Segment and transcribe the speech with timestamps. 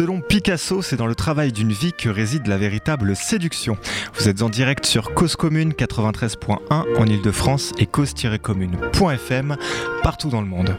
[0.00, 3.76] Selon Picasso, c'est dans le travail d'une vie que réside la véritable séduction.
[4.14, 9.58] Vous êtes en direct sur Cause Commune 93.1 en Ile-de-France et cause-commune.fm
[10.02, 10.74] partout dans le monde.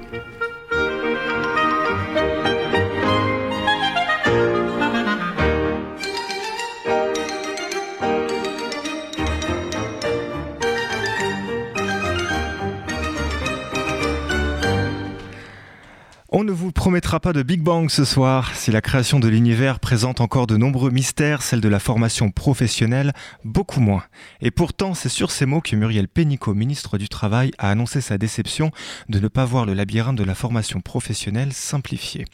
[17.12, 18.56] Promettra pas de Big Bang ce soir.
[18.56, 23.12] Si la création de l'univers présente encore de nombreux mystères, celle de la formation professionnelle,
[23.44, 24.06] beaucoup moins.
[24.40, 28.18] Et pourtant, c'est sur ces mots que Muriel Pénicaud, ministre du Travail, a annoncé sa
[28.18, 28.72] déception
[29.10, 32.28] de ne pas voir le labyrinthe de la formation professionnelle simplifié.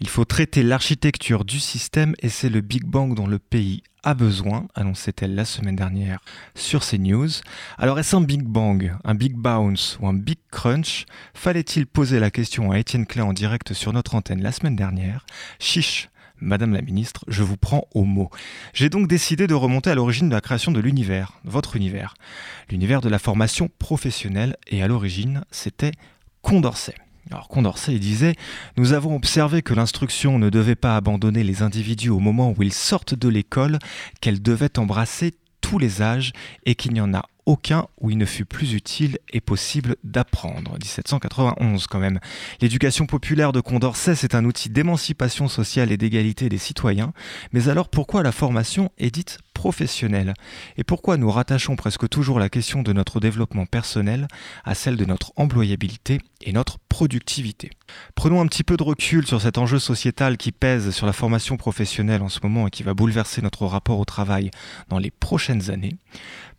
[0.00, 4.14] Il faut traiter l'architecture du système et c'est le Big Bang dont le pays a
[4.14, 6.20] besoin, annonçait-elle la semaine dernière
[6.54, 7.30] sur CNews.
[7.78, 11.06] Alors est-ce un Big Bang, un Big Bounce ou un Big Crunch?
[11.34, 15.26] Fallait-il poser la question à Étienne Klein en direct sur notre antenne la semaine dernière?
[15.58, 18.28] Chiche Madame la ministre, je vous prends au mot.
[18.74, 22.12] J'ai donc décidé de remonter à l'origine de la création de l'univers, votre univers,
[22.68, 25.92] l'univers de la formation professionnelle, et à l'origine, c'était
[26.42, 26.94] Condorcet.
[27.30, 28.36] Alors Condorcet disait
[28.76, 32.72] Nous avons observé que l'instruction ne devait pas abandonner les individus au moment où ils
[32.72, 33.78] sortent de l'école,
[34.20, 36.32] qu'elle devait embrasser tous les âges
[36.64, 40.72] et qu'il n'y en a aucun où il ne fut plus utile et possible d'apprendre.
[40.72, 42.18] 1791 quand même.
[42.60, 47.12] L'éducation populaire de Condorcet, c'est un outil d'émancipation sociale et d'égalité des citoyens.
[47.52, 50.34] Mais alors pourquoi la formation est dite professionnelle
[50.76, 54.28] Et pourquoi nous rattachons presque toujours la question de notre développement personnel
[54.64, 57.70] à celle de notre employabilité et notre productivité?
[58.14, 61.56] Prenons un petit peu de recul sur cet enjeu sociétal qui pèse sur la formation
[61.56, 64.50] professionnelle en ce moment et qui va bouleverser notre rapport au travail
[64.90, 65.96] dans les prochaines années.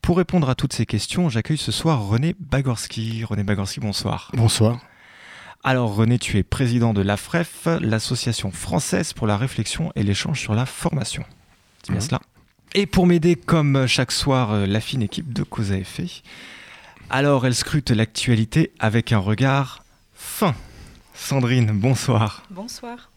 [0.02, 3.23] Pour répondre à toutes ces questions, j'accueille ce soir René Bagorski.
[3.25, 4.31] René Bagorski, bonsoir.
[4.34, 4.80] Bonsoir.
[5.64, 10.56] Alors René, tu es président de l'AFREF, l'association française pour la réflexion et l'échange sur
[10.56, 11.24] la formation.
[11.84, 12.02] C'est bien mmh.
[12.02, 12.22] cela?
[12.73, 16.07] Et pour m'aider, comme chaque soir, euh, la fine équipe de Cause à effet.
[17.09, 19.83] Alors elle scrute l'actualité avec un regard
[20.13, 20.53] fin.
[21.13, 22.44] Sandrine, bonsoir.
[22.51, 23.09] Bonsoir.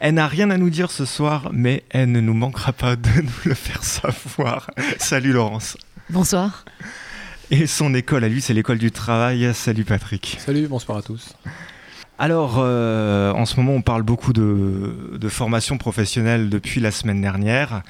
[0.00, 3.08] Elle n'a rien à nous dire ce soir, mais elle ne nous manquera pas de
[3.22, 4.70] nous le faire savoir.
[4.98, 5.76] Salut Laurence.
[6.08, 6.64] Bonsoir.
[7.50, 9.52] Et son école à lui, c'est l'école du travail.
[9.54, 10.38] Salut Patrick.
[10.40, 11.34] Salut, bonsoir à tous.
[12.20, 17.82] Alors, euh, en ce moment, on parle beaucoup de, formation professionnelle depuis la semaine dernière,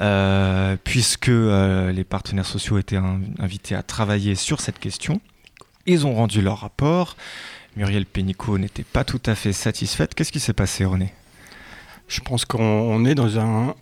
[0.00, 2.98] euh, puisque euh, les partenaires sociaux étaient
[3.38, 5.20] invités à travailler sur cette question.
[5.86, 7.16] Ils ont rendu leur rapport.
[7.76, 10.14] Muriel Pénicaud n'était pas tout à fait satisfaite.
[10.14, 11.12] Qu'est-ce qui s'est passé, René?
[12.08, 13.74] Je pense qu'on est dans un,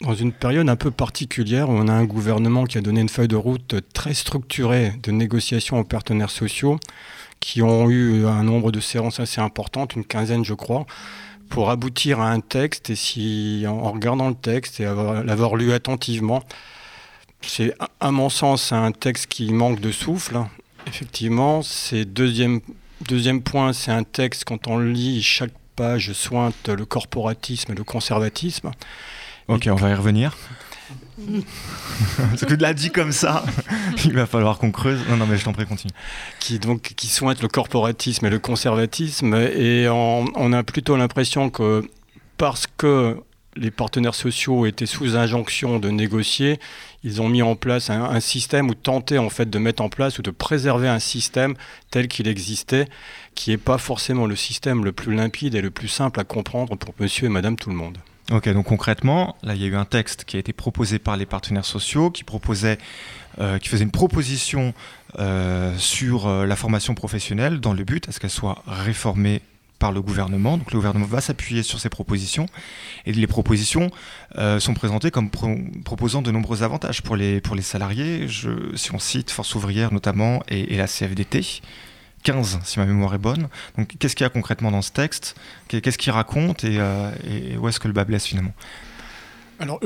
[0.00, 3.08] dans une période un peu particulière où on a un gouvernement qui a donné une
[3.08, 6.78] feuille de route très structurée de négociations aux partenaires sociaux
[7.40, 10.86] qui ont eu un nombre de séances assez importantes, une quinzaine je crois,
[11.48, 12.90] pour aboutir à un texte.
[12.90, 16.42] Et si, en regardant le texte et l'avoir lu attentivement,
[17.42, 20.40] c'est à mon sens un texte qui manque de souffle.
[20.86, 22.60] Effectivement, c'est deuxième,
[23.02, 27.84] deuxième point, c'est un texte quand on lit chaque page sointe le corporatisme et le
[27.84, 28.70] conservatisme.
[29.46, 30.36] Ok, on va y revenir.
[32.16, 33.44] Parce que de l'a dit comme ça,
[34.04, 35.00] il va falloir qu'on creuse.
[35.08, 35.92] Non, non, mais je t'en prie, continue.
[36.40, 41.88] Qui donc qui le corporatisme et le conservatisme, et on, a plutôt l'impression que
[42.36, 43.16] parce que
[43.56, 46.60] les partenaires sociaux étaient sous injonction de négocier,
[47.02, 49.88] ils ont mis en place un, un, système ou tenté en fait de mettre en
[49.88, 51.54] place ou de préserver un système
[51.90, 52.86] tel qu'il existait,
[53.34, 56.76] qui n'est pas forcément le système le plus limpide et le plus simple à comprendre
[56.76, 57.98] pour monsieur et madame tout le monde.
[58.30, 61.16] Ok, donc concrètement, là, il y a eu un texte qui a été proposé par
[61.16, 62.76] les partenaires sociaux, qui proposait,
[63.38, 64.74] euh, qui faisait une proposition
[65.18, 69.40] euh, sur euh, la formation professionnelle dans le but à ce qu'elle soit réformée
[69.78, 70.58] par le gouvernement.
[70.58, 72.46] Donc le gouvernement va s'appuyer sur ces propositions
[73.06, 73.92] et les propositions
[74.58, 78.26] sont présentées comme proposant de nombreux avantages pour les, pour les salariés.
[78.26, 81.62] Je, si on cite Force ouvrière notamment et, et la CFDT,
[82.28, 83.48] 15, si ma mémoire est bonne.
[83.78, 85.34] Donc, qu'est-ce qu'il y a concrètement dans ce texte?
[85.68, 86.62] Qu'est-ce qu'il raconte?
[86.62, 88.52] Et, euh, et, où est-ce que le bas blesse finalement?
[89.60, 89.80] Alors,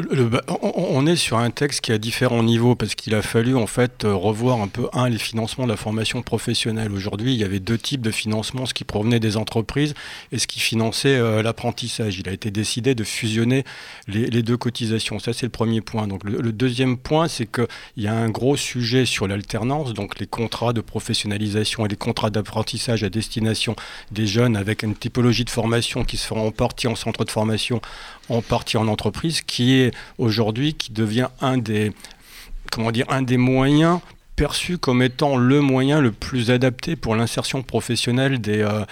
[0.60, 4.04] on est sur un texte qui a différents niveaux parce qu'il a fallu en fait
[4.04, 6.92] euh, revoir un peu un les financements de la formation professionnelle.
[6.92, 9.94] Aujourd'hui, il y avait deux types de financements, ce qui provenait des entreprises
[10.30, 12.18] et ce qui finançait euh, l'apprentissage.
[12.18, 13.64] Il a été décidé de fusionner
[14.08, 15.18] les, deux cotisations.
[15.18, 16.06] Ça, c'est le premier point.
[16.06, 17.66] Donc, le, deuxième point, c'est qu'il
[17.96, 22.28] y a un gros sujet sur l'alternance, donc les contrats de professionnalisation et les contrats
[22.28, 23.74] d'apprentissage à destination
[24.10, 27.30] des jeunes avec une typologie de formation qui se fera en partie en centre de
[27.30, 27.80] formation,
[28.28, 31.92] en partie en entreprise, qui est aujourd'hui, qui devient un des,
[32.70, 34.00] comment dire, un des moyens
[34.36, 38.84] perçu comme étant le moyen le plus adapté pour l'insertion professionnelle des, euh,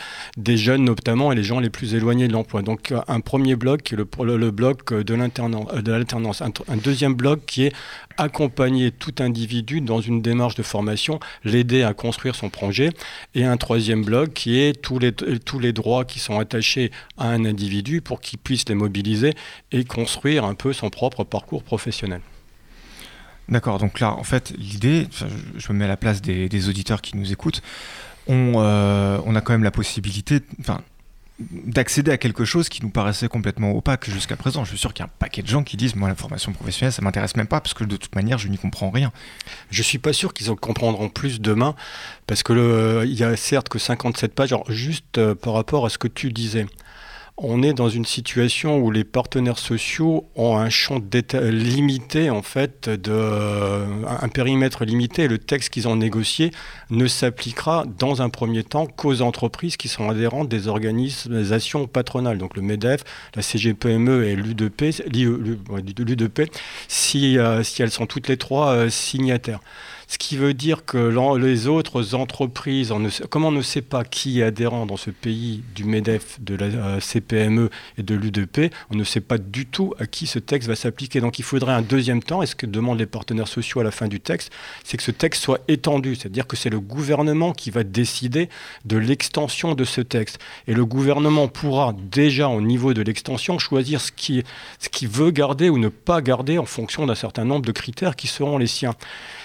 [0.56, 2.62] jeunes notamment et les gens les plus éloignés de l'emploi.
[2.62, 7.64] Donc euh, un premier bloc qui est le, bloc de l'alternance, un, deuxième bloc qui
[7.64, 7.72] est
[8.18, 12.90] accompagner tout individu dans une démarche de formation, l'aider à construire son projet,
[13.34, 18.02] et un troisième bloc qui est tous les droits qui sont attachés à un individu
[18.02, 19.34] pour qu'il puisse les mobiliser
[19.72, 22.20] et construire un peu son propre parcours professionnel.
[23.50, 25.08] D'accord, donc là, en fait, l'idée,
[25.56, 27.62] je me mets à la place des, auditeurs qui nous écoutent,
[28.28, 30.40] on, euh, on, a quand même la possibilité,
[31.40, 34.64] d'accéder à quelque chose qui nous paraissait complètement opaque jusqu'à présent.
[34.64, 36.52] Je suis sûr qu'il y a un paquet de gens qui disent moi la formation
[36.52, 39.10] professionnelle ça m'intéresse même pas parce que de toute manière je n'y comprends rien.
[39.70, 41.74] Je suis pas sûr qu'ils en comprendront plus demain
[42.26, 44.54] parce que le, il y a certes que 57 pages.
[44.68, 46.66] Juste euh, par rapport à ce que tu disais,
[47.36, 51.00] on est dans une situation où les partenaires sociaux ont un champ
[51.32, 55.28] limité, en fait, un périmètre limité.
[55.28, 56.50] Le texte qu'ils ont négocié
[56.90, 62.56] ne s'appliquera dans un premier temps qu'aux entreprises qui sont adhérentes des organisations patronales, donc
[62.56, 63.04] le MEDEF,
[63.34, 64.84] la CGPME et l'UDP,
[66.88, 69.60] si, euh, si elles sont toutes les trois euh, signataires
[70.10, 72.92] ce qui veut dire que les autres entreprises,
[73.28, 76.64] comme on ne sait pas qui est adhérent dans ce pays du MEDEF, de la
[76.64, 80.68] euh, CPME et de l'UDP, on ne sait pas du tout à qui ce texte
[80.68, 81.20] va s'appliquer.
[81.20, 83.92] Donc il faudrait un deuxième temps, et ce que demandent les partenaires sociaux à la
[83.92, 84.50] fin du texte,
[84.82, 88.48] c'est que ce texte soit étendu, c'est-à-dire que c'est le gouvernement qui va décider
[88.86, 90.40] de l'extension de ce texte.
[90.66, 94.42] Et le gouvernement pourra déjà au niveau de l'extension choisir ce qu'il
[94.80, 98.16] ce qui veut garder ou ne pas garder en fonction d'un certain nombre de critères
[98.16, 98.96] qui seront les siens.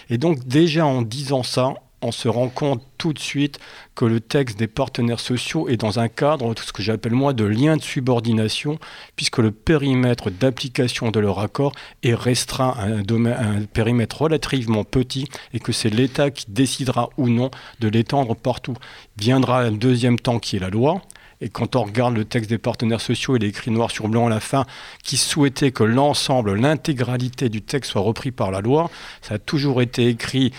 [0.10, 3.60] Et donc déjà en disant ça, on se rend compte tout de suite
[3.94, 7.44] que le texte des partenaires sociaux est dans un cadre, ce que j'appelle moi, de
[7.44, 8.80] lien de subordination,
[9.18, 11.74] puisque le périmètre d'application de leur accord
[12.04, 17.28] est restreint à un, un périmètre relativement petit et que c'est l'État qui décidera ou
[17.28, 18.78] non de l'étendre partout.
[19.18, 21.02] Viendra un deuxième temps qui est la loi,
[21.46, 24.26] et quand on regarde le texte des partenaires sociaux, il est écrit noir sur blanc
[24.26, 24.66] à la fin,
[25.04, 28.90] qui souhaitait que l'ensemble, l'intégralité du texte soit repris par la loi.
[29.22, 30.52] Ça a toujours été écrit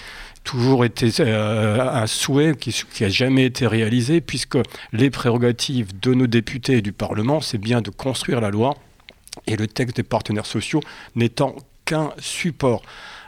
[0.44, 4.58] toujours été euh, un souhait qui n'a jamais été réalisé, puisque
[4.92, 8.76] les prérogatives de nos députés et du Parlement, c'est bien de construire la loi,
[9.48, 10.80] et le texte des partenaires sociaux
[11.16, 12.82] n'étant qu'un support.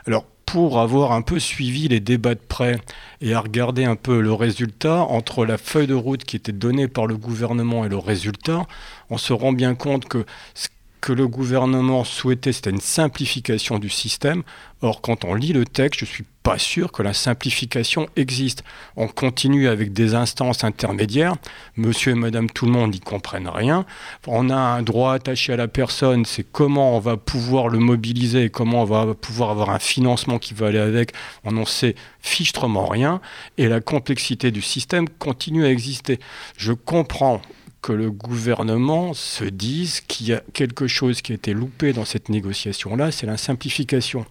[0.07, 2.79] Alors, pour avoir un peu suivi les débats de près
[3.21, 6.87] et à regarder un peu le résultat entre la feuille de route qui était donnée
[6.87, 8.65] par le gouvernement et le résultat,
[9.11, 10.25] on se rend bien compte que
[10.55, 10.69] ce
[11.01, 14.41] que le gouvernement souhaitait, c'était une simplification du système.
[14.81, 18.63] Or, quand on lit le texte, je suis pas sûr que la simplification existe.
[18.95, 21.35] On continue avec des instances intermédiaires.
[21.77, 23.85] Monsieur et madame tout le monde n'y comprennent rien.
[24.25, 28.49] On a un droit attaché à la personne, c'est comment on va pouvoir le mobiliser
[28.49, 31.11] comment on va pouvoir avoir un financement qui va aller avec.
[31.43, 33.21] On n'en sait fichtrement rien.
[33.59, 36.19] Et la complexité du système continue à exister.
[36.57, 37.43] Je comprends
[37.83, 42.05] que le gouvernement se dise qu'il y a quelque chose qui a été loupé dans
[42.05, 44.25] cette négociation-là, c'est la simplification.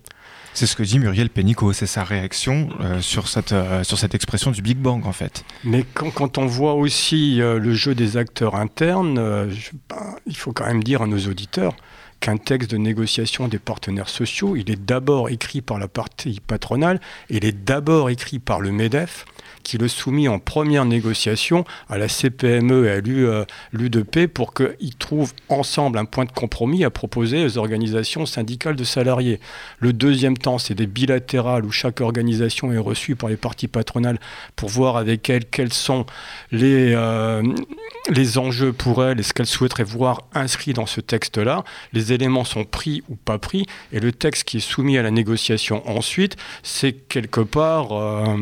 [0.55, 4.15] C'est ce que dit Muriel Pénicaud, c'est sa réaction euh, sur, cette, euh, sur cette
[4.15, 5.45] expression du Big Bang en fait.
[5.65, 9.15] Mais quand, quand on voit aussi euh, le jeu des acteurs internes,
[9.89, 11.75] ben, il faut quand même dire à nos auditeurs
[12.21, 17.01] qu'un texte de négociation des partenaires sociaux, il est d'abord écrit par la partie patronale,
[17.31, 19.25] il est d'abord écrit par le MEDEF,
[19.69, 24.97] qui le soumit en première négociation à la CPME et à l'UDP euh, pour qu'ils
[24.99, 29.41] trouvent ensemble un point de compromis à proposer aux organisations syndicales de salariés.
[29.79, 34.19] Le deuxième temps, c'est des bilatérales où chaque organisation est reçue par les parties patronales
[34.57, 36.07] pour voir avec elles quels sont
[36.51, 37.43] les, euh,
[38.09, 41.63] les enjeux pour elles et ce qu'elles souhaiteraient voir inscrit dans ce texte-là.
[41.93, 45.11] Les éléments sont pris ou pas pris et le texte qui est soumis à la
[45.11, 47.93] négociation ensuite, c'est quelque part...
[47.93, 48.39] Euh,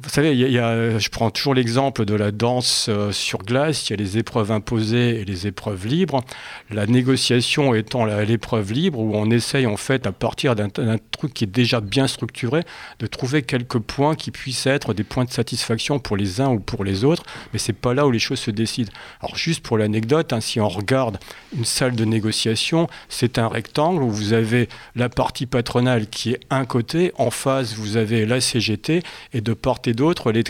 [0.00, 3.88] vous savez, y a, je prends toujours l'exemple de la danse euh, sur glace.
[3.88, 6.22] Il y a les épreuves imposées et les épreuves libres.
[6.70, 10.68] La négociation étant l'épreuve libre, où on essaye en fait, à partir d'un
[11.10, 12.62] truc qui est déjà bien structuré,
[13.00, 16.60] de trouver quelques points qui puissent être des points de satisfaction pour les uns ou
[16.60, 17.24] pour les autres.
[17.52, 18.92] Mais c'est pas là où les choses se décident.
[19.20, 21.18] Alors juste pour l'anecdote, hein, si on regarde
[21.56, 26.40] une salle de négociation, c'est un rectangle où vous avez la partie patronale qui est
[26.50, 27.10] un côté.
[27.16, 29.02] En face, vous avez la CGT
[29.32, 30.44] et de part et d'autre les,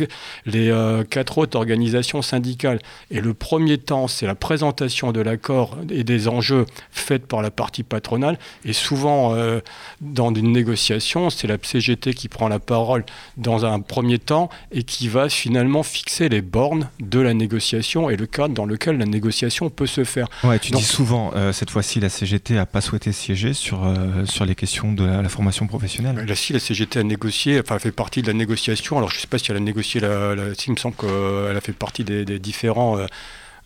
[0.46, 2.80] les euh, quatre autres organisations syndicales.
[3.10, 7.50] Et le premier temps, c'est la présentation de l'accord et des enjeux faits par la
[7.50, 8.38] partie patronale.
[8.64, 9.60] Et souvent, euh,
[10.00, 13.04] dans une négociation, c'est la CGT qui prend la parole
[13.36, 18.16] dans un premier temps et qui va finalement fixer les bornes de la négociation et
[18.16, 20.28] le cadre dans lequel la négociation peut se faire.
[20.44, 23.80] Ouais, tu dis souvent, euh, cette fois-ci, la CGT n'a pas souhaité siéger sur,
[24.24, 26.24] sur les questions de la, formation professionnelle.
[26.26, 28.96] Là, si la CGT a négocié, enfin, fait partie de la négociation.
[28.96, 31.60] Alors, je ne sais pas si elle a négocié, la, il me semble qu'elle a
[31.60, 32.98] fait partie des, différents.
[32.98, 33.06] Euh,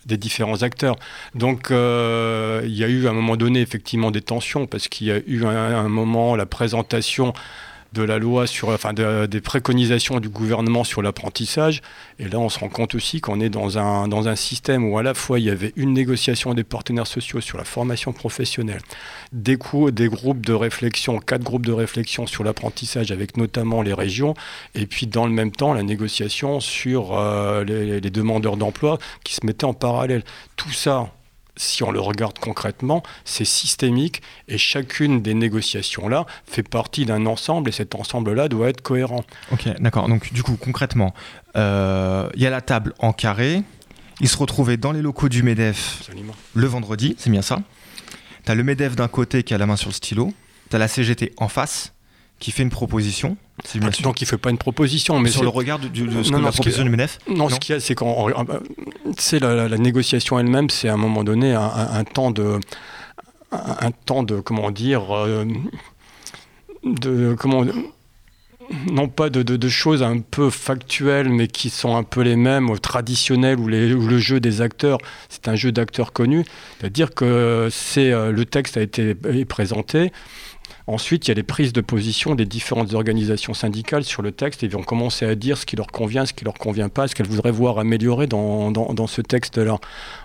[0.05, 0.97] des différents acteurs.
[1.33, 5.07] Donc euh, il y a eu à un moment donné effectivement des tensions parce qu'il
[5.07, 7.31] y a eu un moment la présentation
[7.93, 11.81] de la loi sur, enfin, des préconisations du gouvernement sur l'apprentissage.
[12.19, 15.13] Et là, on se rend compte aussi qu'on est dans un, système où à la
[15.13, 18.81] fois il y avait une négociation des partenaires sociaux sur la formation professionnelle,
[19.31, 24.33] des, groupes de réflexion, quatre groupes de réflexion sur l'apprentissage avec notamment les régions,
[24.73, 29.45] et puis dans le même temps la négociation sur euh, les demandeurs d'emploi qui se
[29.45, 30.23] mettaient en parallèle.
[30.55, 31.11] Tout ça,
[31.55, 37.69] si on le regarde concrètement, c'est systémique et chacune des négociations-là fait partie d'un ensemble
[37.69, 39.23] et cet ensemble-là doit être cohérent.
[39.51, 40.07] Ok, d'accord.
[40.07, 41.13] Donc du coup, concrètement,
[41.55, 43.63] euh, il y a la table en carré,
[44.19, 46.09] ils se retrouvaient dans les locaux du MEDEF
[46.53, 47.61] le vendredi, c'est bien ça.
[48.45, 50.33] Tu as le MEDEF d'un côté qui a la main sur le stylo,
[50.69, 51.93] tu as la CGT en face
[52.39, 53.37] qui fait une proposition.
[53.81, 56.35] Ah, donc il ne fait pas une proposition, mais sur le regard de, ce que
[56.37, 58.33] la proposition du MEDEF Non, ce qu'il y a, c'est qu'on,
[59.17, 62.59] c'est la, négociation elle-même, c'est à un moment donné un, temps de,
[63.51, 65.45] un, temps de, comment dire, euh,
[66.83, 67.63] de comment
[68.91, 73.59] non pas de, choses un peu factuelles, mais qui sont un peu les mêmes, traditionnelles,
[73.59, 74.97] où, les, où le jeu des acteurs,
[75.29, 76.45] c'est un jeu d'acteurs connus.
[76.79, 80.11] C'est-à-dire que c'est, euh, le texte a été présenté,
[80.85, 84.63] Ensuite, il y a les prises de position des différentes organisations syndicales sur le texte
[84.63, 87.07] et ils vont commencer à dire ce qui leur convient, ce qui leur convient pas,
[87.07, 89.77] ce qu'elles voudraient voir amélioré dans, dans, ce texte-là.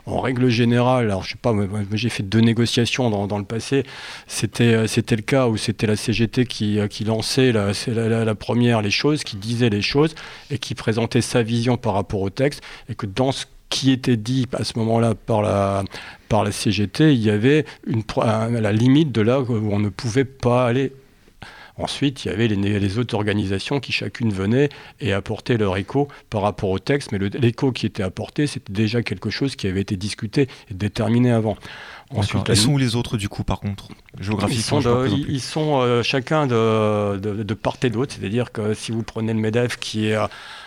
[0.07, 1.55] En règle générale, alors je sais pas,
[1.93, 3.85] j'ai fait deux négociations dans, dans le passé,
[4.27, 8.35] c'était euh, le cas où c'était la CGT qui, euh, qui lançait la, la, la,
[8.35, 10.15] première les choses, qui disait les choses
[10.51, 14.17] et qui présentait sa vision par rapport au texte et que dans ce qui était
[14.17, 15.85] dit à ce moment-là par la,
[16.29, 20.25] par la CGT, il y avait une, la limite de là où on ne pouvait
[20.25, 20.93] pas aller.
[21.79, 24.69] Ensuite, il y avait les, les, autres organisations qui chacune venaient
[25.01, 29.03] et apportaient leur écho par rapport au texte, mais l'écho qui était apporté, c'était déjà
[29.03, 31.57] quelque chose qui avait été discuté et déterminé avant.
[32.11, 35.81] Ensuite, Ils sont où les autres du coup par contre Géographiquement, Ils sont, ils sont
[35.81, 39.77] euh, chacun de, de, de, part et d'autre, c'est-à-dire que si vous prenez le MEDEF
[39.77, 40.19] qui est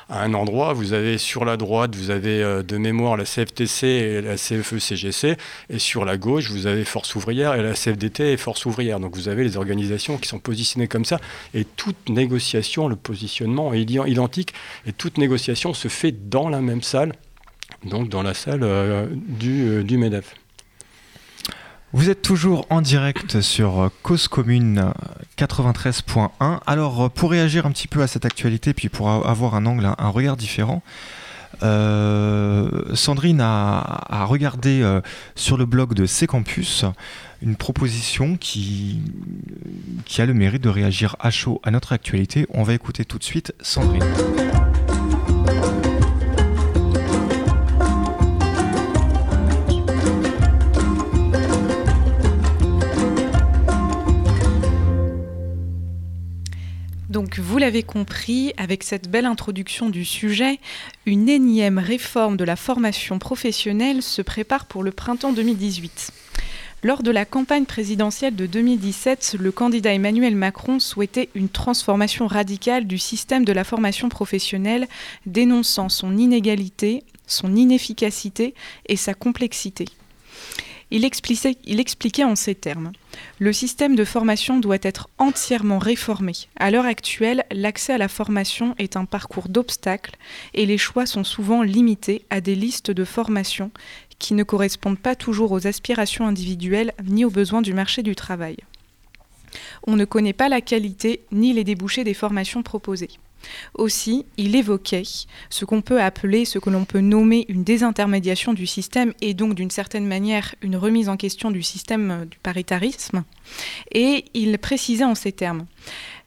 [0.10, 3.88] à un endroit, vous avez sur la droite, vous avez euh, de mémoire la CFTC
[3.88, 5.38] et la CFE-CGC,
[5.70, 9.00] et sur la gauche, vous avez Force ouvrière et la CFDT et Force ouvrière.
[9.00, 11.20] Donc vous avez les organisations qui sont positionnées comme ça,
[11.53, 14.53] et toute négociation, le positionnement est identique,
[14.86, 17.13] et toute négociation se fait dans la même salle,
[17.86, 19.08] donc dans la salle euh,
[19.43, 20.36] euh, du MEDEF.
[21.93, 24.93] Vous êtes toujours en direct sur Cause Commune
[25.38, 26.60] 93.1.
[26.65, 30.07] Alors, pour réagir un petit peu à cette actualité, puis pour avoir un angle, un,
[30.07, 30.83] regard différent,
[31.63, 35.01] euh, Sandrine a, regardé euh,
[35.36, 36.86] sur le blog de C Campus
[37.41, 39.01] une proposition qui
[40.17, 42.48] a le mérite de réagir à chaud à notre actualité.
[42.51, 44.05] On va écouter tout de suite Sandrine.
[57.12, 60.62] Donc vous l'avez compris, avec cette belle introduction du sujet,
[61.06, 66.12] une énième réforme de la formation professionnelle se prépare pour le printemps 2018.
[66.84, 72.88] Lors de la campagne présidentielle de 2017, le candidat Emmanuel Macron souhaitait une transformation radicale
[72.88, 74.88] du système de la formation professionnelle,
[75.25, 79.84] dénonçant son inégalité, son inefficacité et sa complexité.
[80.91, 82.91] Il expliquait, en ces termes.
[83.39, 86.33] Le système de formation doit être entièrement réformé.
[86.57, 90.17] À l'heure actuelle, l'accès à la formation est un parcours d'obstacles
[90.53, 93.71] et les choix sont souvent limités à des listes de formation
[94.19, 98.57] qui ne correspondent pas toujours aux aspirations individuelles ni aux besoins du marché du travail.
[99.88, 103.10] On ne connaît pas la qualité ni les débouchés des formations proposées.
[103.75, 105.03] Aussi, il évoquait
[105.50, 109.55] ce qu'on peut appeler, ce que l'on peut nommer une désintermédiation du système et donc
[109.55, 113.24] d'une certaine manière une remise en question du système euh, du paritarisme.
[113.91, 115.65] Et il précisait en ces termes.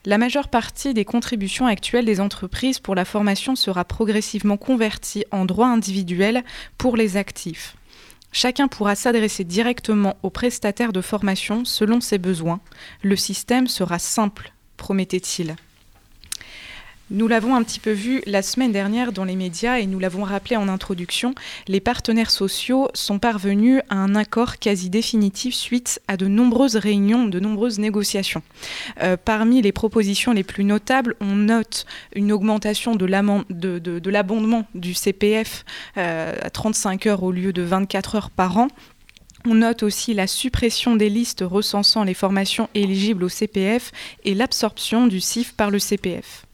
[0.07, 5.47] La majeure partie des contributions actuelles des entreprises pour la formation sera progressivement convertie en
[5.47, 6.45] droits individuels
[6.77, 7.77] pour les actifs.
[8.31, 12.61] Chacun pourra s'adresser directement aux prestataires de formation selon ses besoins.
[13.01, 15.57] Le système sera simple, promettait-il.
[17.11, 20.23] Nous l'avons un petit peu vu la semaine dernière dans les médias et nous l'avons
[20.23, 21.35] rappelé en introduction,
[21.69, 27.27] les partenaires sociaux sont parvenus à un accord quasi définitif suite à de nombreuses réunions,
[27.27, 28.43] de nombreuses négociations.
[29.03, 31.85] Euh, parmi les propositions les plus notables, on note
[32.15, 33.05] une augmentation de
[34.11, 35.67] l'abondement du CPF
[35.99, 38.69] euh, à 35 heures au lieu de 24 heures par an,
[39.47, 43.93] on note aussi la suppression des listes recensant les formations éligibles au CPF
[44.25, 46.47] et l'absorption du CIF par le CPF.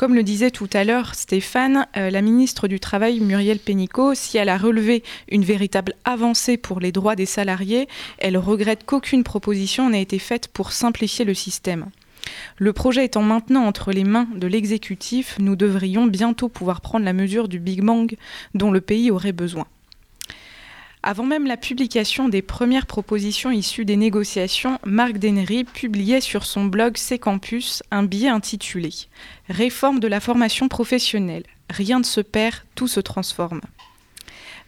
[0.00, 4.38] Comme le disait tout à l'heure Stéphane, euh, la ministre du Travail, Muriel Pénicaud, si
[4.38, 9.90] elle a relevé une véritable avancée pour les droits des salariés, elle regrette qu'aucune proposition
[9.90, 11.90] n'ait été faite pour simplifier le système.
[12.56, 17.12] Le projet étant maintenant entre les mains de l'exécutif, nous devrions bientôt pouvoir prendre la
[17.12, 18.16] mesure du Big Bang
[18.54, 19.66] dont le pays aurait besoin.
[21.02, 26.66] Avant même la publication des premières propositions issues des négociations, Marc Denery publiait sur son
[26.66, 28.90] blog C Campus un billet intitulé
[29.48, 31.44] Réforme de la formation professionnelle.
[31.70, 33.62] Rien ne se perd, tout se transforme.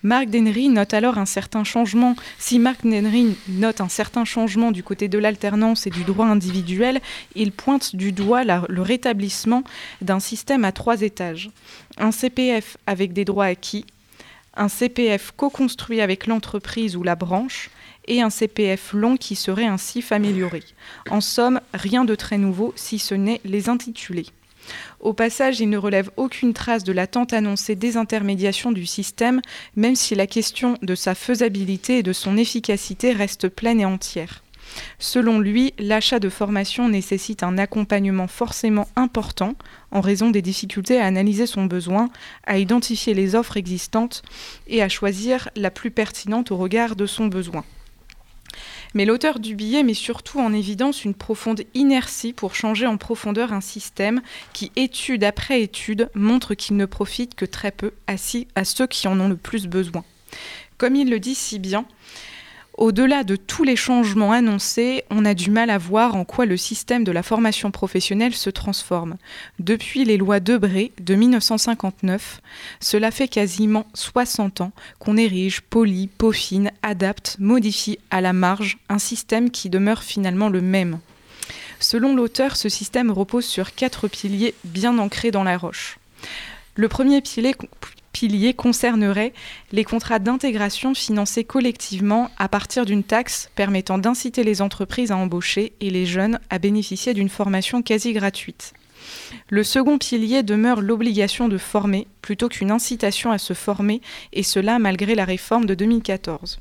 [0.02, 2.16] Marc Denery note alors un certain changement.
[2.38, 7.00] Si Marc Denery note un certain changement du côté de l'alternance et du droit individuel,
[7.34, 9.64] il pointe du doigt le rétablissement
[10.00, 11.50] d'un système à trois étages.
[11.98, 13.84] Un CPF avec des droits acquis,
[14.54, 17.70] un CPF co-construit avec l'entreprise ou la branche
[18.06, 20.62] et un CPF long qui serait ainsi amélioré.
[21.10, 24.26] En somme, rien de très nouveau si ce n'est les intitulés.
[25.00, 29.40] Au passage, il ne relève aucune trace de l'attente annoncée désintermédiation du système,
[29.74, 34.42] même si la question de sa faisabilité et de son efficacité reste pleine et entière.
[34.98, 39.54] Selon lui, l'achat de formation nécessite un accompagnement forcément important
[39.92, 42.10] en raison des difficultés à analyser son besoin,
[42.44, 44.22] à identifier les offres existantes
[44.66, 47.64] et à choisir la plus pertinente au regard de son besoin.
[48.94, 53.52] Mais l'auteur du billet met surtout en évidence une profonde inertie pour changer en profondeur
[53.52, 54.20] un système
[54.52, 59.18] qui, étude après étude, montre qu'il ne profite que très peu à, ceux qui en
[59.18, 60.04] ont le plus besoin.
[60.76, 61.86] Comme il le dit si bien,
[62.74, 66.56] au-delà de tous les changements annoncés, on a du mal à voir en quoi le
[66.56, 69.16] système de la formation professionnelle se transforme.
[69.58, 72.40] Depuis les lois Debré de 1959,
[72.80, 78.98] cela fait quasiment 60 ans qu'on érige, polie, peaufine, adapte, modifie à la marge un
[78.98, 80.98] système qui demeure finalement le même.
[81.78, 85.98] Selon l'auteur, ce système repose sur quatre piliers bien ancrés dans la roche.
[86.74, 87.54] Le premier pilier,
[88.12, 89.32] pilier concernerait
[89.72, 95.72] les contrats d'intégration financés collectivement à partir d'une taxe permettant d'inciter les entreprises à embaucher
[95.80, 98.74] et les jeunes à bénéficier d'une formation quasi gratuite.
[99.48, 104.00] Le second pilier demeure l'obligation de former plutôt qu'une incitation à se former,
[104.32, 106.60] et cela malgré la réforme de 2014.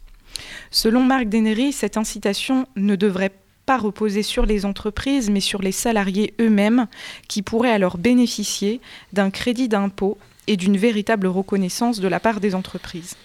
[0.71, 3.33] Selon Marc Denery, cette incitation ne devrait
[3.65, 6.87] pas reposer sur les entreprises, mais sur les salariés eux-mêmes,
[7.27, 8.81] qui pourraient alors bénéficier
[9.13, 13.15] d'un crédit d'impôt et d'une véritable reconnaissance de la part des entreprises.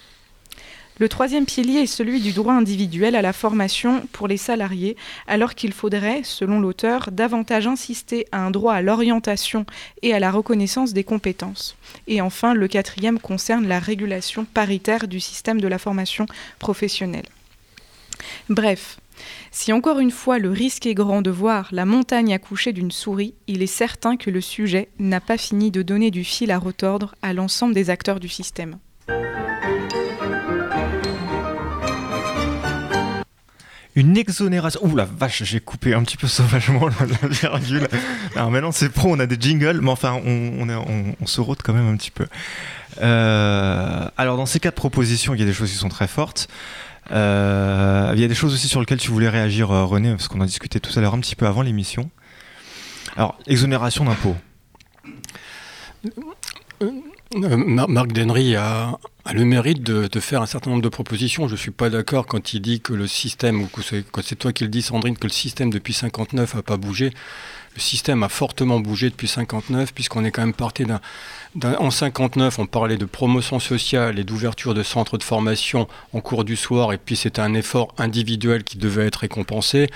[0.98, 5.54] Le troisième pilier est celui du droit individuel à la formation pour les salariés, alors
[5.54, 9.66] qu'il faudrait, selon l'auteur, davantage insister à un droit à l'orientation
[10.00, 11.76] et à la reconnaissance des compétences.
[12.06, 16.24] Et enfin, le quatrième concerne la régulation paritaire du système de la formation
[16.58, 17.28] professionnelle.
[18.48, 18.98] Bref,
[19.50, 23.34] si encore une fois le risque est grand de voir la montagne accoucher d'une souris,
[23.46, 27.14] il est certain que le sujet n'a pas fini de donner du fil à retordre
[27.22, 28.78] à l'ensemble des acteurs du système.
[33.96, 34.80] Une exonération.
[34.84, 37.88] Ouh la vache, j'ai coupé un petit peu sauvagement la, virgule.
[38.34, 41.88] Alors maintenant c'est pro, on a des jingles, mais enfin on, se rôde quand même
[41.88, 42.26] un petit peu.
[43.00, 46.48] Euh, alors dans ces quatre propositions, il y a des choses qui sont très fortes.
[47.12, 50.28] Euh, il y a des choses aussi sur lesquelles tu voulais réagir, euh, René, parce
[50.28, 52.10] qu'on en discutait tout à l'heure un petit peu avant l'émission.
[53.16, 54.36] Alors, exonération d'impôts.
[56.82, 58.98] Euh, Marc Denry a,
[59.32, 61.48] le mérite de, faire un certain nombre de propositions.
[61.48, 64.52] Je ne suis pas d'accord quand il dit que le système, ou quand c'est toi
[64.52, 67.12] qui le dis, Sandrine, que le système depuis 59 n'a pas bougé.
[67.74, 71.00] Le système a fortement bougé depuis 59, puisqu'on est quand même parti d'un
[71.64, 76.44] en 59, on parlait de promotion sociale et d'ouverture de centres de formation en cours
[76.44, 79.88] du soir, et puis c'était un effort individuel qui devait être récompensé.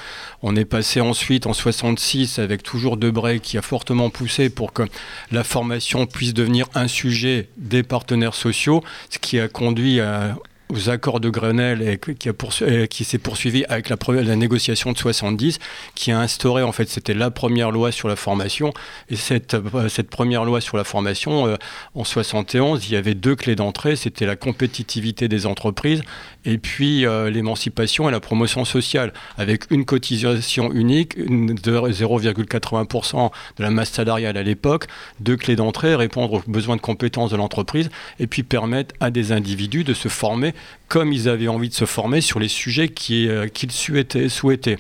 [0.43, 4.85] On est passé ensuite en 66 avec toujours Debray qui a fortement poussé pour que
[5.31, 10.37] la formation puisse devenir un sujet des partenaires sociaux, ce qui a conduit à
[10.71, 15.59] aux accords de Grenelle qui, s'est poursuivi avec la, négociation de 70,
[15.95, 18.73] qui a instauré, en fait, c'était la première loi sur la formation.
[19.09, 21.57] Et cette, euh, première loi sur la formation, euh,
[21.95, 23.97] en 71, il y avait deux clés d'entrée.
[23.97, 26.03] C'était la compétitivité des entreprises
[26.45, 33.63] et puis euh, l'émancipation et la promotion sociale, avec une cotisation unique de 0,80% de
[33.63, 34.87] la masse salariale à l'époque,
[35.21, 39.33] deux clés d'entrée, répondre aux besoins de compétences de l'entreprise et puis permettre à des
[39.33, 40.55] individus de se former
[40.89, 44.79] comme ils avaient envie de se former sur les sujets euh, qu'ils souhaitaient.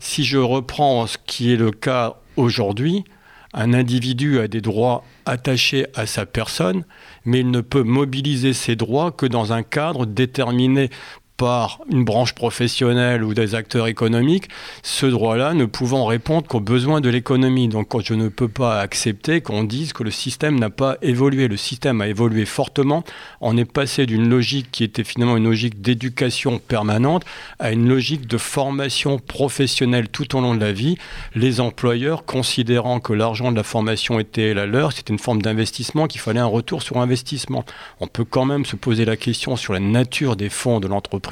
[0.00, 3.04] Si je reprends ce qui est le cas aujourd'hui,
[3.52, 6.84] un individu a des droits attachés à sa personne,
[7.24, 10.90] mais il ne peut mobiliser ses droits que dans un cadre déterminé
[11.36, 14.48] par une branche professionnelle ou des acteurs économiques,
[14.82, 17.68] ce droit-là ne pouvant répondre qu'aux besoins de l'économie.
[17.68, 21.48] Donc je ne peux pas accepter qu'on dise que le système n'a pas évolué.
[21.48, 23.04] Le système a évolué fortement.
[23.40, 27.24] On est passé d'une logique qui était finalement une logique d'éducation permanente
[27.58, 30.96] à une logique de formation professionnelle tout au long de la vie.
[31.34, 36.06] Les employeurs, considérant que l'argent de la formation était la leur, c'était une forme d'investissement,
[36.06, 37.64] qu'il fallait un retour sur investissement.
[38.00, 41.25] On peut quand même se poser la question sur la nature des fonds de l'entreprise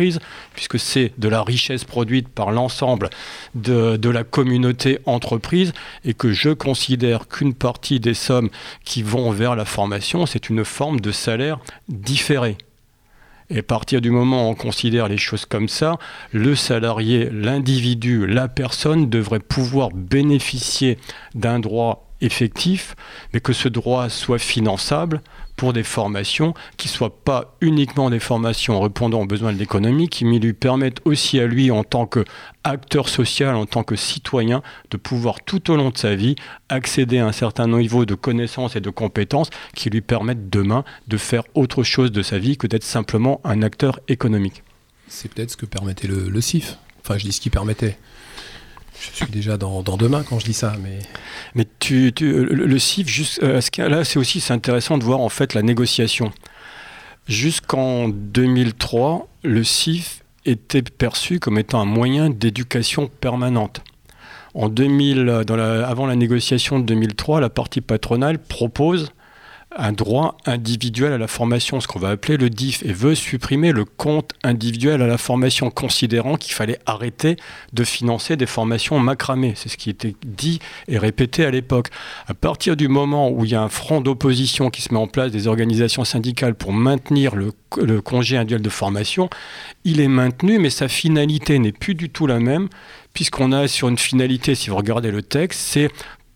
[0.55, 3.11] puisque c'est de la richesse produite par l'ensemble
[3.55, 5.73] de, de, la communauté entreprise,
[6.05, 8.51] et que je considère qu'une partie des sommes
[8.85, 12.57] qui vont vers la formation, c'est une forme de salaire différé.
[13.51, 15.99] Et à partir du moment où on considère les choses comme ça,
[16.33, 20.99] le salarié, l'individu, la personne devrait pouvoir bénéficier
[21.35, 22.97] d'un droit effectif,
[23.33, 25.21] mais que ce droit soit finançable
[25.57, 30.09] pour des formations qui ne soient pas uniquement des formations répondant aux besoins de l'économie,
[30.09, 34.97] qui lui permettent aussi à lui, en tant qu'acteur social, en tant que citoyen, de
[34.97, 36.35] pouvoir tout au long de sa vie
[36.69, 41.17] accéder à un certain niveau de connaissances et de compétences qui lui permettent demain de
[41.17, 44.63] faire autre chose de sa vie que d'être simplement un acteur économique.
[45.07, 46.79] C'est peut-être ce que permettait le, le CIF.
[47.01, 47.99] Enfin, je dis ce qui permettait
[49.01, 50.99] je suis déjà dans, demain quand je dis ça, mais.
[51.55, 56.33] Mais tu, le, CIF, euh, là, c'est aussi intéressant de voir en fait la négociation.
[57.27, 63.83] Jusqu'en 2003, le CIF était perçu comme étant un moyen d'éducation permanente.
[64.55, 69.13] En 2000, dans la, avant la négociation de 2003, la partie patronale propose
[69.77, 73.73] un droit individuel à la formation, ce qu'on va appeler le DIF, et veut supprimer
[73.73, 77.37] le compte individuel à la formation, considérant qu'il fallait arrêter
[77.73, 79.55] de financer des formations macramées.
[79.57, 81.89] C'est ce qui était dit et répété à l'époque.
[82.27, 85.07] À partir du moment où il y a un front d'opposition qui se met en
[85.07, 89.29] place des organisations syndicales pour maintenir le, le congé individuel de formation,
[89.85, 92.69] il est maintenu, mais sa finalité n'est plus du tout la même
[93.15, 95.89] puisqu'on a sur une finalité, si vous regardez le texte, c'est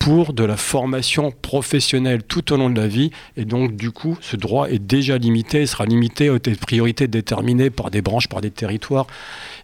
[0.08, 3.10] de la formation professionnelle tout au long de la vie.
[3.36, 7.90] Et donc, du coup, ce droit est déjà limité, sera limité aux priorités déterminées par
[7.90, 9.06] des branches, par des territoires,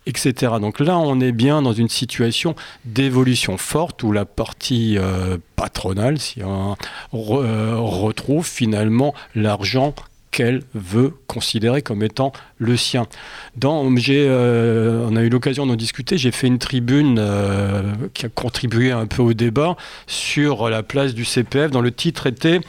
[0.06, 0.52] etc.
[0.60, 2.54] Donc là, on est bien dans une situation
[2.84, 6.76] d'évolution forte où la partie euh, patronale, si on
[7.14, 9.94] euh, retrouve finalement l'argent
[10.34, 13.06] qu'elle veut considérer comme étant le sien.
[13.54, 17.82] Dans, euh, on a eu l'occasion d'en discuter, j'ai fait une tribune euh,
[18.14, 19.76] qui a contribué un peu au débat
[20.08, 22.60] sur la place du CPF, dont le titre était...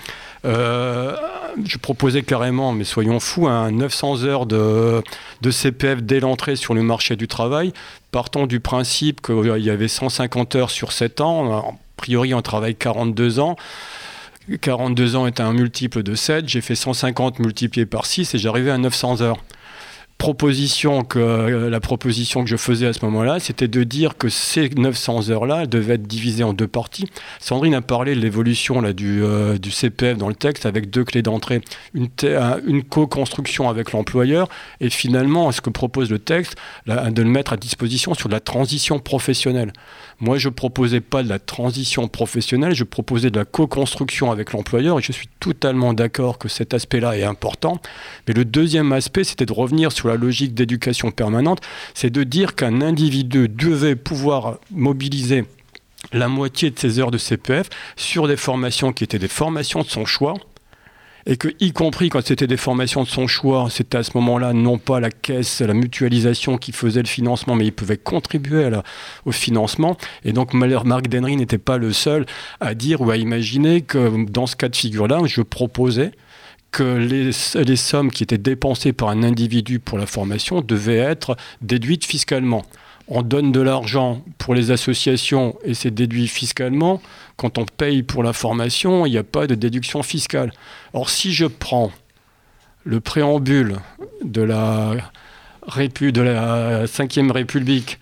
[0.45, 1.15] Euh,
[1.65, 3.71] je proposais carrément, mais soyons fous, 900
[4.21, 5.01] hein, heures de,
[5.41, 7.73] de CPF dès l'entrée sur le marché du travail.
[8.11, 11.57] Partons du principe qu'il y avait 150 heures sur 7 ans.
[11.57, 11.63] A
[11.97, 13.55] priori, on travaille 42 ans.
[14.61, 18.71] 42 ans est un multiple de 7, j'ai fait 150 multiplié par 6 et j'arrivais
[18.71, 19.37] à 900 heures
[21.15, 25.29] euh, la proposition que je faisais à ce moment-là, c'était de dire que ces 900
[25.29, 27.07] heures-là devaient être divisées en deux parties.
[27.39, 31.61] Sandrine a parlé de l'évolution du, euh, CPF dans le texte avec deux clés d'entrée,
[31.93, 32.07] une,
[32.65, 34.47] une co-construction avec l'employeur
[34.79, 36.55] et finalement ce que propose le texte,
[36.87, 39.73] de le mettre à disposition sur la transition professionnelle.
[40.19, 44.99] Moi, je proposais pas de la transition professionnelle, je proposais de la co-construction avec l'employeur
[44.99, 47.81] et je suis totalement d'accord que cet aspect-là est important.
[48.27, 51.59] Mais le deuxième aspect, c'était de revenir sur la logique d'éducation permanente,
[51.93, 55.45] c'est de dire qu'un individu devait pouvoir mobiliser
[56.13, 59.87] la moitié de ses heures de CPF sur des formations qui étaient des formations de
[59.87, 60.35] son choix,
[61.27, 64.53] et que, y compris quand c'était des formations de son choix, c'était à ce moment-là
[64.53, 68.69] non pas la caisse, la mutualisation qui faisait le financement, mais il pouvait contribuer
[69.25, 69.97] au financement.
[70.23, 72.25] Et donc, Marc Denry n'était pas le seul
[72.59, 76.11] à dire ou à imaginer que dans ce cas de figure-là, je proposais
[76.71, 77.31] que les,
[77.63, 82.65] les, sommes qui étaient dépensées par un individu pour la formation devaient être déduites fiscalement.
[83.07, 87.01] On donne de l'argent pour les associations et c'est déduit fiscalement.
[87.37, 90.51] Quand on paye pour la formation, il n'y a pas de déduction fiscale.
[90.93, 91.91] Or, si je prends
[92.83, 93.77] le préambule
[94.23, 94.95] de la,
[95.67, 97.99] Répu, de la 5 République,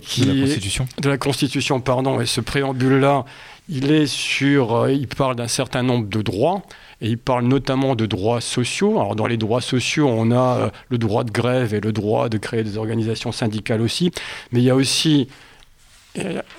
[0.00, 3.24] qui, de la Constitution, de la Constitution pardon, et ce préambule-là,
[3.68, 6.62] il est sur, euh, il parle d'un certain nombre de droits.
[7.00, 8.98] Et il parle notamment de droits sociaux.
[8.98, 12.28] Alors dans les droits sociaux, on a euh, le droit de grève et le droit
[12.28, 14.12] de créer des organisations syndicales aussi.
[14.52, 15.28] Mais il y a aussi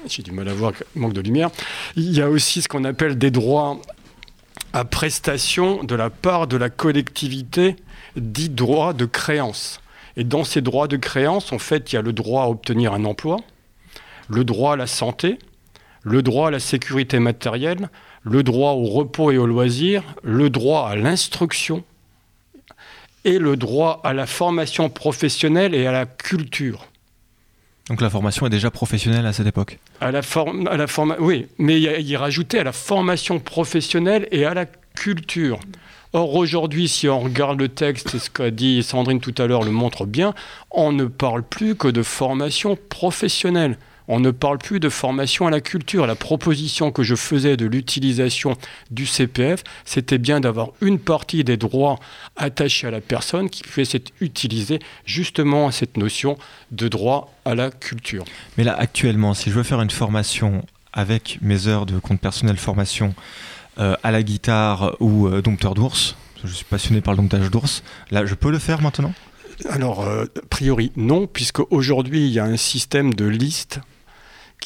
[0.07, 1.49] j'ai du mal à voir, manque de lumière.
[1.95, 3.79] Il y a aussi ce qu'on appelle des droits
[4.73, 7.75] à prestation de la part de la collectivité,
[8.15, 9.81] dits droits de créance.
[10.15, 12.93] Et dans ces droits de créance, en fait, il y a le droit à obtenir
[12.93, 13.37] un emploi,
[14.29, 15.39] le droit à la santé,
[16.03, 17.89] le droit à la sécurité matérielle,
[18.29, 21.83] le droit au repos et au loisir, le droit à l'instruction
[23.23, 26.87] et le droit à la formation professionnelle et à la culture.
[27.89, 30.85] Donc la formation est déjà professionnelle à cette époque à la, à la
[31.19, 35.59] Oui, mais il, y rajoutait à la formation professionnelle et à la culture.
[36.13, 39.63] Or, aujourd'hui, si on regarde le texte, et ce qu'a dit Sandrine tout à l'heure
[39.63, 40.33] le montre bien,
[40.71, 43.77] on ne parle plus que de formation professionnelle.
[44.07, 46.07] On ne parle plus de formation à la culture.
[46.07, 48.57] La proposition que je faisais de l'utilisation
[48.89, 51.99] du CPF, c'était bien d'avoir une partie des droits
[52.35, 56.37] attachés à la personne qui puisse être utilisée justement à cette notion
[56.71, 58.23] de droit à la culture.
[58.57, 62.57] Mais là, actuellement, si je veux faire une formation avec mes heures de compte personnel
[62.57, 63.13] formation
[63.79, 67.83] euh, à la guitare ou euh, dompteur d'ours, je suis passionné par le domptage d'ours,
[68.11, 69.13] là, je peux le faire maintenant?
[69.69, 73.79] Alors, euh, a priori, non, puisque aujourd'hui, il y a un système de liste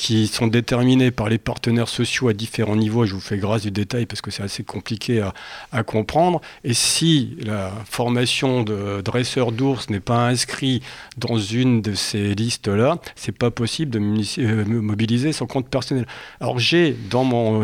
[0.02, 3.06] qui sont déterminés par les partenaires sociaux à différents niveaux.
[3.06, 5.24] Je vous fais grâce du détail parce que c'est assez compliqué
[5.72, 6.42] à, comprendre.
[6.64, 10.82] Et si la formation de dresseur d'ours n'est pas inscrite
[11.18, 14.00] dans une de ces listes-là, c'est pas possible de
[14.40, 16.08] euh, mobiliser son compte personnel.
[16.40, 17.22] Alors j'ai dans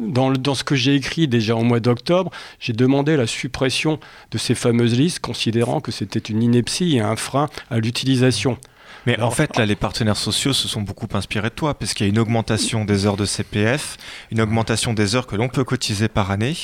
[0.00, 4.00] dans, dans ce que j'ai écrit déjà au mois d'octobre, j'ai demandé la suppression
[4.32, 8.58] de ces fameuses listes, considérant que c'était une ineptie et un frein à l'utilisation.
[9.06, 12.06] Mais en fait, là, les partenaires sociaux se sont beaucoup inspirés de toi, parce qu'il
[12.06, 13.96] y a une augmentation des heures de CPF,
[14.32, 16.56] une augmentation des heures que l'on peut cotiser par année.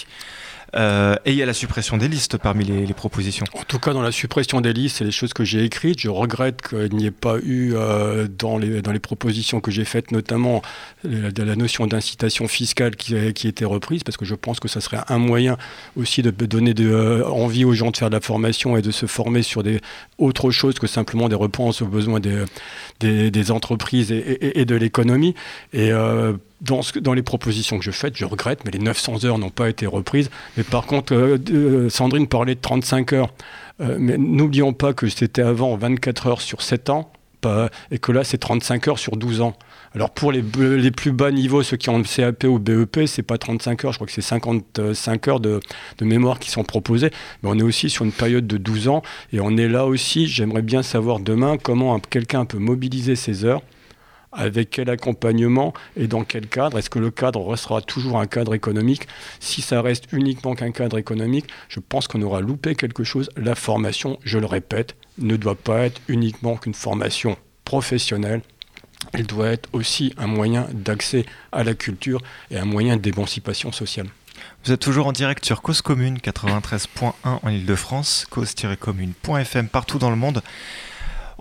[0.74, 3.46] Euh, et il y a la suppression des listes parmi les, propositions.
[3.54, 6.00] En tout cas, dans la suppression des listes, c'est les choses que j'ai écrites.
[6.00, 9.84] Je regrette qu'il n'y ait pas eu euh, dans, les, dans les propositions que j'ai
[9.84, 10.62] faites, notamment
[11.04, 14.80] la, la notion d'incitation fiscale qui, qui était reprise, parce que je pense que ça
[14.80, 15.56] serait un moyen
[15.96, 19.06] aussi de donner euh, envie aux gens de faire de la formation et de se
[19.06, 19.80] former sur des
[20.18, 25.34] autres choses que simplement des réponses aux besoins des, des, entreprises et, de l'économie.
[26.62, 29.86] Dans, les propositions que je fais, je regrette, mais les 900 heures n'ont pas été
[29.86, 30.30] reprises.
[30.56, 33.32] Mais par contre, euh, euh, Sandrine parlait de 35 heures.
[33.80, 37.12] Euh, mais n'oublions pas que c'était avant 24 heures sur 7 ans,
[37.90, 39.54] et que là, c'est 35 heures sur 12 ans.
[39.96, 43.24] Alors pour les, les, plus bas niveaux, ceux qui ont le CAP ou BEP, c'est
[43.24, 45.58] pas 35 heures, je crois que c'est 55 heures de,
[45.98, 47.10] de, mémoire qui sont proposées.
[47.42, 50.28] Mais on est aussi sur une période de 12 ans, et on est là aussi,
[50.28, 53.62] j'aimerais bien savoir demain comment quelqu'un peut mobiliser ses heures
[54.32, 58.54] avec quel accompagnement et dans quel cadre Est-ce que le cadre restera toujours un cadre
[58.54, 59.06] économique?
[59.40, 63.30] Si ça reste uniquement qu'un cadre économique, je pense qu'on aura loupé quelque chose.
[63.36, 68.42] La formation, je le répète, ne doit pas être uniquement qu'une formation professionnelle.
[69.12, 74.08] Elle doit être aussi un moyen d'accès à la culture et un moyen d'émancipation sociale.
[74.64, 80.16] Vous êtes toujours en direct sur Cause Commune 93.1 en Ile-de-France, cause-commune.fm partout dans le
[80.16, 80.42] monde.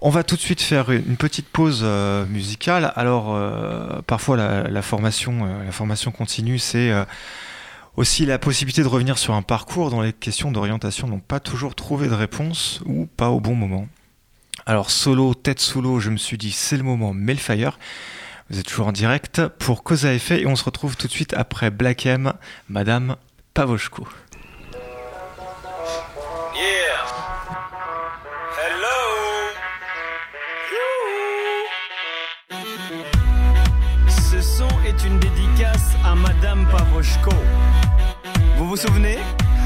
[0.04, 2.92] On va tout de suite faire une petite pause euh, musicale.
[2.96, 6.92] Alors, euh, parfois, la, formation, euh, la formation continue, c'est
[7.98, 11.76] aussi la possibilité de revenir sur un parcours dont les questions d'orientation n'ont pas toujours
[11.76, 13.88] trouvé de réponse ou pas au bon moment.
[14.66, 17.78] Alors, solo, tête sous l'eau, je me suis dit, c'est le moment, Melfire.
[18.50, 21.12] Vous êtes toujours en direct pour Cause à effet et on se retrouve tout de
[21.12, 22.34] suite après Black M,
[22.70, 23.18] Madame
[23.54, 24.08] Pavoshko.
[38.58, 39.18] Vous vous souvenez?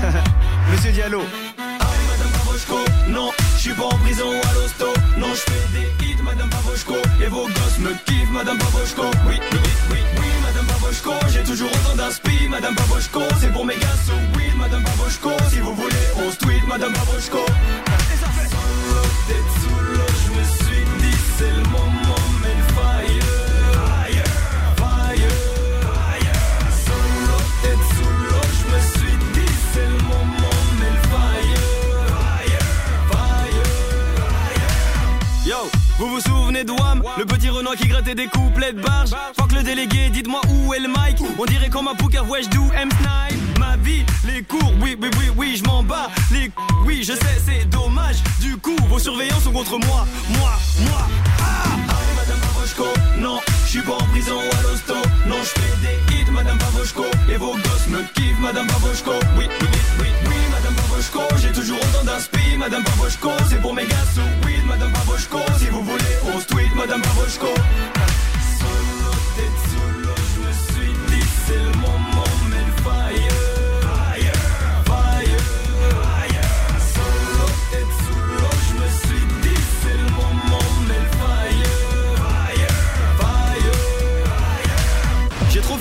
[0.71, 1.19] Monsieur Diallo.
[1.19, 2.77] Aïe, Madame Pavoshko,
[3.09, 4.85] non, je suis pas en prison à l'hosto.
[5.17, 6.95] Non, je fais des hits, Madame Pavoshko.
[7.21, 9.03] Et vos gosses me kiffent, Madame Pavoshko.
[9.27, 9.59] Oui, oui,
[9.91, 11.11] oui, oui, Madame Pavoshko.
[11.33, 13.21] J'ai toujours autant d'inspi, Madame Pavoshko.
[13.39, 15.31] C'est pour mes gars, so oui, Madame Pavoshko.
[15.49, 17.39] Si vous voulez, on se tweet, Madame Pavoshko.
[17.39, 19.69] Et ça fait sous
[20.25, 20.64] je me
[35.97, 36.73] Vous vous souvenez de
[37.17, 39.11] Le petit Renoir qui grattait des couplets de barge.
[39.39, 41.17] Fuck le délégué, dites-moi où est le mic.
[41.39, 43.59] On dirait comme un poker, ouais, do M snipe.
[43.59, 46.09] Ma vie, les cours, oui, oui, oui, oui, je m'en bats.
[46.31, 46.51] Les
[46.85, 48.17] oui, je sais, c'est dommage.
[48.41, 50.05] Du coup, vos surveillants sont contre moi.
[50.37, 51.07] Moi, moi.
[51.39, 52.85] Ah, Allez, madame Pavoshko,
[53.19, 54.95] non, je suis pas en prison à l'hosto.
[55.27, 57.05] Non, je fais des hits, madame Pavoshko.
[57.31, 59.11] Et vos gosses me kiffent, madame Pavoshko.
[59.37, 59.67] Oui, oui,
[60.01, 60.34] oui, oui,
[61.41, 63.29] J'ai toujours autant d'inspi, madame Pavoshko.
[63.49, 65.39] C'est pour mes gars sous weed, madame Pavoshko.
[65.57, 67.47] Si vous voulez, on se tweet, madame Pavoshko.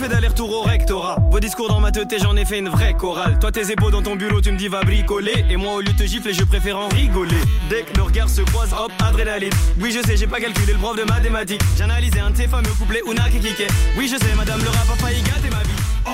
[0.08, 1.18] D'aller-retour au rectorat.
[1.30, 3.38] Vos discours dans ma tête, j'en ai fait une vraie chorale.
[3.38, 5.44] Toi, tes épaules dans ton bulot, tu me dis va bricoler.
[5.50, 7.36] Et moi, au lieu de te gifler, je préfère en rigoler.
[7.68, 9.52] Dès que nos regards se croisent, hop, adrénaline.
[9.80, 11.60] Oui, je sais, j'ai pas calculé le prof de mathématiques.
[11.76, 13.68] J'ai analysé un de ces fameux couplets qui kickait.
[13.96, 15.80] Oui, je sais, madame, le rap a failli gâter ma vie.
[16.06, 16.10] Oh,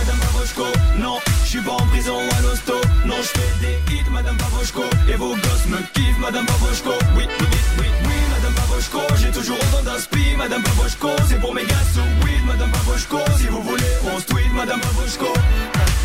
[0.00, 0.64] madame Pavoshko,
[0.98, 2.74] non, je suis pas en prison à l'hosto.
[3.04, 4.82] Non, je fais des hits, madame Pavoshko.
[5.12, 6.90] Et vos gosses me kiffent, madame Pavoshko.
[7.16, 7.46] Oui, oui,
[7.78, 8.14] oui, oui,
[8.74, 9.00] Pavoshko.
[9.20, 11.08] J'ai toujours autant d'inspi, madame Pavoshko.
[11.28, 13.18] C'est pour mes gars sous weed, madame Pavoshko.
[13.38, 15.32] Si vous voulez, on se tweet, madame Pavoshko.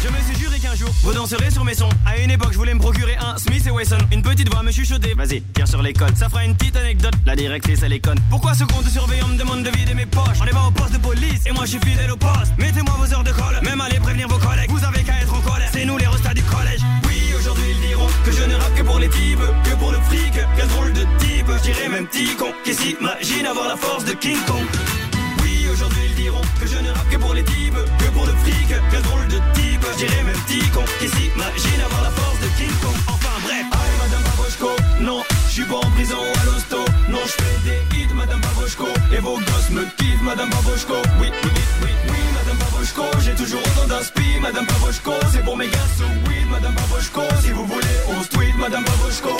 [0.03, 1.89] Je me suis juré jour, vous danserez sur mes sons.
[2.05, 3.97] À une époque, je voulais me procurer un Smith et Wesson.
[4.11, 5.13] Une petite voix me chuchotait.
[5.15, 6.15] Vas-y, tire sur les codes.
[6.15, 7.13] Ça fera une petite anecdote.
[7.25, 8.19] La directrice, elle est conne.
[8.29, 10.39] Pourquoi ce compte de surveillant me demande de vider mes poches?
[10.41, 12.53] On est pas au poste de police et moi je suis fidèle au poste.
[12.57, 13.59] Mettez-moi vos heures de colle.
[13.63, 14.69] Même allez prévenir vos collègues.
[14.69, 15.69] Vous avez qu'à être en colère.
[15.71, 16.81] C'est nous les restats du collège.
[17.07, 19.99] Oui, aujourd'hui ils diront que je ne rappe que pour les types, que pour le
[20.01, 20.33] fric.
[20.55, 21.47] Quel drôle de type.
[21.57, 24.63] Je dirais même petit con qui s'imagine avoir la force de King Kong?
[25.41, 28.33] Oui, aujourd'hui ils diront que je ne rappe que pour les types, que pour le
[28.33, 29.68] fric, quel drôle de type.
[29.81, 32.95] Je dirais même petit con qui s'imagine avoir la force de King Kong.
[33.07, 34.69] Enfin bref, allez madame Pavoshko,
[35.01, 36.77] non, je suis pas en prison à l'hosto.
[37.09, 38.87] Non, je fais des hits, madame Pavoshko.
[39.13, 40.95] Et vos gosses me kiffent, madame Pavoshko.
[41.19, 43.03] Oui, oui, oui, oui, oui, madame Pavoshko.
[43.23, 45.13] J'ai toujours autant d'inspi, madame Pavoshko.
[45.31, 47.21] C'est pour mes gars sous weed, madame Pavoshko.
[47.41, 49.35] Si vous voulez, on se tweet, madame Pavoshko.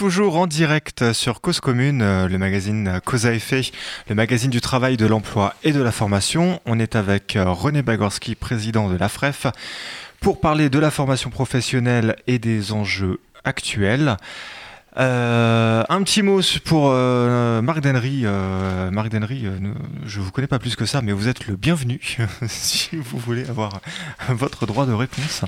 [0.00, 3.60] Toujours en direct sur Cause Commune, euh, le magazine Cause à effet,
[4.08, 6.58] le magazine du travail, de l'emploi et de la formation.
[6.64, 9.46] On est avec euh, René Bagorski, président de la FREF,
[10.22, 14.16] pour parler de la formation professionnelle et des enjeux actuels.
[14.96, 18.22] Euh, un petit mot pour Marc Dennery.
[18.24, 19.74] Euh, Marc Dennery, euh, ne-
[20.06, 22.00] je vous connais pas plus que ça, mais vous êtes le bienvenu
[22.46, 23.82] si vous voulez avoir
[24.30, 25.44] votre droit de réponse.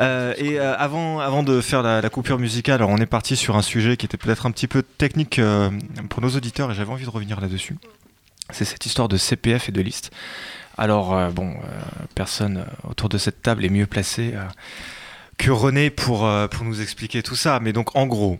[0.00, 3.56] Euh, et euh, avant, avant de faire la, coupure musicale, alors on est parti sur
[3.56, 5.70] un sujet qui était peut-être un petit peu technique euh,
[6.08, 7.76] pour nos auditeurs et j'avais envie de revenir là-dessus.
[8.50, 10.10] C'est cette histoire de CPF et de liste.
[10.78, 11.56] Alors, bon,
[12.14, 14.32] personne autour de cette table est mieux placé
[15.36, 17.58] que René pour, pour nous expliquer tout ça.
[17.60, 18.38] Mais donc, en gros,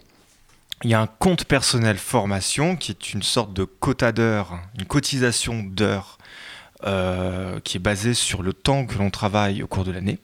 [0.84, 4.86] il y a un compte personnel formation qui est une sorte de quota d'heures, une
[4.86, 6.16] cotisation d'heures
[7.64, 10.20] qui est basée sur le temps que l'on travaille au cours de l'année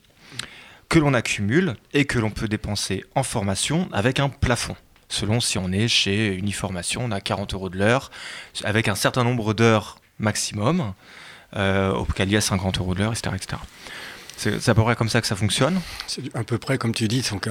[0.89, 4.75] que l'on accumule et que l'on peut dépenser en formation avec un plafond.
[5.07, 8.11] Selon si on est chez Uniformation, on a 40 euros de l'heure,
[8.63, 10.93] avec un certain nombre d'heures maximum,
[11.55, 13.35] euh, auquel il y a 50 euros de l'heure, etc.
[13.35, 13.61] etc.
[14.37, 15.79] C'est à peu près comme ça que ça fonctionne.
[16.07, 17.23] C'est à peu près comme tu dis.
[17.31, 17.49] Donc,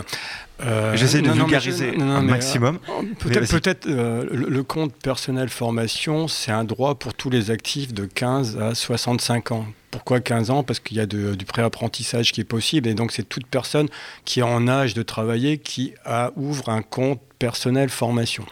[0.63, 2.79] euh, J'essaie de non, vulgariser je- non, non, un mais, maximum.
[2.89, 7.31] euh, Mais Peut-être, peut-être euh, le, le compte personnel formation, c'est un droit pour tous
[7.31, 9.67] les actifs de 15 à 65 ans.
[9.91, 10.63] Pourquoi 15 ans?
[10.63, 13.89] Parce qu'il y a de- du préapprentissage qui est possible et donc c'est toute personne
[14.25, 18.45] qui est en âge de travailler qui a- ouvre un compte personnel formation.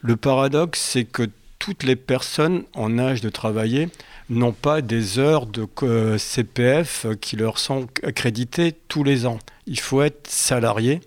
[0.00, 1.28] Le paradoxe, c'est que
[1.60, 3.88] toutes les personnes en âge de travailler
[4.30, 9.38] n'ont pas des heures de euh, CPF qui leur sont accréditées tous les ans.
[9.66, 11.00] Il faut être salarié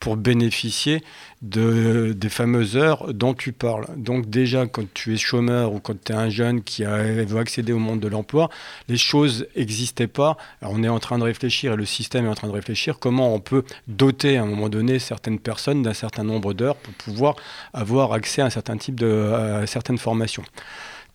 [0.00, 1.02] pour bénéficier
[1.42, 3.86] de, des fameuses heures dont tu parles.
[3.96, 7.72] Donc déjà, quand tu es chômeur ou quand tu es un jeune qui veut accéder
[7.72, 8.48] au monde de l'emploi,
[8.88, 10.36] les choses n'existaient pas.
[10.62, 13.34] on est en train de réfléchir, et le système est en train de réfléchir, comment
[13.34, 17.36] on peut doter à un moment donné certaines personnes d'un certain nombre d'heures pour pouvoir
[17.72, 20.44] avoir accès à un certain type de certaines formations.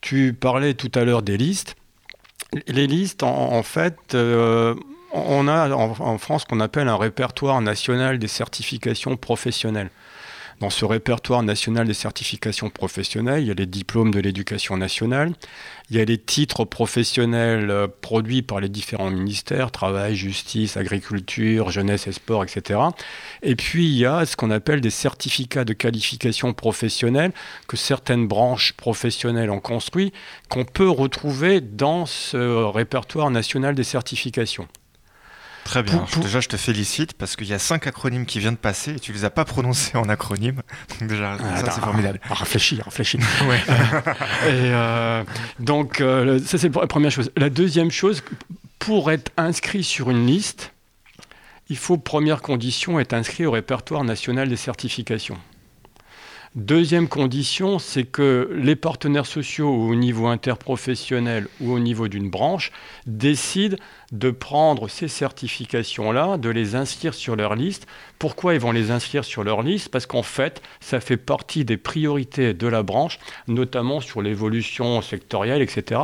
[0.01, 1.76] Tu parlais tout à l'heure des listes.
[2.68, 4.76] Les listes, en, fait, euh,
[5.14, 9.91] on a en, France ce qu'on appelle un répertoire national des certifications professionnelles.
[10.59, 15.34] Dans ce répertoire national des certifications professionnelles, il y a les diplômes de l'éducation nationale,
[15.89, 21.70] il y a les titres professionnels euh, produits par les différents ministères, travail, justice, agriculture,
[21.70, 22.80] jeunesse et sport, etc.
[23.41, 27.34] Et puis il y a ce qu'on appelle des certificats de qualification professionnelle
[27.68, 30.14] que certaines branches professionnelles ont construit,
[30.49, 34.68] qu'on peut retrouver dans ce répertoire national des certifications.
[35.64, 36.05] Très bien.
[36.22, 38.99] Déjà, je te félicite parce qu'il y a cinq acronymes qui viennent de passer et
[38.99, 40.61] tu les as pas prononcés en acronyme.
[40.99, 42.20] Donc déjà, ah, ça c'est formidable.
[42.30, 43.18] Réfléchis, réfléchis.
[43.47, 43.59] ouais.
[44.47, 45.24] et euh,
[45.59, 47.32] donc, euh, ça c'est la première chose.
[47.38, 48.24] La deuxième chose,
[48.80, 50.74] pour être inscrit sur une liste,
[51.70, 55.38] il faut, première condition, être inscrit au répertoire national des certifications.
[56.56, 62.72] Deuxième condition, c'est que les partenaires sociaux au niveau interprofessionnel ou au niveau d'une branche
[63.08, 63.76] décident
[64.12, 67.88] de prendre ces certifications-là, de les inscrire sur leur liste.
[68.20, 69.89] Pourquoi ils vont les inscrire sur leur liste?
[69.89, 75.64] Parce qu'en fait, ça fait partie des priorités de la branche, notamment sur l'évolution sectorielle,
[75.64, 76.01] etc.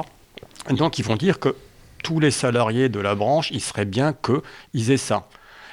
[0.72, 1.56] Donc ils vont dire que
[2.04, 5.28] tous les salariés de la branche, il serait bien qu'ils aient ça.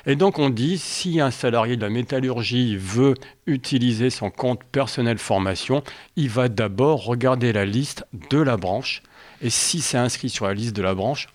[0.06, 3.14] Et donc on dit, si un salarié de la métallurgie veut
[3.46, 5.82] utiliser son compte personnel formation,
[6.14, 9.02] il va d'abord regarder la liste de la branche.
[9.42, 11.28] Et si c'est inscrit sur la liste de la branche,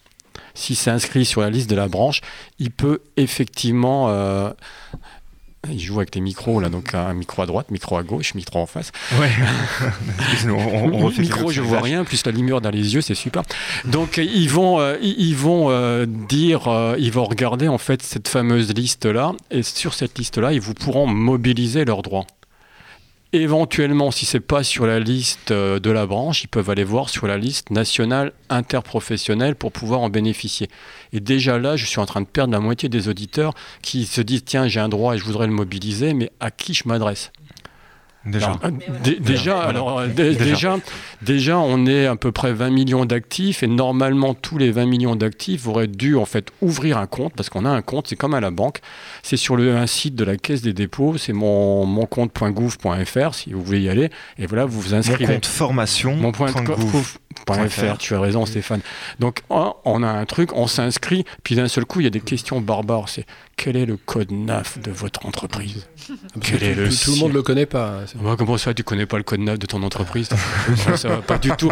[0.53, 2.21] si c'est inscrit sur la liste de la branche,
[2.59, 4.51] il peut effectivement euh,
[5.69, 8.59] il joue avec les micros, là, donc un micro à droite, micro à gauche, micro
[8.59, 8.91] en face.
[9.19, 9.29] Ouais.
[10.49, 13.43] on, micro, je vois rien, plus la lumière dans les yeux, c'est super.
[13.85, 18.27] Donc ils vont, euh, ils vont euh, dire, euh, ils vont regarder en fait cette
[18.27, 22.25] fameuse liste-là, et sur cette liste-là, ils vous pourront mobiliser leurs droits.
[23.33, 26.83] Éventuellement, si ce n'est pas sur la liste euh, de la branche, ils peuvent aller
[26.83, 30.67] voir sur la liste nationale interprofessionnelle pour pouvoir en bénéficier.
[31.13, 34.19] Et déjà là, je suis en train de perdre la moitié des auditeurs qui se
[34.19, 37.31] disent tiens, j'ai un droit et je voudrais le mobiliser, mais à qui je m'adresse?
[38.25, 38.53] Déjà.
[39.19, 40.77] déjà, alors, euh, déjà.
[41.23, 45.15] déjà, on est à peu près 20 millions d'actifs et normalement tous les 20 millions
[45.15, 48.35] d'actifs auraient dû en fait ouvrir un compte parce qu'on a un compte, c'est comme
[48.35, 48.81] à la banque.
[49.23, 53.53] C'est sur le un site de la Caisse des dépôts, c'est mon, mon compte.gouv.fr si
[53.53, 55.25] vous voulez y aller et voilà, vous vous inscrivez.
[55.25, 56.15] Mon compte formation.
[56.15, 56.47] Mon point
[57.69, 58.81] .fr, tu as raison Stéphane.
[59.19, 62.19] Donc on a un truc, on s'inscrit, puis d'un seul coup il y a des
[62.19, 63.09] questions barbares.
[63.09, 63.25] C'est
[63.57, 65.87] quel est le code NAF de votre entreprise?
[66.41, 67.99] Quel est le tout, le monde le connaît pas.
[68.37, 70.29] Comment ça, tu connais pas le code NAF de ton entreprise
[70.95, 71.71] Ça va pas du tout.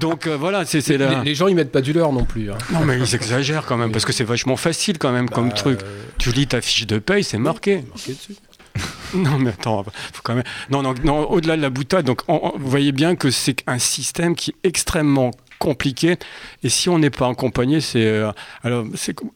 [0.00, 2.50] Donc euh, voilà, c'est les, les, gens ils mettent pas du leur non plus.
[2.50, 2.58] Hein.
[2.72, 5.54] Non mais ils exagèrent quand même parce que c'est vachement facile quand même comme bah,
[5.54, 5.80] truc.
[5.82, 7.82] Euh, tu lis ta fiche de paye, c'est marqué.
[7.88, 8.34] marqué dessus.
[9.14, 10.44] non, mais attends, faut quand même.
[10.70, 14.34] Non, non, non au-delà de la boutade, donc vous voyez bien que c'est un système
[14.34, 16.16] qui est extrêmement compliqué.
[16.62, 18.32] Et si on n'est pas accompagné, c'est euh,
[18.62, 18.84] alors,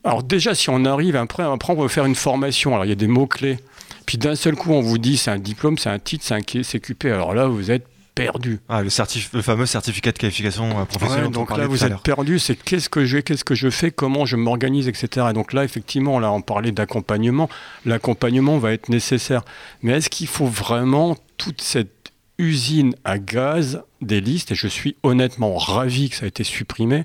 [0.04, 2.72] alors déjà si on arrive après, après on va faire une formation.
[2.72, 3.58] Alors il y a des mots clés.
[4.06, 6.40] Puis d'un seul coup on vous dit c'est un diplôme, c'est un titre, c'est un
[6.40, 7.06] CQP.
[7.06, 8.60] Alors là vous êtes perdu.
[8.68, 8.88] Ah, le,
[9.32, 11.30] le, fameux certificat de qualification euh, professionnelle.
[11.30, 12.38] donc là, vous êtes perdu.
[12.38, 15.26] C'est qu'est-ce que j'ai, qu'est-ce que je fais, comment je m'organise, etc.
[15.30, 17.48] Et donc là, effectivement, là, on parlait d'accompagnement.
[17.84, 19.42] L'accompagnement va être nécessaire.
[19.82, 24.52] Mais est-ce qu'il faut vraiment toute cette usine à gaz des listes?
[24.52, 27.04] Et je suis honnêtement ravi que ça ait été supprimé.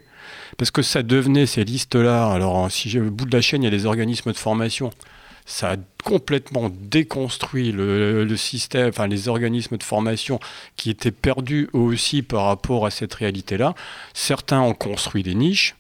[0.58, 2.32] Parce que ça devenait ces listes-là.
[2.32, 4.92] Alors, si j'ai le bout de la chaîne, il y a les organismes de formation
[5.50, 10.40] ça a complètement déconstruit le, système, enfin les organismes de formation
[10.78, 13.74] qui étaient perdus aussi par rapport à cette réalité-là.
[14.14, 15.76] Certains ont construit des niches,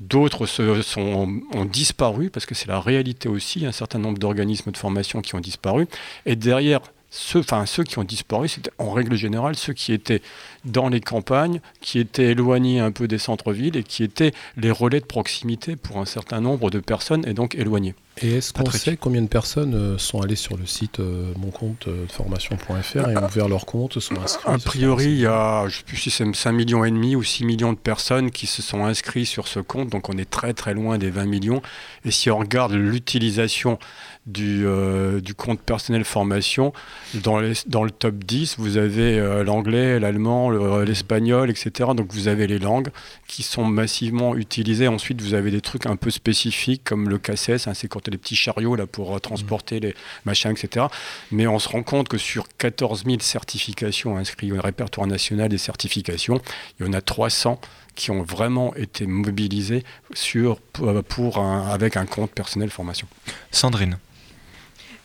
[0.00, 0.48] D'autres
[0.96, 5.36] ont disparu, parce que c'est la réalité aussi, un certain nombre d'organismes de formation qui
[5.36, 5.86] ont disparu.
[6.26, 6.80] Et derrière,
[7.14, 10.22] ceux, enfin, ceux qui ont disparu, c'était en règle générale ceux qui étaient
[10.64, 15.00] dans les campagnes, qui étaient éloignés un peu des centres-villes et qui étaient les relais
[15.00, 17.94] de proximité pour un certain nombre de personnes et donc éloignés.
[18.20, 21.50] Et est-ce qu'on sait combien de personnes euh, sont allées sur le site euh, mon
[21.50, 25.78] compte euh, et ont ouvert leur compte, sont inscrits A priori, il y a, je
[25.78, 28.60] sais plus si c'est 5 millions et demi ou 6 millions de personnes qui se
[28.60, 31.62] sont inscrits sur ce compte, donc on est très très loin des 20 millions.
[32.04, 33.78] Et si on regarde l'utilisation
[34.26, 36.72] du, euh, du compte personnel formation,
[37.14, 41.90] dans, les- dans le top 10, vous avez euh, l'anglais, l'allemand, le- l'espagnol, etc.
[41.96, 42.90] Donc vous avez les langues
[43.26, 44.86] qui sont massivement utilisées.
[44.86, 48.16] Ensuite, vous avez des trucs un peu spécifiques comme le CACES, hein, c'est quand les
[48.18, 49.94] petits chariots là, pour euh, transporter les
[50.24, 50.86] machins, etc.
[51.32, 55.58] Mais on se rend compte que sur 14 000 certifications inscrites au répertoire national des
[55.58, 56.40] certifications,
[56.78, 57.60] il y en a 300
[57.96, 63.06] qui ont vraiment été mobilisés sur, pour, pour un- avec un compte personnel formation.
[63.50, 63.98] Sandrine.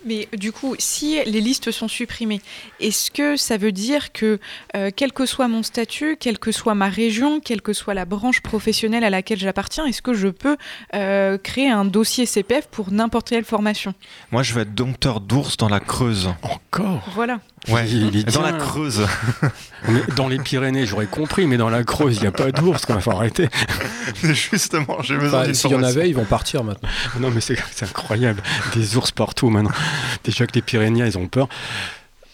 [0.08, 2.41] Mais du coup, si les listes sont supprimées,
[2.80, 4.39] est-ce que ça veut dire que,
[4.76, 8.05] euh, quel que soit mon statut, quelle que soit ma région, quelle que soit la
[8.05, 10.55] branche professionnelle à laquelle j'appartiens, est-ce que je peux
[10.95, 13.93] euh, créer un dossier CPF pour n'importe quelle formation?
[14.32, 16.30] Moi, je veux être dompteur d'ours dans la Creuse.
[16.41, 17.03] Encore?
[17.14, 17.39] Voilà.
[17.68, 18.53] Ouais, Il est dans la.
[18.53, 19.05] Creuse.
[19.89, 22.84] Mais Dans les Pyrénées, j'aurais compris, mais dans la Creuse, il n'y a pas d'ours,
[22.88, 23.49] il faut arrêter.
[24.24, 26.88] Justement, j'ai besoin Enfin, d'une S'il y en avait, ils vont partir maintenant.
[27.20, 28.41] Non, mais c'est incroyable.
[28.74, 29.72] Des ours partout maintenant.
[30.24, 31.48] Déjà que les Pyrénéens, ils ont peur.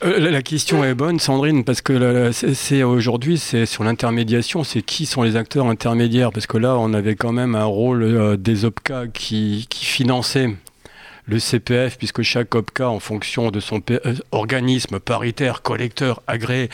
[0.04, 5.06] Euh, la- question est bonne, Sandrine, parce que c'est- aujourd'hui, c'est sur l'intermédiation, c'est qui
[5.06, 8.66] sont les acteurs intermédiaires, parce que là, on avait quand même un rôle euh, des
[8.66, 10.50] OPCA qui, qui finançaient
[11.26, 16.70] le CPF, puisque chaque OPCA, en fonction de son euh, organisme paritaire, collecteur, agréé,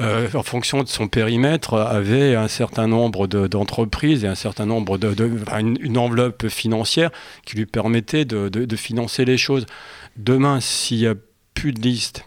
[0.00, 4.66] euh, en fonction de son périmètre, avait un certain nombre de- d'entreprises et un certain
[4.66, 5.30] nombre de, de-
[5.60, 7.10] une, enveloppe financière
[7.46, 9.66] qui lui permettait de, de- de financer les choses.
[10.16, 11.14] Demain, s'il n'y a
[11.54, 12.24] plus de liste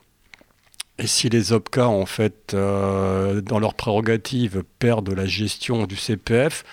[1.00, 6.64] et si les OPCA, en fait, euh, dans leurs prérogatives, perdent la gestion du CPF,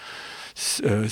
[0.84, 1.08] euh,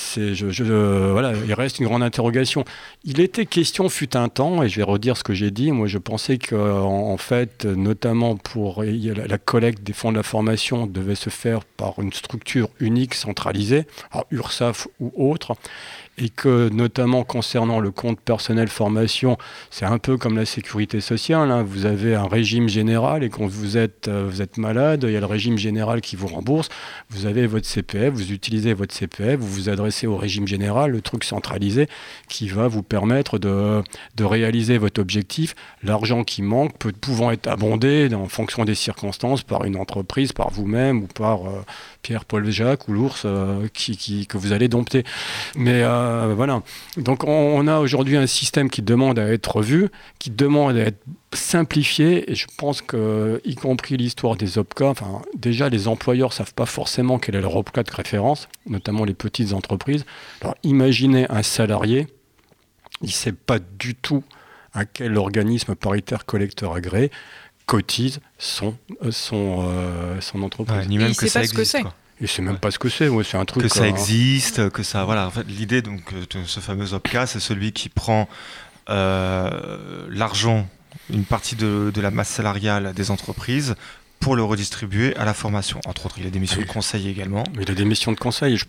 [1.47, 2.65] il reste une grande interrogation.
[3.05, 5.87] Il était question, fut un temps, et je vais redire ce que j'ai dit, moi
[5.87, 11.15] je pensais que en, fait, notamment pour la collecte des fonds de la formation devait
[11.15, 15.57] se faire par une structure unique, centralisée, alors URSAF ou autre,
[16.19, 19.39] et que notamment concernant le compte personnel formation,
[19.71, 21.63] c'est un peu comme la sécurité sociale, hein.
[21.63, 25.17] vous avez un régime général et quand vous êtes, euh, vous êtes malade, il y
[25.17, 26.69] a le régime général qui vous rembourse,
[27.09, 31.01] vous avez votre CPF, vous utilisez votre CPF, vous vous adressez au régime général, le
[31.01, 31.89] truc centralisé
[32.29, 33.83] qui va vous permettre de,
[34.21, 35.55] réaliser votre objectif.
[35.83, 40.51] L'argent qui manque peut pouvant être abondé en fonction des circonstances par une entreprise, par
[40.51, 41.65] vous-même ou par euh,
[42.03, 45.05] Pierre, Paul, Jacques ou l'ours euh, que vous allez dompter.
[45.57, 45.83] Mais
[46.35, 46.63] voilà.
[46.97, 49.89] Donc on, on a aujourd'hui un système qui demande à être revu,
[50.19, 52.31] qui demande à être simplifié.
[52.31, 56.67] Et je pense que, y compris l'histoire des OPCA, enfin, déjà les employeurs savent pas
[56.67, 60.05] forcément quel est leur OPCA de référence, notamment les petites entreprises.
[60.41, 62.07] Alors imaginez un salarié,
[63.01, 64.23] il ne sait pas du tout
[64.75, 67.11] à quel organisme paritaire collecteur agréé
[67.67, 68.75] cotise son,
[69.05, 70.77] euh, son, euh, son entreprise.
[70.79, 71.79] Ouais, ni Et même il que sait ça pas ce que existe.
[71.79, 71.85] c'est.
[72.23, 73.65] Il sait même pas ce que c'est, ouais, c'est un truc.
[73.65, 75.27] que ça euh, existe, que ça, voilà.
[75.27, 78.29] En fait, l'idée donc euh, de ce fameux OPCA, c'est celui qui prend
[78.91, 80.69] euh, l'argent,
[81.13, 83.75] une partie de, de la masse salariale des entreprises
[84.21, 85.81] pour le redistribuer à la formation.
[85.85, 87.43] Entre autres, il y a des missions de conseil également.
[87.57, 88.57] Mais il a des missions de conseil.
[88.57, 88.67] Je-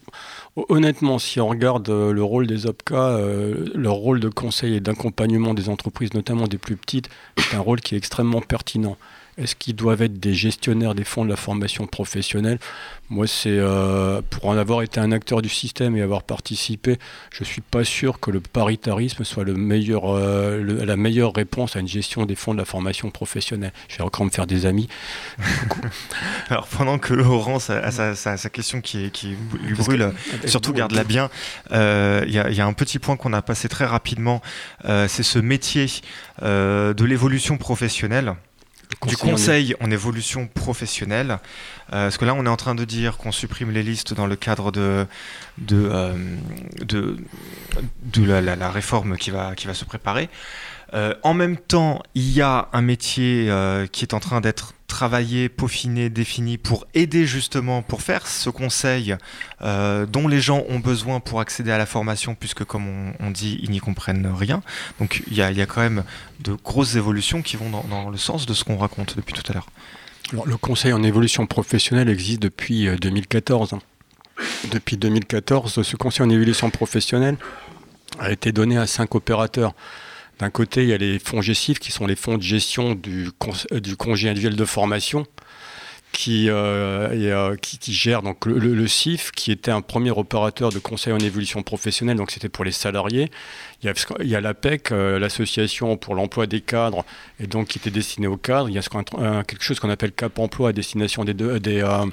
[0.69, 4.79] Honnêtement, si on regarde euh, le rôle des OPCA, euh, leur rôle de conseil et
[4.79, 8.97] d'accompagnement des entreprises, notamment des plus petites, c'est un rôle qui est extrêmement pertinent.
[9.37, 12.59] Est-ce qu'ils doivent être des gestionnaires des fonds de la formation professionnelle?
[13.09, 16.97] Moi, c'est euh, pour en avoir été un acteur du système et avoir participé,
[17.31, 21.75] je suis pas sûr que le paritarisme soit le meilleur, euh, le- la meilleure réponse
[21.75, 23.73] à une gestion des fonds de la formation professionnelle.
[23.87, 24.87] Je vais encore me faire des amis.
[26.49, 29.11] Alors pendant que Laurence a, a sa, sa- sa question qui,
[29.63, 30.11] lui brûle,
[30.41, 31.29] que- surtout garde-la bien,
[31.71, 34.41] euh, il y, a- il y a un petit point qu'on a passé très rapidement,
[34.85, 35.87] c'est ce métier
[36.41, 38.35] de l'évolution professionnelle.
[39.07, 41.31] Du conseil en- évolution professionnelle.
[41.91, 44.25] Euh, parce que là, on est en train de dire qu'on supprime les listes dans
[44.27, 45.05] le cadre de,
[45.59, 46.13] de, euh,
[46.81, 47.17] de,
[48.05, 50.29] de la, la- la réforme qui va, qui va se préparer.
[50.93, 53.51] Euh, en même temps, il y a un métier
[53.91, 59.15] qui est en train d'être travaillé, peaufiné, défini pour aider justement, pour faire ce conseil
[59.63, 62.85] euh, dont les gens ont besoin pour accéder à la formation, puisque comme
[63.19, 64.61] on, dit, ils n'y comprennent rien.
[64.99, 66.03] Donc il y a, quand même
[66.41, 69.53] de grosses évolutions qui vont dans, le sens de ce qu'on raconte depuis tout à
[69.53, 69.67] l'heure.
[70.31, 73.73] Le conseil en évolution professionnelle existe depuis euh, 2014.
[73.73, 73.79] hein.
[74.71, 77.37] Depuis 2014, ce conseil en évolution professionnelle
[78.19, 79.73] a été donné à cinq opérateurs.
[80.39, 83.29] D'un côté, il y a les fonds GESIF, qui sont les fonds de gestion du,
[83.71, 85.25] euh, congé individuel de formation,
[86.11, 87.55] qui, euh, euh,
[88.45, 92.49] le- le CIF, qui était un premier opérateur de conseil en évolution professionnelle, donc c'était
[92.49, 93.31] pour les salariés.
[93.83, 97.03] Il y a, il y a l'APEC, euh, l'association pour l'emploi des cadres,
[97.39, 98.69] et donc qui était destinée aux cadres.
[98.69, 101.81] Il y a ce quelque chose qu'on appelle Cap Emploi à destination des, deux- des,
[101.81, 102.05] euh,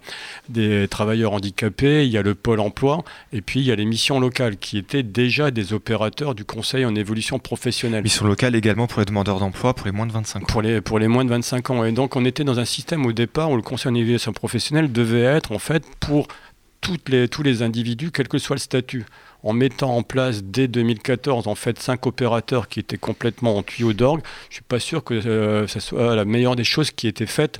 [0.48, 2.04] des travailleurs handicapés.
[2.04, 4.78] Il y a le pôle emploi, et puis il y a les missions locales qui
[4.78, 8.02] étaient déjà des opérateurs du Conseil en évolution professionnelle.
[8.02, 10.46] Mission locale également pour les demandeurs d'emploi pour les moins de 25 ans.
[10.48, 11.84] Pour les, pour les moins de 25 ans.
[11.84, 14.90] Et donc, on était dans un système au départ où le conseil en évaluation professionnelle
[14.90, 16.26] devait être, en fait, pour
[16.80, 19.04] toutes les, tous les individus, quel que soit le statut.
[19.42, 23.92] En mettant en place dès 2014, en fait, cinq opérateurs qui étaient complètement en tuyau
[23.92, 27.26] d'orgue, je suis pas sûr que euh, ça soit la meilleure des choses qui étaient
[27.26, 27.58] faites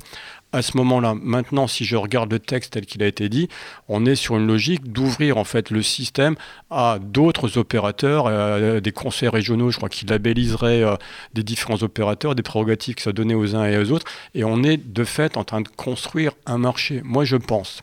[0.53, 1.15] à ce moment-là.
[1.21, 3.47] Maintenant, si je regarde le texte tel qu'il a été dit,
[3.87, 6.35] on est sur une logique d'ouvrir en fait le système
[6.69, 10.95] à d'autres opérateurs, euh, des conseils régionaux, je crois, qui labelliseraient euh,
[11.33, 14.05] des différents opérateurs, des prérogatives qui soient données aux uns et aux autres.
[14.35, 17.01] Et on est de fait en train de construire un marché.
[17.03, 17.81] Moi, je pense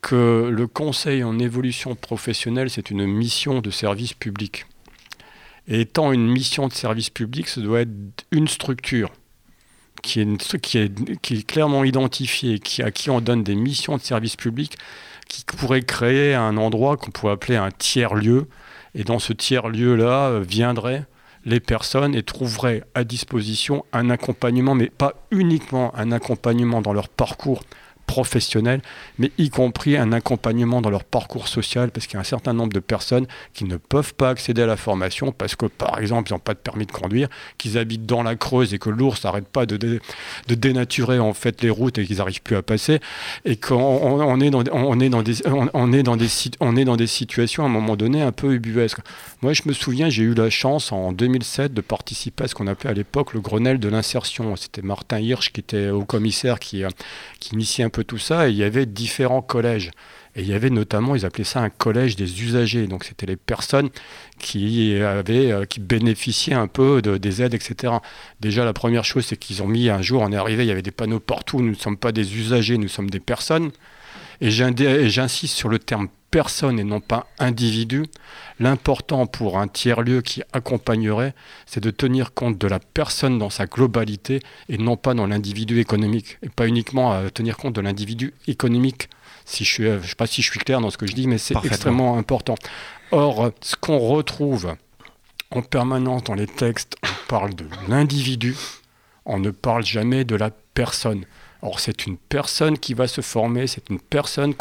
[0.00, 4.66] que le conseil en évolution professionnelle, c'est une mission de service public.
[5.66, 7.90] Et étant une mission de service public, ça doit être
[8.30, 9.10] une structure
[10.02, 14.78] qui est, clairement identifiée, à qui on donne des missions de service public,
[15.28, 18.48] qui pourrait créer un endroit qu'on pourrait appeler un tiers-lieu.
[18.94, 21.04] Et dans ce tiers-lieu-là euh, viendraient
[21.44, 27.08] les personnes et trouveraient à disposition un accompagnement, mais pas uniquement un accompagnement dans leur
[27.08, 27.62] parcours
[28.08, 28.80] professionnel,
[29.18, 32.54] mais y compris un accompagnement dans leur parcours social, parce qu'il y a un certain
[32.54, 36.30] nombre de personnes qui ne peuvent pas accéder à la formation parce que, par exemple,
[36.30, 37.28] ils n'ont pas de permis de conduire,
[37.58, 40.00] qu'ils habitent dans la Creuse et que l'ours n'arrête pas de, dé-
[40.48, 42.98] de dénaturer en fait les routes et qu'ils n'arrivent plus à passer,
[43.44, 44.98] et qu'on on- on est dans, des, on
[45.92, 49.00] est dans des situations à un moment donné un peu ubuesques.
[49.42, 52.66] Moi, je me souviens, j'ai eu la chance en 2007 de participer à ce qu'on
[52.66, 54.56] appelait à l'époque le Grenelle de l'insertion.
[54.56, 56.88] C'était Martin Hirsch qui était au commissaire qui, euh,
[57.38, 59.90] qui initiait un peu tout ça et il y avait différents collèges.
[60.36, 62.86] Et il y avait notamment, ils appelaient ça un collège des usagers.
[62.86, 63.88] Donc c'était les personnes
[64.38, 67.94] qui, avaient, euh, qui bénéficiaient un peu de- des aides, etc.
[68.40, 70.70] Déjà, la première chose, c'est qu'ils ont mis un jour, on est arrivé, il y
[70.70, 73.70] avait des panneaux partout, nous ne sommes pas des usagers, nous sommes des personnes.
[74.40, 78.06] Et j'insiste sur le terme personne et non pas individu.
[78.60, 81.34] L'important pour un tiers-lieu qui accompagnerait,
[81.66, 85.80] c'est de tenir compte de la personne dans sa globalité et non pas dans l'individu
[85.80, 86.38] économique.
[86.42, 89.08] Et pas uniquement à tenir compte de l'individu économique.
[89.44, 91.38] Si je ne sais pas si je suis clair dans ce que je dis, mais
[91.38, 92.56] c'est extrêmement important.
[93.10, 94.76] Or, ce qu'on retrouve
[95.50, 98.54] en permanence dans les textes, on parle de l'individu,
[99.24, 101.24] on ne parle jamais de la personne.
[101.62, 104.54] Or, c'est une personne qui va se former, c'est une personne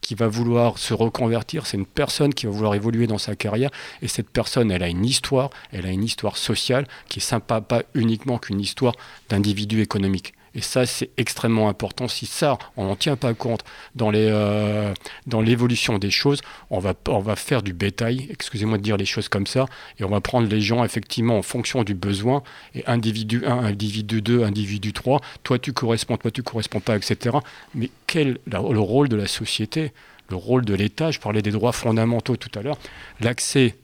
[0.00, 3.70] qui va vouloir se reconvertir, c'est une personne qui va vouloir évoluer dans sa carrière,
[4.00, 7.60] et cette personne, elle a une histoire, elle a une histoire sociale qui est sympa,
[7.60, 8.94] pas uniquement qu'une histoire
[9.28, 10.34] d'individu économique.
[10.54, 12.08] Et ça, c'est extrêmement important.
[12.08, 13.64] Si ça, on n'en tient pas compte
[14.00, 14.94] euh,
[15.26, 16.40] dans l'évolution des choses,
[16.70, 19.66] on va, on va faire du bétail, excusez-moi de dire les choses comme ça,
[19.98, 22.42] et on va prendre les gens effectivement en fonction du besoin,
[22.74, 27.36] et individu 1, individu 2, individu 3, toi tu corresponds, toi tu corresponds pas, etc.
[27.74, 29.92] Mais quel la- le rôle de la société,
[30.28, 32.78] le rôle de l'État, je parlais des droits fondamentaux tout à l'heure,
[33.20, 33.76] l'accès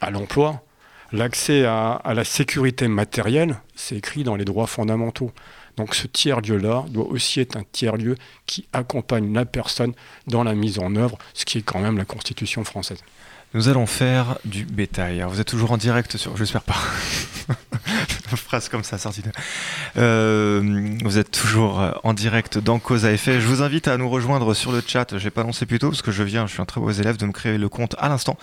[0.00, 0.62] à l'emploi,
[1.12, 5.32] l'accès à, à la sécurité matérielle, c'est écrit dans les droits fondamentaux.
[5.76, 8.16] Donc ce tiers-lieu-là doit aussi être un tiers-lieu
[8.46, 9.92] qui accompagne la personne
[10.26, 12.98] dans la mise en œuvre, ce qui est quand même la Constitution française.
[13.54, 15.20] Nous allons faire du bétail.
[15.20, 16.36] Alors, vous êtes toujours en direct sur.
[16.36, 16.74] J'espère pas.
[17.48, 17.54] Une
[18.36, 19.30] phrase comme ça sortie de.
[19.96, 23.40] Euh, vous êtes toujours en direct dans Cause à effet.
[23.40, 25.16] Je vous invite à nous rejoindre sur le chat.
[25.18, 27.16] J'ai pas annoncé plus tôt parce que je viens, je suis un très beau élève
[27.16, 28.36] de me créer le compte à l'instant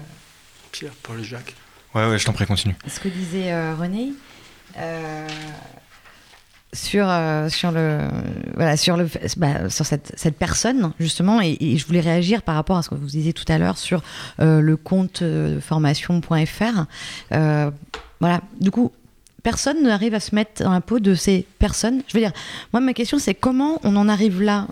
[0.72, 1.54] Pierre, Paul, Jacques.
[1.94, 2.74] Ouais, ouais, je t'en prie, continue.
[2.86, 4.12] ce que disait euh, René.
[4.76, 5.26] Euh,
[6.76, 8.00] sur, euh, sur, le,
[8.54, 12.76] voilà, sur, le, bah, sur cette, cette personne, justement, et, je voulais réagir par rapport
[12.76, 14.02] à ce que vous disiez tout à l'heure sur
[14.40, 16.84] euh, le compte euh, formation.fr.
[18.18, 18.92] Voilà, du coup,
[19.42, 22.02] personne n'arrive à se mettre dans la peau de ces personnes.
[22.08, 22.32] Je veux dire,
[22.72, 24.66] moi, ma question, c'est comment on en arrive là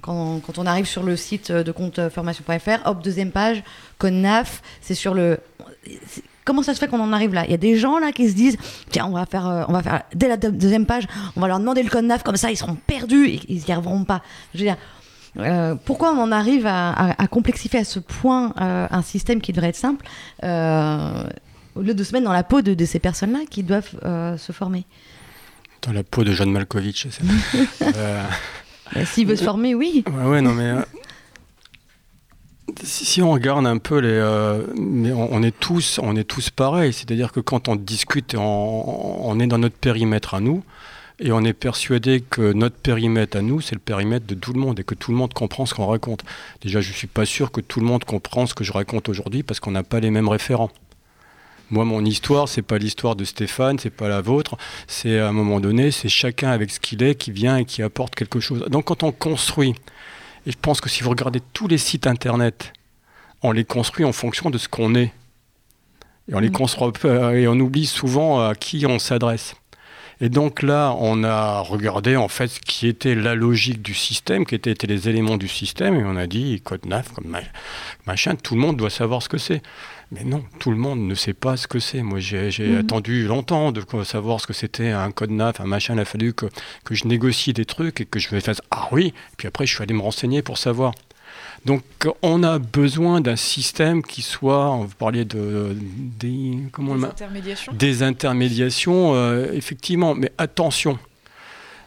[0.00, 3.62] quand, quand on arrive sur le site de compte formation.fr, hop, deuxième page,
[3.98, 5.38] CONAF, c'est sur le.
[6.44, 7.44] Comment ça se fait qu'on en arrive là?
[7.44, 8.56] Il y a des gens là qui se disent
[8.90, 11.04] tiens, on va faire, euh, on va faire dès la deux- deuxième page,
[11.36, 13.72] on va leur demander le code NAF, comme ça ils seront perdus et ils n'y
[13.72, 14.22] arriveront pas.
[14.54, 14.76] Je veux dire,
[15.38, 19.40] euh, pourquoi on en arrive à, à- à complexifier à ce point euh, un système
[19.40, 20.04] qui devrait être simple
[21.74, 23.90] au lieu de se mettre dans la peau de, de ces personnes-là qui doivent
[24.38, 24.84] se former?
[25.82, 27.22] Dans la peau de John Malkovich, c'est
[27.84, 29.04] ça.
[29.06, 30.04] S'il veut se former, oui.
[30.06, 30.72] Ouais, ouais, non, mais
[32.82, 36.92] si on regarde un peu les, euh, on est tous, on est tous pareils.
[36.92, 40.62] C'est-à-dire que quand on discute, on, on est dans notre périmètre à nous,
[41.22, 44.60] et on est persuadé que notre périmètre à nous, c'est le périmètre de tout le
[44.60, 46.24] monde et que tout le monde comprend ce qu'on raconte.
[46.62, 49.42] Déjà, je suis pas sûr que tout le monde comprend ce que je raconte aujourd'hui
[49.42, 50.70] parce qu'on n'a pas les mêmes référents.
[51.70, 54.56] Moi, mon histoire, c'est pas l'histoire de Stéphane, c'est pas la vôtre.
[54.88, 57.82] C'est à un moment donné, c'est chacun avec ce qu'il est qui vient et qui
[57.82, 58.64] apporte quelque chose.
[58.68, 59.74] Donc, quand on construit,
[60.46, 62.72] et je pense que si vous regardez tous les sites internet,
[63.42, 65.12] on les construit en fonction de ce qu'on est.
[66.28, 66.52] Et on les Mm.
[66.52, 69.54] construit euh, et on oublie souvent à qui on s'adresse.
[70.20, 74.46] Et donc là, on a regardé en fait ce qui était la logique du système,
[74.46, 77.40] qui étaient, les éléments du système, et on a dit code NAF, comme ma-
[78.06, 79.62] machin, tout le monde doit savoir ce que c'est.
[80.14, 82.02] Mais non, tout le monde ne sait pas ce que c'est.
[82.02, 82.76] Moi, j'ai Mhm.
[82.78, 85.94] attendu longtemps de savoir ce que c'était un code NAF, un machin.
[85.94, 86.46] Il a fallu que,
[86.84, 89.74] que je négocie des trucs et que je me fasse Ah oui Puis après, je
[89.74, 90.92] suis allé me renseigner pour savoir.
[91.64, 91.82] Donc,
[92.20, 97.06] on a besoin d'un système qui soit, vous parliez de, des, comment on le Les
[97.06, 97.72] m'a- intermédiations.
[97.72, 100.98] des intermédiations, euh, effectivement, mais attention.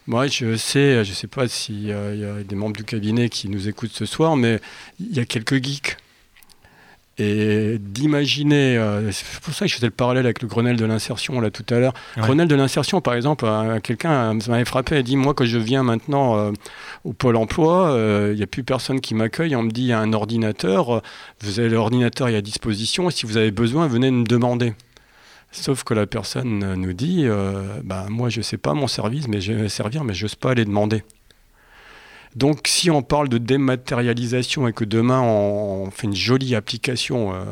[0.08, 3.68] Moi, je sais, je sais pas s'il y a des membres du cabinet qui nous
[3.68, 4.60] écoutent ce soir, mais
[4.98, 5.96] il y a quelques geeks.
[7.18, 10.84] Et d'imaginer, euh, c'est pour ça que je faisais le parallèle avec le Grenelle de
[10.84, 11.94] l'insertion là tout à l'heure.
[12.16, 12.22] Ouais.
[12.22, 15.82] Grenelle de l'insertion, par exemple, euh, quelqu'un m'avait frappé, a dit moi quand je viens
[15.82, 16.52] maintenant euh,
[17.04, 17.96] au pôle emploi,
[18.30, 21.02] il n'y a plus personne qui m'accueille, on me dit il y a un ordinateur,
[21.40, 24.74] vous avez l'ordinateur est à disposition, et si vous avez besoin, venez me demander.
[25.52, 27.26] Sauf que la personne nous dit,
[27.84, 30.50] bah, moi je sais pas mon service, mais je vais servir, mais je n'ose pas
[30.50, 31.02] aller demander.
[32.36, 37.42] Donc si on parle de dématérialisation et que demain on, fait une jolie application, euh,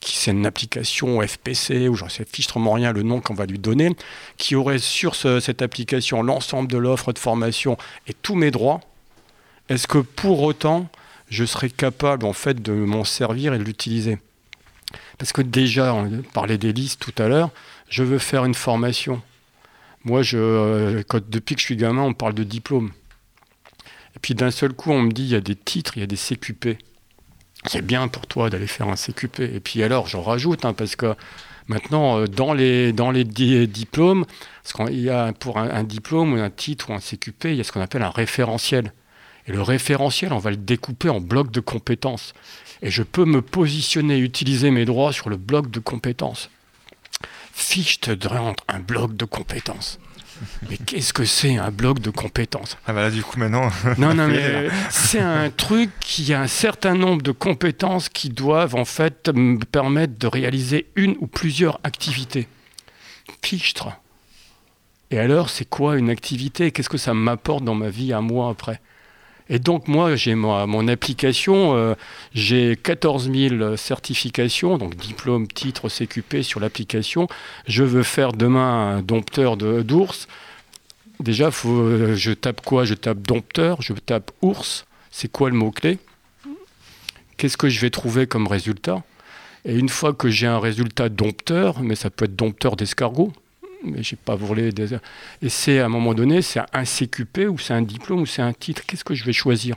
[0.00, 3.58] qui c'est une application FPC, ou j'en sais fichtrement rien le nom qu'on va lui
[3.58, 3.94] donner,
[4.36, 8.80] qui aurait sur ce- cette application l'ensemble de l'offre de formation et tous mes droits,
[9.68, 10.88] est-ce que pour autant
[11.28, 14.18] je serais capable en fait de m'en servir et de l'utiliser?
[15.18, 17.50] Parce que déjà, on parlait des listes tout à l'heure,
[17.90, 19.20] je veux faire une formation.
[20.04, 22.92] Moi, je, euh, depuis que je suis gamin, on parle de diplôme.
[24.18, 26.02] Et puis d'un seul coup, on me dit, il y a des titres, il y
[26.02, 26.76] a des CQP.
[27.66, 29.38] C'est bien pour toi d'aller faire un CQP.
[29.42, 31.14] Et puis alors, j'en rajoute, hein, parce que
[31.68, 32.92] maintenant, euh, dans les,
[33.22, 34.26] di- diplômes,
[34.64, 37.64] parce y a pour un, diplôme ou un titre ou un CQP, il y a
[37.64, 38.92] ce qu'on appelle un référentiel.
[39.46, 42.34] Et le référentiel, on va le découper en blocs de compétences.
[42.82, 46.50] Et je peux me positionner, utiliser mes droits sur le bloc de compétences.
[47.52, 48.28] Fichte de
[48.66, 50.00] un bloc de compétences.
[50.68, 52.76] Mais qu'est-ce que c'est un bloc de compétences?
[52.86, 53.70] Ah bah là, du coup, maintenant.
[53.98, 58.74] non, non, mais c'est un truc qui a un certain nombre de compétences qui doivent
[58.74, 62.48] en fait me permettre de réaliser une ou plusieurs activités.
[63.42, 63.88] Fichtre.
[65.10, 66.70] Et alors, c'est quoi une activité?
[66.70, 68.80] Qu'est-ce que ça m'apporte dans ma vie à moi après?
[69.50, 71.94] Et donc, moi, j'ai mon application, euh,
[72.34, 77.28] j'ai 14 000 certifications, donc diplôme, titre, CQP sur l'application.
[77.66, 80.28] Je veux faire demain un dompteur d'ours.
[81.20, 82.84] Déjà, faut, euh, je tape quoi?
[82.84, 84.86] Je tape dompteur, je tape ours.
[85.10, 85.98] C'est quoi le mot-clé?
[87.38, 89.02] Qu'est-ce que je vais trouver comme résultat?
[89.64, 93.32] Et une fois que j'ai un résultat dompteur, mais ça peut être dompteur d'escargot,
[93.84, 94.94] mais j'ai pas volé des...
[95.42, 98.42] Et c'est à un moment donné, c'est un CQP ou c'est un diplôme ou c'est
[98.42, 98.82] un titre.
[98.86, 99.76] Qu'est-ce que je vais choisir?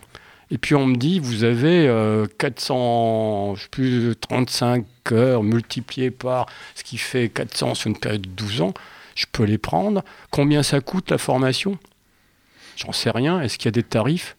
[0.52, 6.12] Et puis on me dit, vous avez euh, 400, je sais plus, 35 heures multipliées
[6.12, 8.74] par ce qui fait 400 sur une période de 12 ans.
[9.16, 10.04] Je peux les prendre.
[10.30, 11.78] Combien ça coûte la formation?
[12.76, 13.42] J'en sais rien.
[13.42, 14.36] Est-ce qu'il y a des tarifs?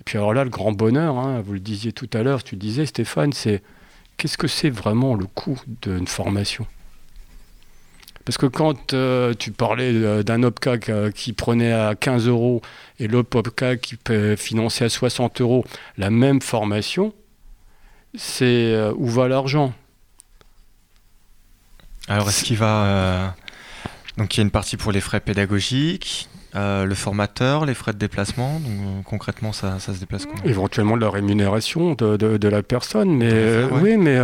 [0.00, 2.56] Et puis alors là, le grand bonheur, hein, vous le disiez tout à l'heure, tu
[2.56, 3.62] disais Stéphane, c'est
[4.16, 6.66] qu'est-ce que c'est vraiment le coût d'une formation?
[8.28, 12.60] Parce que quand euh, tu parlais euh, d'un OPCA qui, euh, prenait à 15 euros
[13.00, 15.64] et l'autre OPCA qui peut financer à 60 euros
[15.96, 17.14] la même formation,
[18.14, 19.72] c'est euh, où va l'argent?
[22.06, 22.84] Alors, est-ce qu'il va.
[22.84, 23.28] euh,
[24.18, 27.94] Donc, il y a une partie pour les frais pédagogiques, euh, le formateur, les frais
[27.94, 28.60] de déplacement.
[28.60, 30.44] Donc, euh, concrètement, ça, ça se déplace comment?
[30.44, 33.08] Éventuellement de la rémunération de, de- de la personne.
[33.16, 34.16] Mais euh, oui, mais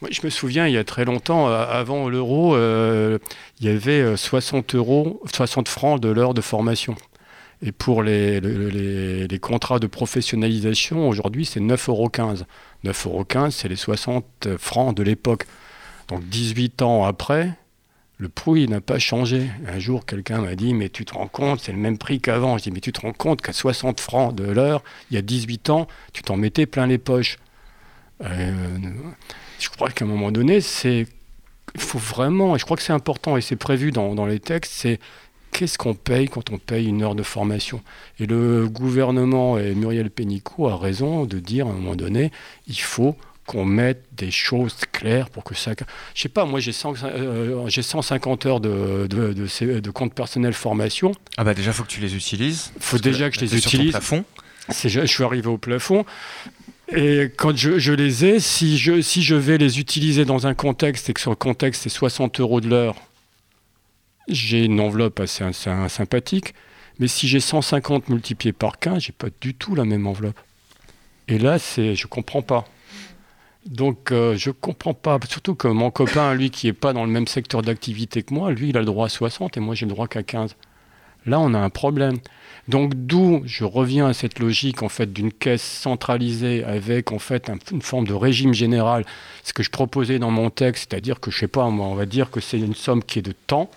[0.00, 3.18] moi, je me souviens, il y a très longtemps, euh, avant l'euro, euh,
[3.60, 6.94] il y avait euh, 60 euros, 60 francs de l'heure de formation.
[7.62, 12.08] Et pour les, le- les, les contrats de professionnalisation, aujourd'hui, c'est 9,15 euros.
[12.84, 15.44] 9,15 euros, c'est les 60 francs de l'époque.
[16.08, 17.50] Donc 18 ans après,
[18.16, 19.50] le prix n'a pas changé.
[19.66, 22.56] Un jour, quelqu'un m'a dit, mais tu te rends compte, c'est le même prix qu'avant.
[22.56, 25.22] Je dis, mais tu te rends compte qu'à 60 francs de l'heure, il y a
[25.22, 27.36] 18 ans, tu t'en mettais plein les poches.
[28.24, 28.78] Euh,
[29.60, 31.06] je crois qu'à un moment donné, c'est,
[31.74, 34.40] il faut vraiment, et je crois que c'est important, et c'est prévu dans, dans les
[34.40, 34.98] textes, c'est
[35.52, 37.82] qu'est-ce qu'on paye quand on paye une heure de formation?
[38.18, 42.30] Et le gouvernement et Muriel Pénicaud a raison de dire à un moment donné,
[42.66, 45.72] il faut qu'on mette des choses claires pour que ça...
[46.14, 51.12] Je sais pas, moi j'ai 150 heures de, de, de, de, compte personnel formation.
[51.36, 52.72] Ah bah déjà, il faut que tu les utilises.
[52.76, 53.90] Il faut déjà que, je les utilise.
[53.90, 54.24] plafond.
[54.68, 56.04] Je suis arrivé au plafond.
[56.92, 61.08] Et quand je, les ai, si je, si je vais les utiliser dans un contexte
[61.08, 62.96] et que sur le contexte c'est 60 euros de l'heure,
[64.28, 66.54] j'ai une enveloppe assez, assez, sympathique.
[66.98, 70.38] Mais si j'ai 150 multiplié par 15, j'ai pas du tout la même enveloppe.
[71.28, 72.66] Et là, c'est, je comprends pas.
[73.66, 75.18] Donc, euh, je comprends pas.
[75.28, 78.50] Surtout que mon copain, lui, qui est pas dans le même secteur d'activité que moi,
[78.50, 80.56] lui, il a le droit à 60 et moi, j'ai le droit qu'à 15.
[81.26, 82.18] Là, on a un problème.
[82.68, 87.50] Donc d'où je reviens à cette logique en fait d'une caisse centralisée avec en fait
[87.72, 89.04] une forme de régime général.
[89.42, 92.30] Ce que je proposais dans mon texte, c'est-à-dire que je sais pas, on va dire
[92.30, 93.70] que c'est une somme qui est de temps,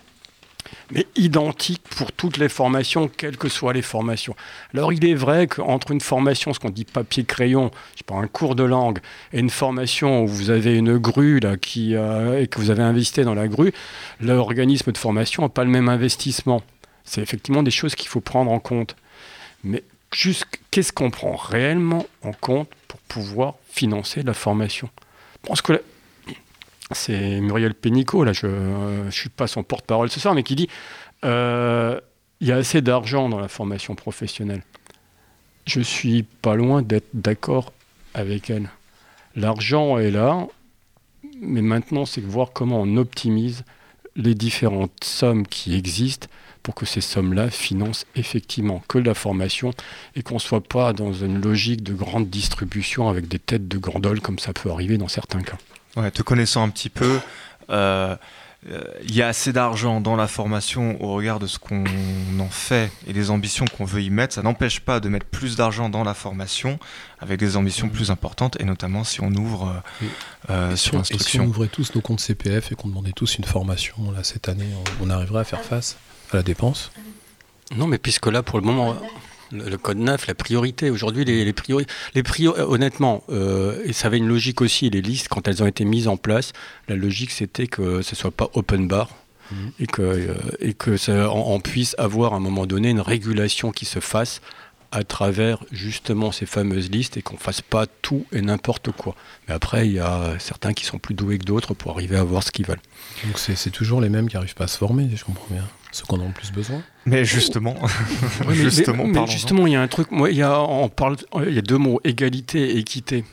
[0.91, 4.35] mais identique pour toutes les formations, quelles que soient les formations.
[4.73, 8.27] Alors il est vrai qu'entre une formation, ce qu'on dit papier-crayon, je sais pas, un
[8.27, 8.99] cours de langue,
[9.31, 13.23] et une formation où vous avez une grue qui, euh, et que vous avez investi
[13.23, 13.73] dans la grue,
[14.19, 16.61] l'organisme de formation n'a pas le même investissement.
[17.03, 18.95] C'est effectivement des choses qu'il faut prendre en compte.
[19.63, 19.83] Mais
[20.13, 24.89] juste qu'est-ce qu'on prend réellement en compte pour pouvoir financer la formation?
[25.43, 25.81] Je pense que
[26.91, 30.69] c'est Muriel Pénicaud, là je ne suis pas son porte-parole ce soir, mais qui dit
[31.25, 31.99] euh,
[32.39, 34.63] il y a assez d'argent dans la formation professionnelle.
[35.65, 37.71] Je suis pas loin d'être d'accord
[38.13, 38.69] avec elle.
[39.35, 40.45] L'argent est là,
[41.41, 43.63] mais maintenant c'est voir comment on optimise
[44.15, 46.27] les différentes sommes qui existent
[46.64, 49.74] pour que ces sommes-là financent effectivement que la formation
[50.16, 53.78] et qu'on ne soit pas dans une logique de grande distribution avec des têtes de
[53.78, 55.57] gondole comme ça peut arriver dans certains cas.
[55.97, 57.20] Ouais, te connaissant un petit peu,
[57.70, 58.16] euh,
[58.72, 61.84] euh, il y a assez d'argent dans la formation au regard de ce qu'on
[62.39, 64.34] en fait et des ambitions qu'on veut y mettre.
[64.34, 66.80] Ça n'empêche pas de mettre plus d'argent dans la formation
[67.20, 69.84] avec des ambitions plus importantes et notamment si on ouvre
[70.49, 71.28] euh, sur l'instruction.
[71.28, 74.24] Et si on ouvrait tous nos comptes CPF et qu'on demandait tous une formation là
[74.24, 74.70] cette année,
[75.01, 75.97] on arriverait à faire face?
[76.34, 76.91] À la dépense
[77.75, 78.95] Non, mais puisque là, pour le moment,
[79.53, 84.07] le, code 9, la priorité, aujourd'hui, les, les priorités, les priori, honnêtement, euh, et ça
[84.07, 86.53] avait une logique aussi, les listes, quand elles ont été mises en place,
[86.88, 89.09] la logique c'était que ce ne soit pas open bar.
[89.51, 89.71] Mhm.
[89.79, 93.71] Et que, euh, et que ça, on, puisse avoir à un moment donné une régulation
[93.71, 94.41] qui se fasse
[94.93, 99.15] à travers justement ces fameuses listes et qu'on fasse pas tout et n'importe quoi.
[99.47, 102.23] Mais après, il y a certains qui sont plus doués que d'autres pour arriver à
[102.23, 102.81] voir ce qu'ils veulent.
[103.25, 106.05] Donc c'est toujours les mêmes qui n'arrivent pas à se former, je comprends bien ceux
[106.05, 106.81] qu'on a le plus besoin.
[107.05, 107.75] Mais justement,
[108.49, 110.11] justement, justement, il y a un truc.
[110.11, 113.23] Moi, il y a, on parle, il y a deux mots égalité et équité.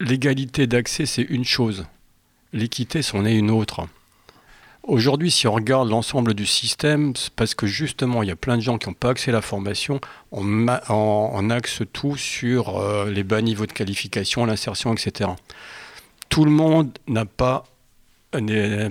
[0.00, 1.86] L'égalité d'accès, c'est une chose.
[2.52, 3.86] L'équité, c'en est une autre.
[4.84, 8.56] Aujourd'hui, si on regarde l'ensemble du système, c'est parce que justement, il y a plein
[8.56, 10.00] de gens qui n'ont pas accès à la formation,
[10.30, 15.30] on, axe tout sur euh, les bas niveaux de qualification, l'insertion, etc.
[16.28, 17.64] Tout le monde n'a pas
[18.40, 18.90] n'est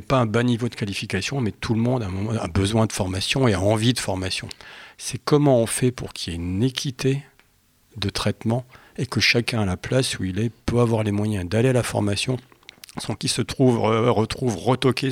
[0.00, 2.06] pas un bas niveau de qualification, mais tout le monde
[2.40, 4.48] a, besoin de formation et a envie de formation.
[4.96, 7.24] C'est comment on fait pour qu'il y ait une équité
[7.96, 8.64] de traitement
[8.96, 11.72] et que chacun à la place où il est peut avoir les moyens d'aller à
[11.72, 12.36] la formation
[13.00, 15.10] sans qu'il se trouve, retrouve retoqué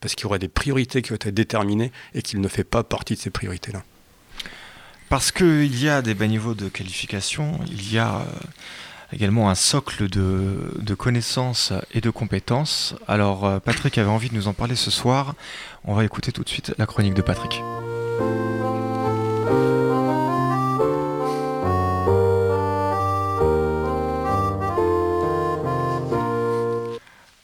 [0.00, 2.82] parce qu'il y aurait des priorités qui ont été déterminées et qu'il ne fait pas
[2.82, 3.84] partie de ces priorités-là.
[5.08, 8.24] Parce qu'il y a des bas niveaux de qualification, il y a euh,
[9.12, 12.94] également un socle de, connaissances et de compétences.
[13.08, 15.34] Alors euh, Patrick avait envie de nous en parler ce soir.
[15.84, 17.62] On va écouter tout de suite la chronique de Patrick.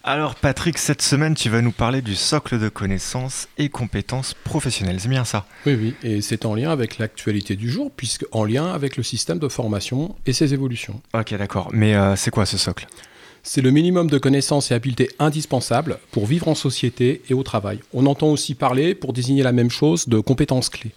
[0.09, 5.01] Alors Patrick, cette semaine, tu vas nous parler du socle de connaissances et compétences professionnelles.
[5.01, 8.45] C'est bien ça Oui, oui, et c'est en lien avec l'actualité du jour, puisque en
[8.45, 11.01] lien avec le système de formation et ses évolutions.
[11.13, 11.71] Ok, d'accord.
[11.73, 12.87] Mais euh, c'est quoi ce socle?
[13.43, 17.81] C'est le minimum de connaissances et habiletés indispensables pour vivre en société et au travail.
[17.93, 20.93] On entend aussi parler, pour désigner la même chose, de compétences clés.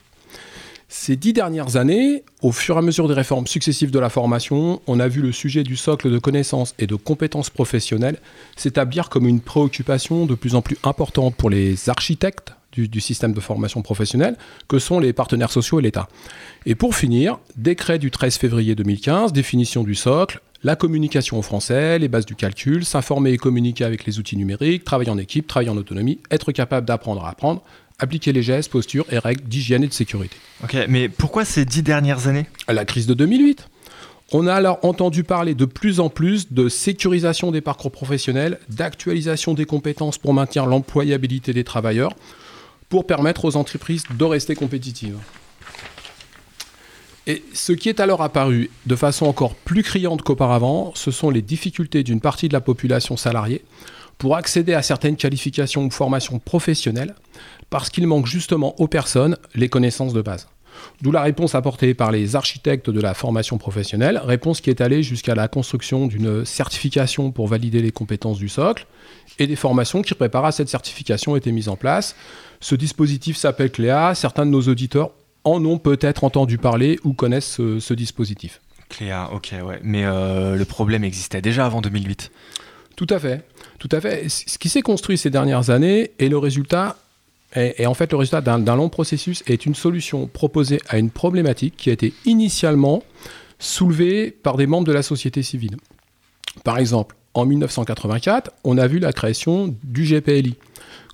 [0.92, 4.82] Ces dix dernières années, au fur et à mesure des réformes successives de la formation,
[4.88, 8.18] on a vu le sujet du socle de connaissances et de compétences professionnelles
[8.56, 13.40] s'établir comme une préoccupation de plus en plus importante pour les architectes du, système de
[13.40, 14.36] formation professionnelle,
[14.68, 16.08] que sont les partenaires sociaux et l'État.
[16.66, 22.00] Et pour finir, décret du 13 février 2015, définition du socle, la communication au français,
[22.00, 25.70] les bases du calcul, s'informer et communiquer avec les outils numériques, travailler en équipe, travailler
[25.70, 27.64] en autonomie, être capable d'apprendre à apprendre,
[28.00, 30.36] appliquer les gestes, postures et règles d'hygiène et de sécurité.
[30.64, 32.48] Ok, mais pourquoi ces dix dernières années?
[32.68, 33.68] La crise de 2008.
[34.32, 39.56] On a alors entendu parler de plus en plus de sécurisation des parcours professionnels, d'actualisation
[39.56, 42.14] des compétences pour maintenir l'employabilité des travailleurs.
[42.90, 45.18] pour permettre aux entreprises de rester compétitives.
[47.28, 51.44] Et ce qui est alors apparu de façon encore plus criante qu'auparavant, ce sont les
[51.44, 53.64] difficultés d'une partie de la population salariée
[54.18, 57.14] pour accéder à certaines qualifications ou formations professionnelles,
[57.70, 60.48] parce qu'il manque justement aux personnes les connaissances de base.
[61.02, 65.04] D'où la réponse apportée par les architectes de la formation professionnelle, réponse qui est allée
[65.04, 68.86] jusqu'à la construction d'une certification pour valider les compétences du socle,
[69.40, 72.16] et des formations qui préparent à cette certification ont été mises en place.
[72.60, 75.12] Ce dispositif s'appelle CLEA, certains de nos auditeurs
[75.44, 78.62] en ont peut-être entendu parler ou connaissent ce, dispositif.
[78.90, 79.80] Cléa, ok, ouais.
[79.84, 82.32] Mais euh, le problème existait déjà avant 2008.
[82.96, 83.46] Tout à fait,
[83.78, 84.28] tout à fait.
[84.28, 86.98] Ce qui s'est construit ces dernières années est le résultat,
[87.56, 91.76] et en fait le résultat d'un long processus est une solution proposée à une problématique
[91.78, 93.04] qui a été initialement
[93.58, 95.78] soulevée par des membres de la société civile.
[96.64, 100.56] Par exemple, en 1984, on a vu la création du GPLI,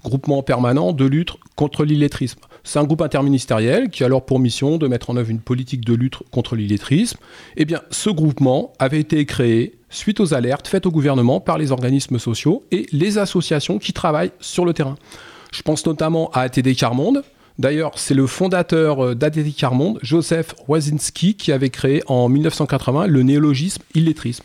[0.03, 2.39] groupement permanent de lutte contre l'illettrisme.
[2.63, 5.85] C'est un groupe interministériel qui a alors pour mission de mettre en œuvre une politique
[5.85, 7.19] de lutte contre l'illettrisme.
[7.57, 11.71] Eh bien, ce groupement avait été créé suite aux alertes faites au gouvernement par les
[11.71, 14.95] organismes sociaux et les associations qui travaillent sur le terrain.
[15.55, 17.23] Je pense notamment à ATD Carmonde.
[17.59, 23.23] D'ailleurs, c'est le fondateur euh, d'ATD Carmonde, Joseph Wazinski, qui avait créé en 1980 le
[23.23, 24.43] néologisme illettrisme.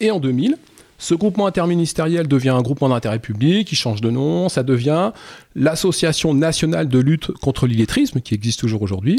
[0.00, 0.56] Et en 2000,
[0.96, 5.12] ce groupement interministériel devient un groupement d'intérêt public, il change de nom, ça devient
[5.56, 9.18] l'Association nationale de lutte contre l'illettrisme, qui existe toujours aujourd'hui.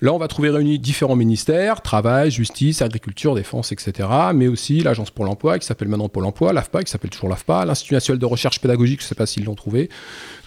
[0.00, 5.10] Là, on va trouver réunis différents ministères, travail, justice, agriculture, défense, etc., mais aussi l'Agence
[5.10, 8.26] pour l'emploi, qui s'appelle maintenant Pôle emploi, l'AFPA, qui s'appelle toujours l'AFPA, l'Institut national de
[8.26, 9.90] recherche pédagogique, je ne sais pas s'ils l'ont trouvé,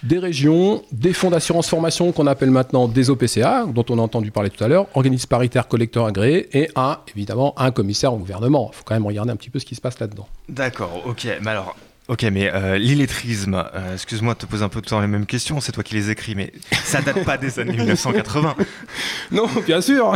[0.02, 4.32] des régions, des fonds d'assurance formation qu'on appelle maintenant des OPCA, dont on a entendu
[4.32, 8.70] parler tout à l'heure, organismes paritaires collecteurs agréés, et un, évidemment, un commissaire au gouvernement.
[8.72, 10.28] Il faut quand même regarder un petit peu ce qui se passe là-dedans.
[10.48, 11.28] D'accord, ok.
[11.42, 11.76] Mais alors,
[12.08, 15.06] Ok, mais euh, l'illettrisme, euh, excuse-moi de te poser un peu tout le temps les
[15.06, 18.56] mêmes questions, c'est toi qui les écris, mais ça date pas des années 1980.
[19.30, 20.14] Non, bien sûr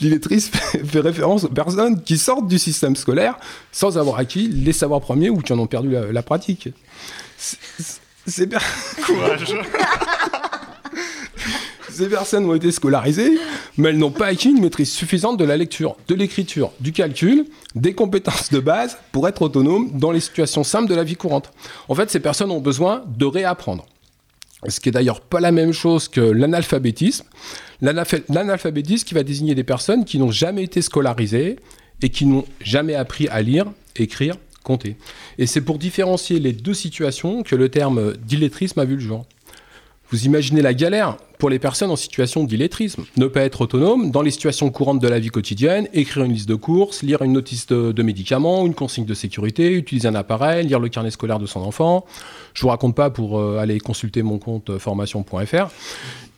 [0.00, 3.36] L'illettrisme fait référence aux personnes qui sortent du système scolaire
[3.70, 6.68] sans avoir acquis les savoirs premiers ou qui en ont perdu la, pratique.
[8.26, 8.58] C'est bien.
[9.06, 9.54] Courage
[11.94, 13.38] Ces personnes ont été scolarisées,
[13.76, 17.46] mais elles n'ont pas acquis une maîtrise suffisante de la lecture, de l'écriture, du calcul,
[17.76, 21.52] des compétences de base pour être autonomes dans les situations simples de la vie courante.
[21.88, 23.86] En fait, ces personnes ont besoin de réapprendre.
[24.66, 27.26] Ce qui est d'ailleurs pas la même chose que l'analphabétisme.
[27.80, 31.60] L'analphabétisme qui va désigner des personnes qui n'ont jamais été scolarisées
[32.02, 34.34] et qui n'ont jamais appris à lire, écrire,
[34.64, 34.96] compter.
[35.38, 39.26] Et c'est pour différencier les deux situations que le terme d'illettrisme a vu le jour.
[40.14, 43.04] Vous imaginez la galère pour les personnes en situation d'illettrisme.
[43.16, 46.48] Ne pas être autonome dans les situations courantes de la vie quotidienne, écrire une liste
[46.48, 50.78] de courses, lire une notice de, médicaments, une consigne de sécurité, utiliser un appareil, lire
[50.78, 52.06] le carnet scolaire de son enfant.
[52.54, 55.72] Je vous raconte pas pour euh, aller consulter mon compte euh, formation.fr.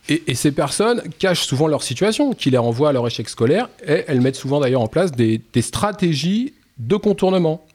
[0.09, 4.05] Et, ces personnes cachent souvent leur situation, qui les renvoie à leur échec scolaire, et
[4.09, 7.67] elles mettent souvent d'ailleurs en place des, des stratégies de contournement.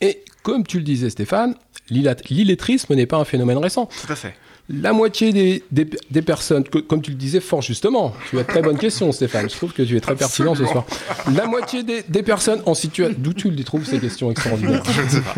[0.00, 1.56] Et comme tu le disais Stéphane,
[1.90, 3.86] l'illettrisme n'est pas un phénomène récent.
[3.86, 4.36] Tout à fait.
[4.68, 8.78] La moitié des, des, personnes, comme tu le disais fort justement, tu as très bonne
[8.78, 10.84] question Stéphane, je trouve que tu es très pertinent ce soir.
[11.32, 13.14] La moitié des, personnes en situation...
[13.16, 14.82] D'où tu les trouves ces questions extraordinaires?
[14.90, 15.34] Je ne sais pas.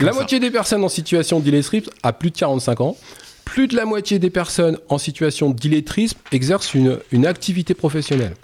[0.00, 2.96] La moitié des personnes en situation d'illettrisme a plus de 45 ans.
[3.44, 8.34] Plus de la moitié des personnes en situation d'illettrisme exercent une, une activité professionnelle.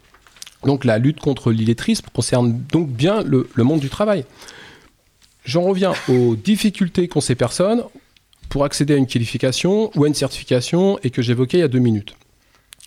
[0.64, 4.24] Donc la lutte contre l'illettrisme concerne donc bien le, le monde du travail.
[5.44, 7.82] J'en reviens aux difficultés qu'ont ces personnes
[8.53, 11.68] pour accéder à une qualification ou à une certification et que j'évoquais il y a
[11.68, 12.16] deux minutes.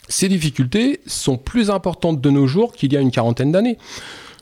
[0.07, 3.79] Ces difficultés sont plus importantes de nos jours qu'il y a une quarantaine d'années.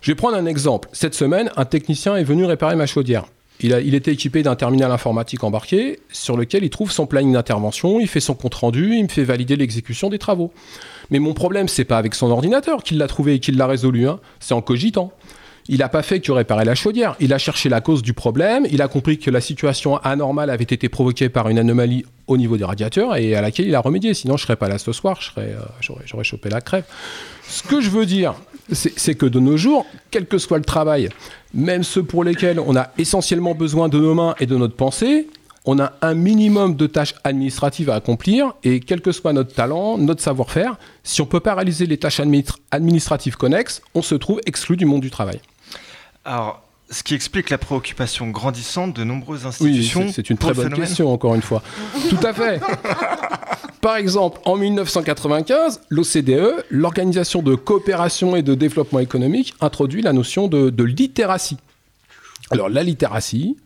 [0.01, 0.89] Je vais prendre un exemple.
[0.91, 3.23] Cette semaine, un technicien est venu réparer ma chaudière.
[3.61, 8.09] Il, était équipé d'un terminal informatique embarqué sur lequel il trouve son planning d'intervention, il
[8.09, 10.51] fait son compte rendu, il me fait valider l'exécution des travaux.
[11.09, 14.09] Mais mon problème, c'est pas avec son ordinateur qu'il l'a trouvé et qu'il l'a résolu,
[14.09, 14.19] hein.
[14.41, 15.13] c'est en cogitant
[15.67, 17.15] il n'a pas fait que réparer la chaudière.
[17.19, 18.67] Il a cherché la cause du problème.
[18.69, 22.57] Il a compris que la situation anormale avait été provoquée par une anomalie au niveau
[22.57, 24.13] des radiateurs et à laquelle il a remédié.
[24.13, 25.19] Sinon, je serais pas là ce soir.
[25.37, 26.83] Euh, j'aurais, chopé la crève.
[27.47, 28.33] Ce que je veux dire,
[28.71, 31.09] c'est que de nos jours, quel que soit le travail,
[31.53, 35.27] même ceux pour lesquels on a essentiellement besoin de nos mains et de notre pensée,
[35.65, 39.97] on a un minimum de tâches administratives à accomplir et quel que soit notre talent,
[39.97, 42.21] notre savoir-faire, si on ne peut pas réaliser les tâches
[42.71, 45.39] administratives connexes, on se trouve exclu du monde du travail.
[46.25, 50.01] Alors, ce qui explique la préoccupation grandissante de nombreuses institutions.
[50.01, 51.61] Oui, c'est une très bonne question, encore une fois.
[52.09, 52.61] Tout à fait.
[53.81, 60.47] Par exemple, en 1995, l'OCDE, l'Organisation de coopération et de développement économique, introduit la notion
[60.47, 61.57] de, littératie.
[62.51, 63.57] Alors, la littératie,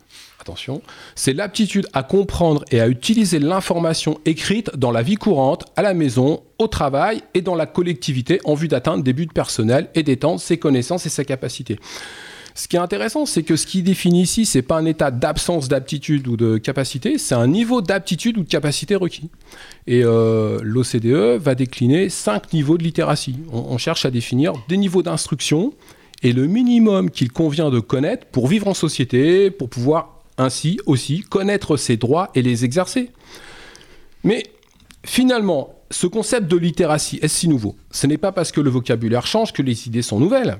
[0.41, 0.81] attention,
[1.13, 5.93] c'est l'aptitude à comprendre et à utiliser l'information écrite dans la vie courante, à la
[5.93, 10.39] maison, au travail et dans la collectivité en vue d'atteindre des buts personnels et d'étendre
[10.39, 11.77] ses connaissances et ses capacités.
[12.57, 15.67] Ce qui est intéressant, c'est que ce qui définit ici, c'est pas un état d'absence
[15.67, 19.29] d'aptitude ou de capacité, c'est un niveau d'aptitude ou de capacité requis.
[19.85, 23.35] Et euh, l'OCDE va décliner cinq niveaux de littératie.
[23.53, 25.71] On, on cherche à définir des niveaux d'instruction
[26.23, 31.21] et le minimum qu'il convient de connaître pour vivre en société, pour pouvoir ainsi aussi
[31.21, 33.11] connaître ses droits et les exercer.
[34.23, 34.41] Mais
[35.05, 39.27] finalement, ce concept de littératie est si nouveau Ce n'est pas parce que le vocabulaire
[39.27, 40.57] change que les idées sont nouvelles.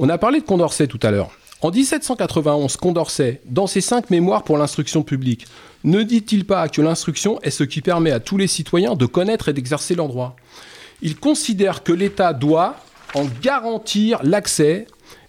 [0.00, 1.30] On a parlé de Condorcet tout à l'heure.
[1.60, 5.46] En 1791, Condorcet, dans ses cinq mémoires pour l'instruction publique,
[5.82, 9.48] ne dit-il pas que l'instruction est ce qui permet à tous les citoyens de connaître
[9.48, 10.36] et d'exercer leurs droits?
[11.02, 12.76] Il considère que l'État doit
[13.14, 14.86] en garantir l'accès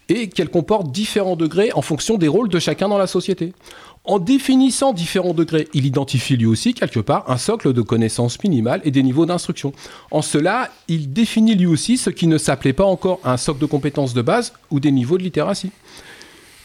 [0.08, 3.52] et qu'elle comporte différents degrés en fonction des rôles de chacun dans la société.
[4.10, 8.80] En définissant différents degrés, il identifie lui aussi quelque part un socle de connaissances minimales
[8.82, 9.72] et des niveaux d'instruction.
[10.10, 13.66] En cela, il définit lui aussi ce qui ne s'appelait pas encore un socle de
[13.66, 15.70] compétences de base ou des niveaux de littératie.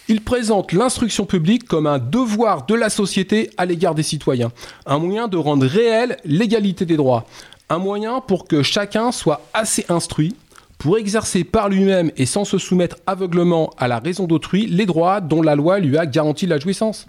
[0.08, 4.52] Il présente l'instruction publique comme un devoir de la société à l'égard des citoyens,
[4.88, 7.28] un moyen de rendre réelle l'égalité des droits,
[7.70, 10.34] un moyen pour que chacun soit assez instruit
[10.78, 15.22] pour exercer par lui-même et sans se soumettre aveuglement à la raison d'autrui les droits
[15.22, 17.08] dont la loi lui a garanti la jouissance.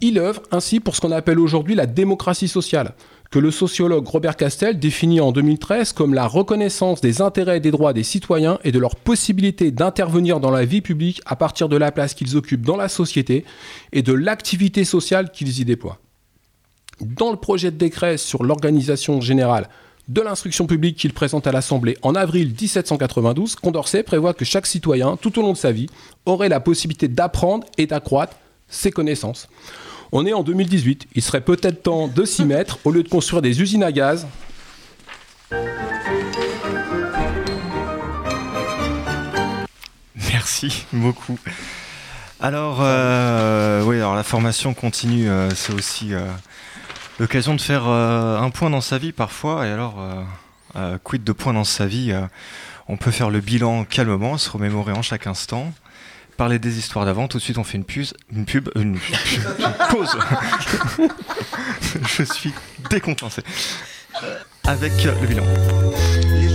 [0.00, 2.94] Il œuvre ainsi pour ce qu'on appelle aujourd'hui la démocratie sociale,
[3.30, 7.70] que le sociologue Robert Castel définit en 2013 comme la reconnaissance des intérêts et des
[7.70, 11.76] droits des citoyens et de leur possibilité d'intervenir dans la vie publique à partir de
[11.76, 13.44] la place qu'ils occupent dans la société
[13.92, 15.98] et de l'activité sociale qu'ils y déploient.
[17.00, 19.68] Dans le projet de décret sur l'organisation générale
[20.08, 25.16] de l'instruction publique qu'il présente à l'Assemblée en avril 1792, Condorcet prévoit que chaque citoyen,
[25.16, 25.88] tout au long de sa vie,
[26.26, 28.36] aurait la possibilité d'apprendre et d'accroître
[28.68, 29.48] ses connaissances.
[30.12, 33.42] On est en 2018, il serait peut-être temps de s'y mettre au lieu de construire
[33.42, 34.26] des usines à gaz.
[40.14, 41.38] Merci beaucoup.
[42.38, 46.20] Alors, euh, oui, alors la formation continue, euh, c'est aussi euh,
[47.18, 49.66] l'occasion de faire euh, un point dans sa vie parfois.
[49.66, 50.22] Et alors, euh,
[50.76, 52.14] euh, quid de point dans sa vie
[52.88, 55.72] On peut faire le bilan calmement, se remémorer en chaque instant,
[56.36, 57.28] parler des histoires d'avant.
[57.28, 58.98] Tout de suite, on fait une, puse, une pub, une, une
[59.90, 60.16] pause.
[62.16, 62.52] Je suis.
[64.22, 65.44] Euh, Avec le bilan.
[66.40, 66.48] Les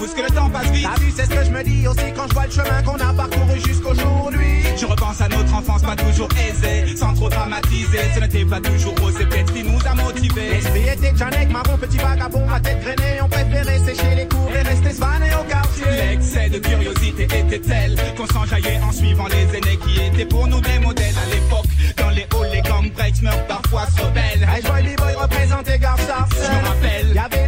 [0.00, 0.88] c'est fou ce que le temps passe vite.
[0.92, 2.96] T'as vu, c'est ce que je me dis aussi quand je vois le chemin qu'on
[2.96, 4.62] a parcouru jusqu'aujourd'hui.
[4.76, 7.98] Je repense à notre enfance pas toujours aisée, sans trop dramatiser.
[8.14, 10.50] Ce n'était pas toujours rose, c'est peut-être qui nous a motivés.
[10.50, 13.20] L'esprit était Janek, marron, petit vagabond, ma tête grainée.
[13.22, 15.84] On préférait sécher les cours et rester svané au quartier.
[16.08, 20.60] L'excès de curiosité était tel qu'on s'enjaillait en suivant les aînés qui étaient pour nous
[20.60, 21.66] des modèles à l'époque.
[21.96, 24.48] Dans les halls, les gang breaks meurent parfois se rebelles.
[24.54, 24.62] Hey,
[25.14, 26.26] représentait Garça.
[26.30, 27.14] Je me rappelle.
[27.14, 27.39] Y avait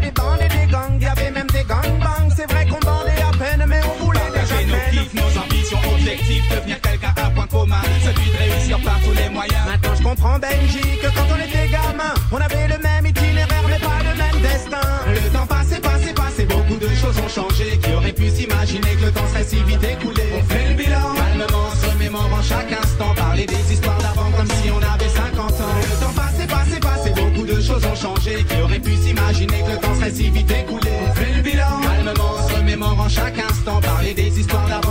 [5.14, 9.64] nos ambitions, objectifs, devenir quelqu'un, un point commun, celui de réussir par tous les moyens.
[9.66, 13.78] Maintenant je comprends Benji que quand on était gamin, on avait le même itinéraire mais
[13.78, 14.80] pas le même destin.
[15.06, 17.78] Le temps passé, passé, passé, beaucoup de choses ont changé.
[17.82, 20.22] Qui aurait pu s'imaginer que le temps serait si vite écoulé?
[20.38, 23.14] On fait le bilan, calmement, se remémorant chaque instant.
[23.14, 25.74] Parler des histoires d'avant comme si on avait 50 ans.
[25.82, 28.44] Le temps passé, passé, passé, beaucoup de choses ont changé.
[28.44, 30.90] Qui aurait pu s'imaginer que le temps serait si vite écoulé?
[31.08, 33.80] On fait le bilan, calmement, se remémorant chaque instant.
[33.80, 34.81] Parler des histoires d'avant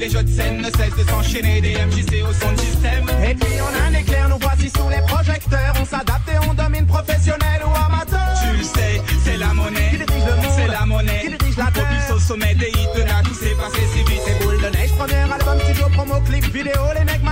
[0.00, 1.60] puis les jeux de scène ne cessent de s'enchaîner.
[1.60, 3.06] Des MJC au son de système.
[3.28, 5.74] Et puis on a un éclair, nous voici sous les projecteurs.
[5.80, 8.34] On s'adapte et on domine professionnel ou amateur.
[8.42, 9.90] Tu le sais, c'est la monnaie.
[9.90, 11.20] Qui dirige le monde C'est la monnaie.
[11.22, 14.22] Qui dirige la terre au sommet des hits, de là tout s'est passé si vite.
[14.26, 16.82] C'est boule de neige, premier album, studio, promo, clip, vidéo.
[16.98, 17.22] Les mecs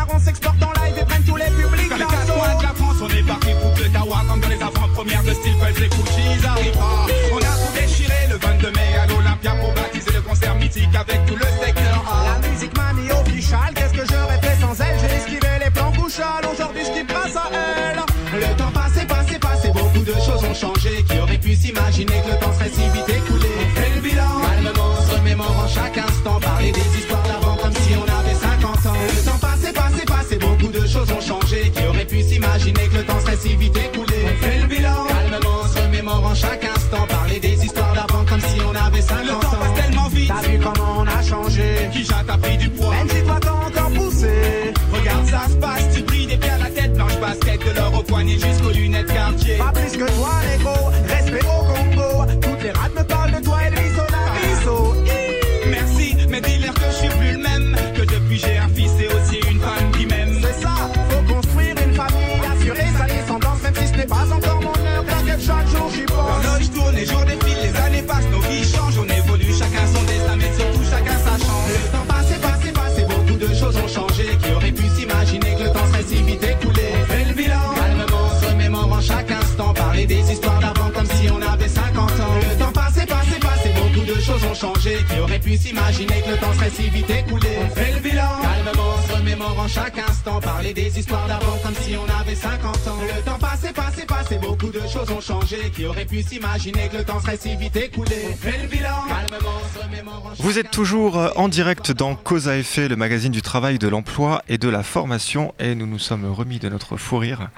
[89.69, 90.41] chaque instant.
[90.41, 92.99] Parler des histoires d'avant comme si on avait 50 ans.
[93.17, 95.71] Le temps passé, passé, passé, beaucoup de choses ont changé.
[95.75, 98.17] Qui aurait pu s'imaginer que le temps serait si vite écoulé?
[98.31, 99.61] On fait le bilan, calmement,
[100.37, 103.79] se Vous êtes toujours euh, en direct dans Cause à effet, le magazine du travail,
[103.79, 107.49] de l'emploi et de la formation, et nous nous sommes remis de notre fou rire,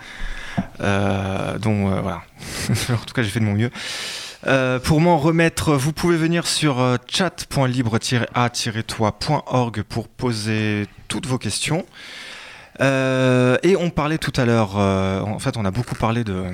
[0.80, 2.22] euh, dont euh, voilà,
[2.90, 3.70] en tout cas j'ai fait de mon mieux.
[4.46, 11.84] Euh, pour m'en remettre, vous pouvez venir sur euh, chat.libre-a-toi.org pour poser toutes vos questions.
[12.80, 16.44] Euh, et on parlait tout à l'heure, euh, en fait on a beaucoup parlé de,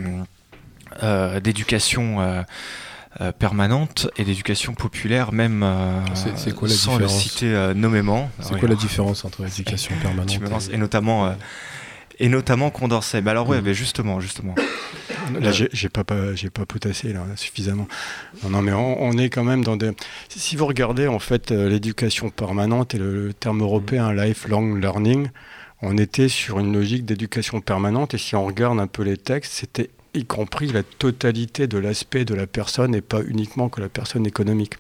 [1.41, 2.45] d'éducation
[3.39, 6.01] permanente et d'éducation populaire, même euh,
[6.55, 8.29] quoi la sans le citer euh, nommément.
[8.41, 10.29] C'est quoi la différence entre éducation permanente
[10.71, 11.31] et- et notamment, euh,
[12.19, 13.21] et notamment Condorcet.
[13.23, 13.65] Mais alors oui, Mhm.
[13.65, 14.55] mais justement, justement.
[15.41, 17.89] Là, j'ai pas, pas- j'ai pas potassé là, suffisamment.
[18.45, 19.91] Non, non, mais on, on est quand même dans des.
[20.29, 24.81] Si si vous regardez en fait euh, l'éducation permanente et le, le terme européen lifelong
[24.81, 25.29] learning,
[25.83, 28.15] on était sur une logique d'éducation permanente.
[28.15, 32.25] Et si on regarde un peu les textes, c'était y compris la totalité de l'aspect
[32.25, 34.75] de la personne et pas uniquement que la personne économique.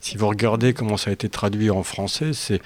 [0.00, 2.60] Si vous regardez comment ça a été traduit en français, c'est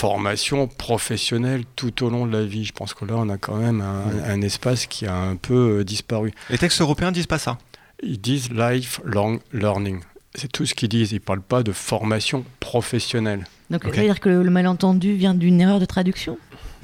[0.00, 2.64] formation professionnelle tout au long de la vie.
[2.64, 5.80] Je pense que là, on a quand même un, un espace qui a un peu
[5.80, 6.32] euh, disparu.
[6.48, 7.58] Les textes européens disent pas ça.
[8.02, 10.00] Ils disent lifelong learning.
[10.34, 11.12] C'est tout ce qu'ils disent.
[11.12, 13.44] Ils ne parlent pas de formation professionnelle.
[13.68, 13.94] Donc, Ok.
[13.94, 16.38] ça veut dire que le, le malentendu vient d'une erreur de traduction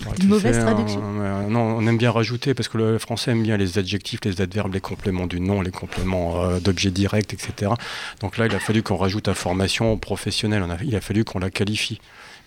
[0.04, 2.98] Ouais, Une mauvaise sais, traduction on- euh, Non, on aime bien rajouter parce que le
[2.98, 6.90] français aime bien les adjectifs, les adverbes, les compléments du nom, les compléments euh, d'objets
[6.90, 7.72] directs, etc.
[8.20, 10.62] Donc là, il a fallu qu'on rajoute à formation professionnelle.
[10.62, 11.98] On a- il a fallu qu'on la qualifie.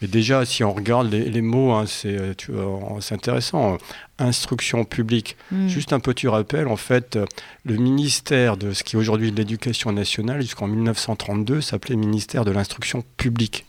[0.01, 3.77] Et déjà, si on regarde les, les mots, hein, c'est euh, vois, c'est intéressant.
[4.17, 5.35] Instruction publique.
[5.51, 5.67] Hmm.
[5.67, 7.25] Juste un petit rappel, en fait, euh,
[7.65, 12.51] le ministère de ce qui est aujourd'hui de l'éducation nationale, jusqu'en 1932, s'appelait ministère de
[12.51, 13.65] l'instruction publique.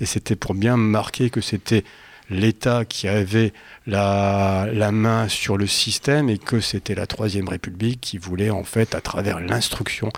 [0.00, 1.82] Et c'était pour bien marquer que c'était
[2.30, 3.52] l'État qui avait
[3.86, 8.64] la, la main sur le système et que c'était la Troisième République qui voulait, en
[8.64, 10.10] fait, à travers l'instruction,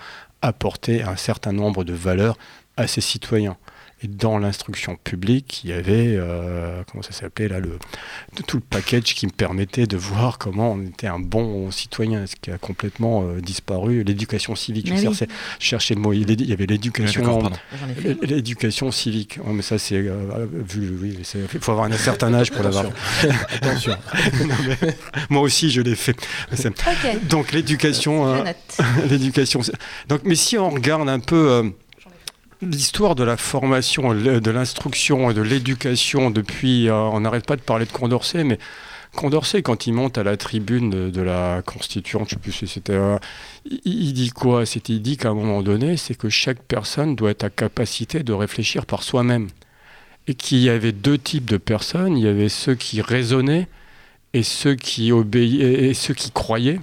[0.43, 2.37] apporter un certain nombre de valeurs
[2.77, 3.57] à ses citoyens.
[4.03, 7.77] Et dans l'instruction publique, il y avait, euh, comment ça s'appelait là, le,
[8.47, 12.35] tout le package qui me permettait de voir comment on était un bon citoyen, ce
[12.35, 14.03] qui a complètement euh, disparu.
[14.03, 15.01] L'éducation civique, je, Ah oui.
[15.03, 15.27] cherchais,
[15.59, 17.51] je cherchais le mot, il y avait l'éducation
[17.95, 18.25] fait.
[18.25, 22.33] L'éducation civique, Oh, mais ça c'est euh, vu, oui, c'est- il faut avoir un certain
[22.33, 22.85] âge pour l'avoir.
[23.61, 23.95] Attention.
[24.47, 24.95] Non, mais
[25.29, 26.15] moi aussi je l'ai fait.
[27.29, 28.43] Donc l'éducation, euh,
[29.09, 29.61] l'éducation.
[30.07, 31.69] Donc, mais si on regarde un peu euh,
[32.61, 37.61] l'histoire de la formation, de l'instruction et de l'éducation depuis, euh, on n'arrête pas de
[37.61, 38.59] parler de Condorcet, mais
[39.15, 42.67] Condorcet, quand il monte à la tribune de, de la Constituante, je sais plus si
[42.67, 43.17] c'était, euh,
[43.65, 44.65] il, il dit quoi?
[44.65, 48.23] C'est il dit qu'à un moment donné, c'est que chaque personne doit être à capacité
[48.23, 49.47] de réfléchir par soi-même,
[50.27, 52.15] et qu'il y avait deux types de personnes.
[52.17, 53.67] Il y avait ceux qui raisonnaient
[54.33, 56.79] et ceux qui obéissaient et ceux qui croyaient.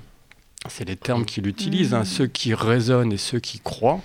[0.68, 2.04] C'est les termes qu'il utilise, hein, Mhm.
[2.04, 4.00] ceux qui raisonnent et ceux qui croient.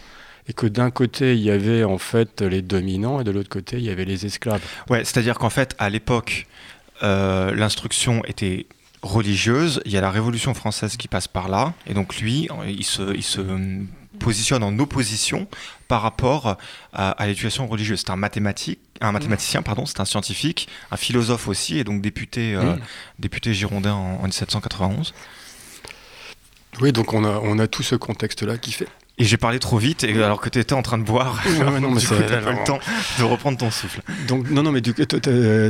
[0.49, 3.77] Et que d'un côté, il y avait en fait les dominants et de l'autre côté,
[3.77, 4.61] il y avait les esclaves.
[4.89, 6.47] Ouais, c'est-à-dire qu'en fait, à l'époque,
[7.01, 8.65] euh, l'instruction était
[9.01, 9.81] religieuse.
[9.85, 13.13] Il y a la Révolution française qui passe par là, et donc lui, il se,
[13.15, 13.41] il se
[14.19, 15.47] positionne en opposition
[15.87, 16.57] par rapport
[16.93, 18.01] à, à l'éducation religieuse.
[18.05, 22.53] C'est un mathématique, un mathématicien, pardon, c'est un scientifique, un philosophe aussi, et donc député,
[22.55, 22.79] euh, Mhm.
[23.19, 25.13] député girondin en, en 1791.
[26.81, 28.87] Oui, donc on a, on a tout ce contexte-là qui fait.
[29.19, 31.39] Et j'ai parlé trop vite, et alors que tu étais en train de boire.
[31.45, 32.79] Ouais, ouais, non, mais coup, t'as pas le temps
[33.19, 34.01] de reprendre ton souffle.
[34.27, 35.05] Donc, non, non, mais t'as-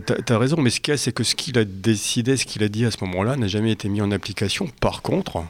[0.02, 2.46] t'as t'as raison, mais ce qu'il y a, c'est que ce qu'il a décidé, ce
[2.46, 4.70] qu'il a dit à ce moment-là, n'a jamais été mis en application.
[4.80, 5.44] Par contre,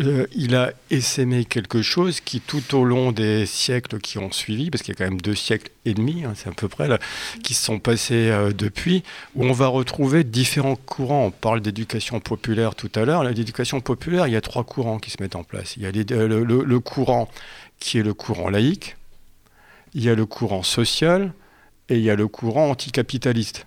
[0.00, 4.70] euh, il a essaimé quelque chose qui, tout au long des siècles qui ont suivi,
[4.70, 6.88] parce qu'il y a quand même deux siècles et demi, hein, c'est à peu près,
[6.88, 6.98] là,
[7.42, 9.02] qui se sont passés euh, depuis,
[9.34, 11.26] où on va retrouver différents courants.
[11.26, 13.24] On parle d'éducation populaire tout à l'heure.
[13.24, 15.76] L'éducation populaire, il y a trois courants qui se mettent en place.
[15.76, 17.28] Il y a euh, le courant
[17.80, 18.96] qui est le courant laïque,
[19.94, 21.32] il y a le courant social,
[21.88, 23.66] et il y a le courant anticapitaliste.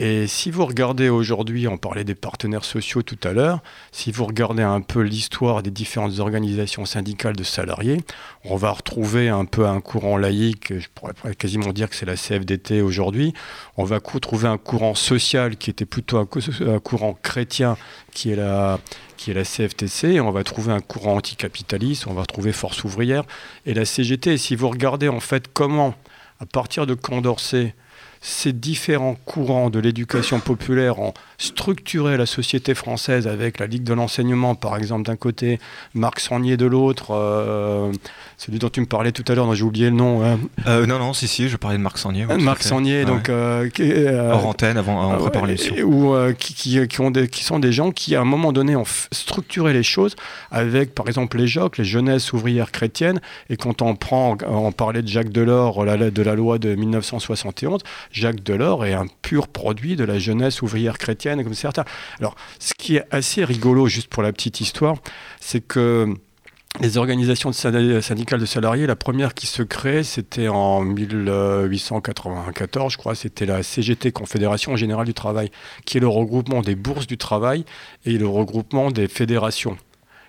[0.00, 3.58] Et si vous regardez aujourd'hui, on parlait des partenaires sociaux tout à l'heure,
[3.90, 8.04] si vous regardez un peu l'histoire des différentes organisations syndicales de salariés,
[8.44, 12.14] on va retrouver un peu un courant laïque, je pourrais quasiment dire que c'est la
[12.14, 13.34] CFDT aujourd'hui,
[13.76, 17.76] on va trouver un courant social qui était plutôt un, cou- un courant chrétien
[18.12, 18.78] qui est la
[19.16, 23.24] qui est la CFTC, on va trouver un courant anticapitaliste, on va retrouver Force ouvrière
[23.66, 24.34] et la CGT.
[24.34, 25.96] Et si vous regardez en fait comment,
[26.38, 27.74] à partir de Condorcet,
[28.20, 33.94] ces différents courants de l'éducation populaire ont structuré la société française avec la Ligue de
[33.94, 35.58] l'enseignement, par exemple, d'un côté,
[35.94, 37.92] Marc Sangnier de l'autre, euh,
[38.36, 40.24] celui dont tu me parlais tout à l'heure, dont j'ai oublié le nom.
[40.24, 40.38] hein.
[40.66, 42.26] Euh, non, non, si, si, je parlais de Marc Sangnier.
[42.26, 42.62] Marc.
[42.62, 43.04] Sangnier, Ouais.
[43.04, 45.76] donc, euh, qui euh, Hors antenne, avant, on prépare l'émission.
[45.84, 48.74] Ou qui, qui- qui ont des- qui sont des gens qui, à un moment donné,
[48.76, 50.16] ont structuré les choses
[50.50, 53.20] avec, par exemple, les JOC, les jeunesses ouvrières chrétiennes.
[53.48, 57.80] Et quand on prend, on parlait de Jacques Delors, la- de la loi de 1971,
[58.12, 61.84] Jacques Delors est un pur produit de la jeunesse ouvrière chrétienne, comme certains.
[62.18, 64.96] Alors, ce qui est assez rigolo, juste pour la petite histoire,
[65.40, 66.14] c'est que
[66.80, 73.14] les organisations syndicales de salariés, la première qui se crée, c'était en 1894, je crois,
[73.14, 75.50] c'était la CGT, Confédération Générale du Travail,
[75.86, 77.64] qui est le regroupement des bourses du travail
[78.04, 79.76] et le regroupement des fédérations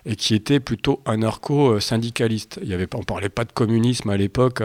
[0.06, 2.58] et qui était plutôt anarcho-syndicaliste.
[2.62, 4.62] Il y avait, on ne parlait pas de communisme à l'époque.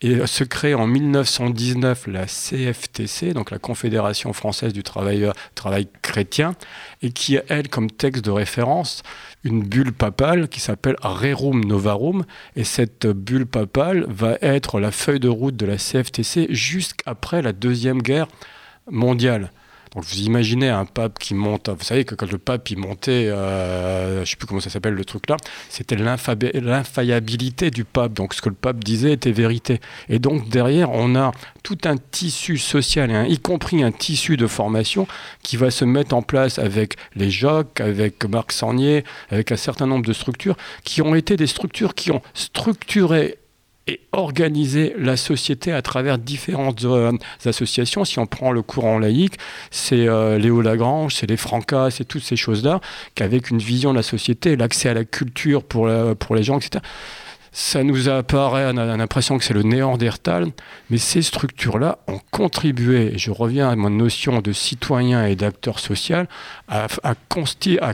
[0.00, 6.54] Et se crée en 1919 la CFTC, donc la Confédération française du travail, travail chrétien,
[7.02, 9.02] et qui a, elle, comme texte de référence,
[9.44, 12.24] une bulle papale qui s'appelle Rerum Novarum.
[12.54, 17.52] Et cette bulle papale va être la feuille de route de la CFTC jusqu'après la
[17.52, 18.28] Deuxième Guerre
[18.90, 19.50] mondiale.
[19.94, 23.28] Donc vous imaginez un pape qui monte, vous savez que quand le pape il montait,
[23.28, 25.36] euh, je ne sais plus comment ça s'appelle le truc là,
[25.68, 28.12] c'était l'infaillibilité du pape.
[28.12, 29.80] Donc ce que le pape disait était vérité.
[30.08, 31.32] Et donc derrière, on a
[31.62, 35.06] tout un tissu social, hein, y compris un tissu de formation
[35.42, 39.86] qui va se mettre en place avec les JOC, avec Marc Sangnier, avec un certain
[39.86, 43.38] nombre de structures qui ont été des structures qui ont structuré
[43.88, 47.12] et organisé la société à travers différentes euh,
[47.44, 48.04] associations.
[48.04, 49.38] Si on prend le courant laïque,
[49.70, 52.80] c'est euh, Léo Lagrange, c'est les Francas, c'est toutes ces choses-là,
[53.14, 56.80] qu'avec une vision de la société, l'accès à la culture pour, pour les gens, etc.,
[57.50, 60.46] ça nous apparaît, on a l'impression que c'est le néandertal,
[60.90, 65.78] mais ces structures-là ont contribué, et je reviens à mon notion de citoyen et d'acteur
[65.80, 66.28] social,
[66.68, 66.86] à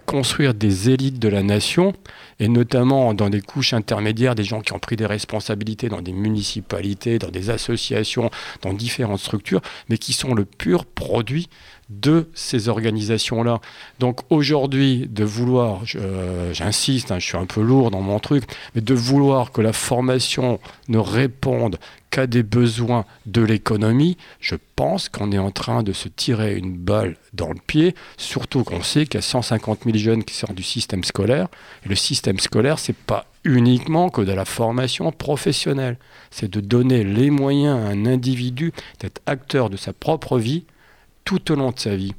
[0.04, 1.94] construire des élites de la nation,
[2.40, 6.12] et notamment dans des couches intermédiaires, des gens qui ont pris des responsabilités dans des
[6.12, 8.30] municipalités, dans des associations,
[8.62, 11.48] dans différentes structures, mais qui sont le pur produit
[11.90, 13.60] de ces organisations-là.
[13.98, 18.44] Donc aujourd'hui, de vouloir, euh, j'insiste, hein, je suis un peu lourd dans mon truc,
[18.74, 20.58] mais de vouloir que la formation
[20.88, 21.78] ne réponde
[22.14, 26.76] qu'à des besoins de l'économie, je pense qu'on est en train de se tirer une
[26.76, 30.54] balle dans le pied, surtout qu'on sait qu'il y a 150 000 jeunes qui sortent
[30.54, 31.48] du système scolaire,
[31.84, 35.98] le système scolaire, c'est pas uniquement que de la formation professionnelle,
[36.30, 40.66] c'est de donner les moyens à un individu d'être acteur de sa propre vie
[41.24, 42.14] tout au long de sa vie.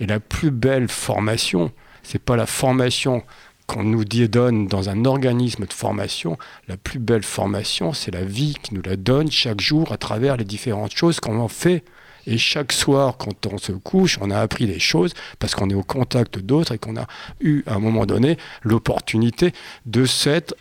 [0.00, 1.72] Et la plus belle formation,
[2.02, 3.22] c'est pas la formation
[3.66, 6.38] qu'on nous donne dans un organisme de formation,
[6.68, 10.36] la plus belle formation, c'est la vie qui nous la donne chaque jour à travers
[10.36, 11.84] les différentes choses qu'on en fait.
[12.28, 15.74] Et chaque soir, quand on se couche, on a appris des choses parce qu'on est
[15.74, 17.06] au contact d'autres et qu'on a
[17.40, 19.52] eu à un moment donné l'opportunité
[19.86, 20.54] de s'être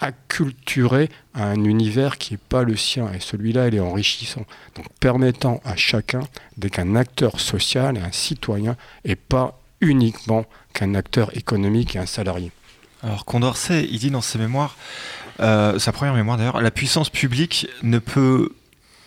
[0.00, 3.10] acculturé à un univers qui n'est pas le sien.
[3.12, 4.44] Et celui-là, il est enrichissant.
[4.76, 6.20] Donc permettant à chacun
[6.56, 12.06] d'être un acteur social et un citoyen et pas uniquement qu'un acteur économique et un
[12.06, 12.50] salarié.
[13.02, 14.76] Alors Condorcet, il dit dans ses mémoires,
[15.40, 18.50] euh, sa première mémoire d'ailleurs, la puissance publique ne peut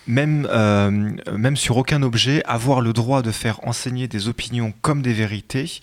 [0.07, 0.91] même, euh,
[1.35, 5.79] même sur aucun objet avoir le droit de faire enseigner des opinions comme des vérités.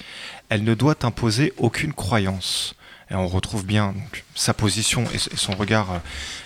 [0.48, 2.74] Elle ne doit imposer aucune croyance.
[3.10, 3.94] Et on retrouve bien
[4.34, 5.98] sa position et, et son regard euh,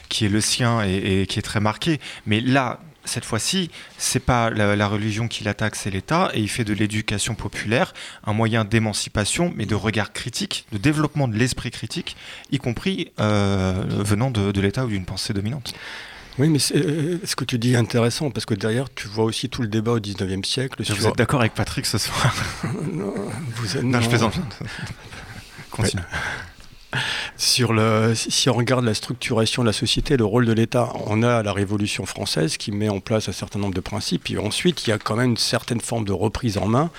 [0.09, 2.01] qui est le sien et, et qui est très marqué.
[2.27, 6.49] Mais là, cette fois-ci, c'est pas la, la religion qui l'attaque, c'est l'État, et il
[6.49, 11.71] fait de l'éducation populaire un moyen d'émancipation, mais de regard critique, de développement de l'esprit
[11.71, 12.17] critique,
[12.53, 15.73] y compris euh, venant de, de l'État ou d'une pensée dominante.
[16.39, 19.25] Oui, mais c'est- euh, ce que tu dis est intéressant parce que derrière, tu vois
[19.25, 20.83] aussi tout le débat au 19e siècle.
[20.87, 22.35] Vous êtes d'accord avec Patrick ce soir?
[22.93, 23.15] Non,
[23.55, 24.11] vous êtes- Non, je non.
[24.11, 24.35] plaisante.
[25.71, 26.03] Continue.
[27.37, 31.23] Sur le, si on regarde la structuration de la société, le rôle de l'État, on
[31.23, 34.87] a la Révolution française qui met en place un certain nombre de principes, puis ensuite
[34.87, 36.91] il y a quand même une certaine forme de reprise en main,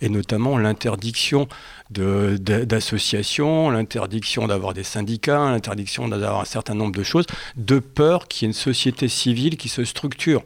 [0.00, 1.48] et notamment l'interdiction
[1.90, 8.44] d'associations, l'interdiction d'avoir des syndicats, l'interdiction d'avoir un certain nombre de choses, de peur qu'il
[8.44, 10.42] y ait une société civile qui se structure.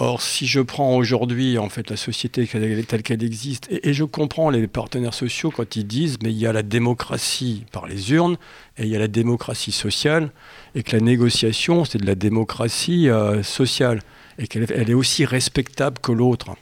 [0.00, 4.50] Or, si je prends aujourd'hui en fait la société telle qu'elle existe, et, je comprends
[4.50, 8.36] les partenaires sociaux quand ils disent, mais il y a la démocratie par les urnes
[8.76, 10.32] et il y a la démocratie sociale,
[10.74, 14.00] et que la négociation c'est de la démocratie euh, sociale
[14.38, 16.56] et qu'elle elle est aussi respectable que l'autre.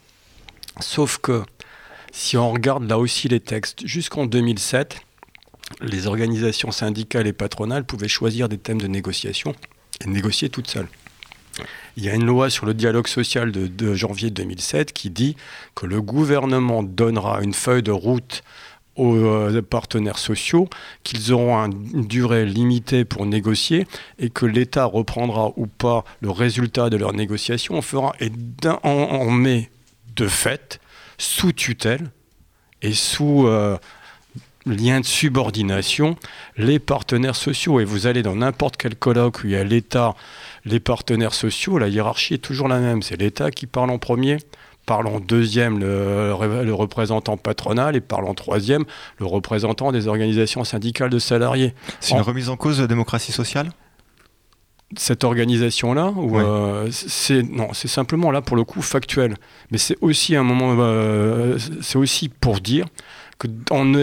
[0.79, 1.43] Sauf que
[2.11, 4.99] si on regarde là aussi les textes, jusqu'en 2007,
[5.81, 9.55] les organisations syndicales et patronales pouvaient choisir des thèmes de négociation
[10.05, 10.87] et négocier toutes seules.
[11.95, 15.35] Il y a une loi sur le dialogue social de, janvier 2007 qui dit
[15.75, 18.43] que le gouvernement donnera une feuille de route
[18.95, 20.69] aux euh, partenaires sociaux,
[21.03, 23.87] qu'ils auront une durée limitée pour négocier
[24.19, 27.75] et que l'État reprendra ou pas le résultat de leur négociation.
[27.75, 28.31] On fera et
[28.83, 29.69] on met
[30.15, 30.79] de fait
[31.17, 32.11] sous tutelle
[32.81, 33.77] et sous euh,
[34.65, 36.15] lien de subordination
[36.57, 37.79] les partenaires sociaux.
[37.79, 40.15] Et vous allez dans n'importe quel colloque où il y a l'État,
[40.65, 43.01] les partenaires sociaux, la hiérarchie est toujours la même.
[43.01, 44.37] C'est l'État qui parle en premier,
[44.85, 46.33] parle en deuxième le,
[46.63, 48.85] le représentant patronal et parle en troisième
[49.17, 51.73] le représentant des organisations syndicales de salariés.
[51.99, 53.69] C'est une remise en cause de la démocratie sociale?
[54.95, 56.43] Cette organisation-là, ou Ouais.
[56.45, 59.37] euh, c'est non, c'est simplement là pour le coup factuel.
[59.71, 62.85] Mais c'est aussi un moment, euh, c'est aussi pour dire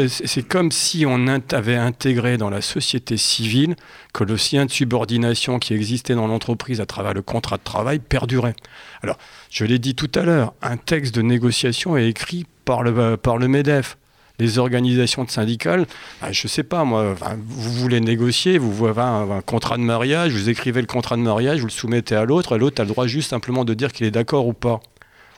[0.08, 3.76] c'est comme si on avait intégré dans la société civile
[4.12, 7.98] que le lien de subordination qui existait dans l'entreprise à travers le contrat de travail
[8.00, 8.54] perdurait.
[9.02, 9.16] Alors,
[9.50, 13.96] je l'ai dit tout à l'heure, un texte de négociation est écrit par le Medef.
[14.38, 15.86] Les organisations syndicales,
[16.22, 20.48] ah, je sais pas moi, vous voulez négocier, vous un, un contrat de mariage, vous
[20.48, 23.06] écrivez le contrat de mariage, vous le soumettez à l'autre, et l'autre a le droit
[23.06, 24.80] juste simplement de dire qu'il est d'accord ou pas,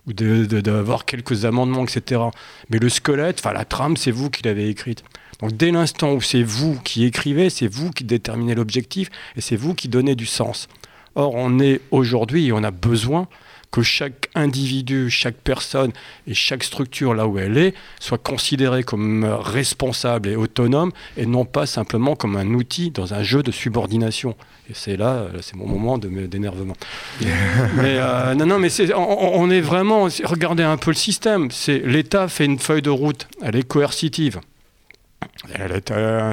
[0.06, 2.22] ou d'avoir quelques amendements, etc.
[2.70, 5.04] Mais le squelette, enfin la trame, c'est vous qui l'avez écrite.
[5.40, 9.56] Donc dès l'instant où c'est vous qui écrivez, c'est vous qui déterminez l'objectif, et c'est
[9.56, 10.68] vous qui donnez du sens.
[11.14, 13.28] Or, on est aujourd'hui, et on a besoin
[13.72, 15.90] que chaque individu, chaque personne
[16.28, 21.44] et chaque structure là où elle est soit considérée comme responsable et autonome et non
[21.44, 24.36] pas simplement comme un outil dans un jeu de subordination.
[24.70, 26.76] Et c'est là, c'est mon moment d'énervement.
[27.20, 30.08] mais euh, non, non, mais on, on est vraiment.
[30.22, 31.50] Regardez un peu le système.
[31.50, 34.40] C'est l'État fait une feuille de route, elle est coercitive.
[35.54, 36.32] Elle est, euh,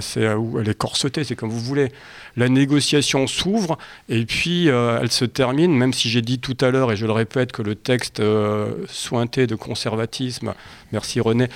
[0.59, 1.91] elle est corsetée, c'est comme vous voulez.
[2.37, 6.69] La négociation s'ouvre et puis euh, elle se termine, même si j'ai dit tout à
[6.69, 10.53] l'heure, et je le répète, que le texte euh, sointé de conservatisme,
[10.91, 11.47] merci René,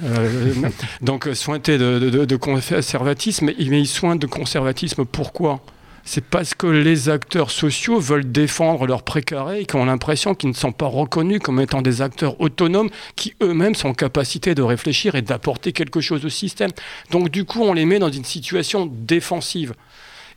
[1.00, 5.60] donc sointé de conservatisme, mais il sointe de conservatisme pourquoi?
[6.04, 10.50] C'est parce que les acteurs sociaux veulent défendre leurs précarés et qui ont l'impression qu'ils
[10.50, 14.62] ne sont pas reconnus comme étant des acteurs autonomes qui eux-mêmes sont en capacité de
[14.62, 16.70] réfléchir et d'apporter quelque chose au système.
[17.10, 19.74] Donc du coup, on les met dans une situation défensive.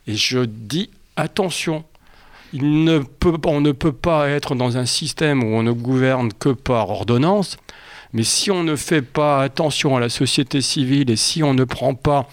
[0.08, 1.84] Et je dis attention,
[2.54, 7.58] on ne peut pas être dans un système où on ne gouverne que par ordonnance.
[8.16, 11.66] Mais si on ne fait pas attention à la société civile et si on ne
[11.66, 12.30] prend pas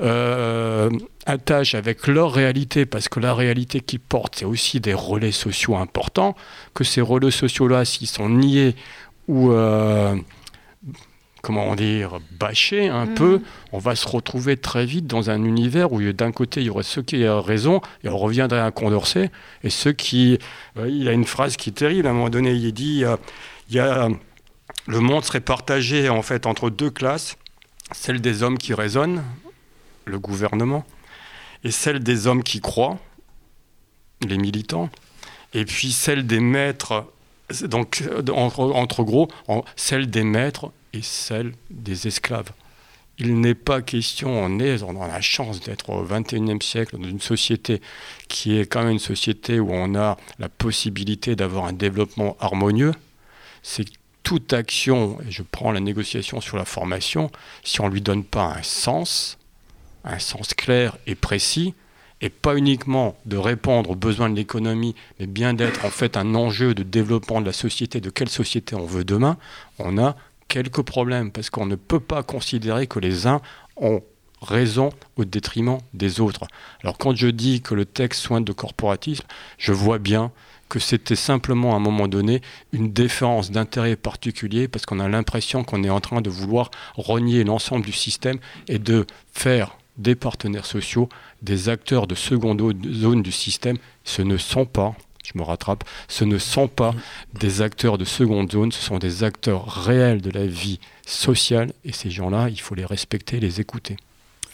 [0.00, 0.88] euh,
[1.26, 5.76] attache avec leur réalité, parce que la réalité qu'ils portent, c'est aussi des relais sociaux
[5.76, 6.36] importants,
[6.72, 8.76] que ces relais sociaux-là, s'ils sont niés
[9.26, 10.14] ou, euh,
[11.42, 13.14] comment dire, bâchés un Mhm.
[13.14, 13.40] peu,
[13.72, 16.84] on va se retrouver très vite dans un univers où d'un côté, il y aurait
[16.84, 19.30] ceux qui ont raison, et on reviendrait à Condorcet,
[19.64, 20.38] et ceux qui...
[20.78, 23.16] euh, il a une phrase qui est terrible, à un moment donné, il dit, euh,
[23.68, 24.08] il y a...
[24.86, 27.36] Le monde serait partagé en fait entre deux classes,
[27.92, 29.24] celle des hommes qui raisonnent,
[30.04, 30.84] le gouvernement,
[31.64, 32.98] et celle des hommes qui croient,
[34.26, 34.90] les militants,
[35.54, 37.06] et puis celle des maîtres,
[37.62, 39.28] donc entre, gros,
[39.76, 42.50] celle des maîtres et celle des esclaves.
[43.18, 47.08] Il n'est pas question, on, est, on a la chance d'être au XXIe siècle dans
[47.08, 47.80] une société
[48.28, 52.92] qui est quand même une société où on a la possibilité d'avoir un développement harmonieux.
[54.24, 57.30] Toute action, et je prends la négociation sur la formation,
[57.62, 59.38] si on ne lui donne pas un sens,
[60.02, 61.74] un sens clair et précis,
[62.20, 66.34] et pas uniquement de répondre aux besoins de l'économie, mais bien d'être en fait un
[66.34, 69.36] enjeu de développement de la société, de quelle société on veut demain,
[69.78, 70.16] on a
[70.48, 73.42] quelques problèmes, parce qu'on ne peut pas considérer que les uns
[73.76, 74.02] ont
[74.40, 76.46] raison au détriment des autres.
[76.82, 79.26] Alors quand je dis que le texte soigne de corporatisme,
[79.58, 80.32] je vois bien
[80.68, 82.42] que c'était simplement à un moment donné
[82.72, 87.44] une défense d'intérêt particulier parce qu'on a l'impression qu'on est en train de vouloir renier
[87.44, 88.38] l'ensemble du système
[88.68, 91.08] et de faire des partenaires sociaux
[91.42, 92.60] des acteurs de seconde
[92.92, 93.76] zone du système.
[94.04, 96.94] Ce ne sont pas, je me rattrape, ce ne sont pas
[97.38, 101.92] des acteurs de seconde zone, ce sont des acteurs réels de la vie sociale et
[101.92, 103.96] ces gens-là, il faut les respecter, les écouter.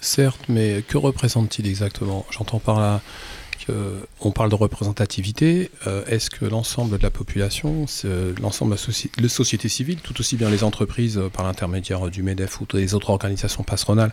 [0.00, 2.24] Certes, mais que représente-t-il exactement?
[2.30, 3.00] J'entends par là
[4.18, 5.70] qu'on parle de représentativité.
[5.86, 10.00] Euh, Est-ce que l'ensemble de la population, c'est- l'ensemble de la soci la société civile,
[10.00, 14.12] tout aussi bien les entreprises euh, par l'intermédiaire du MEDEF ou des autres organisations patronales,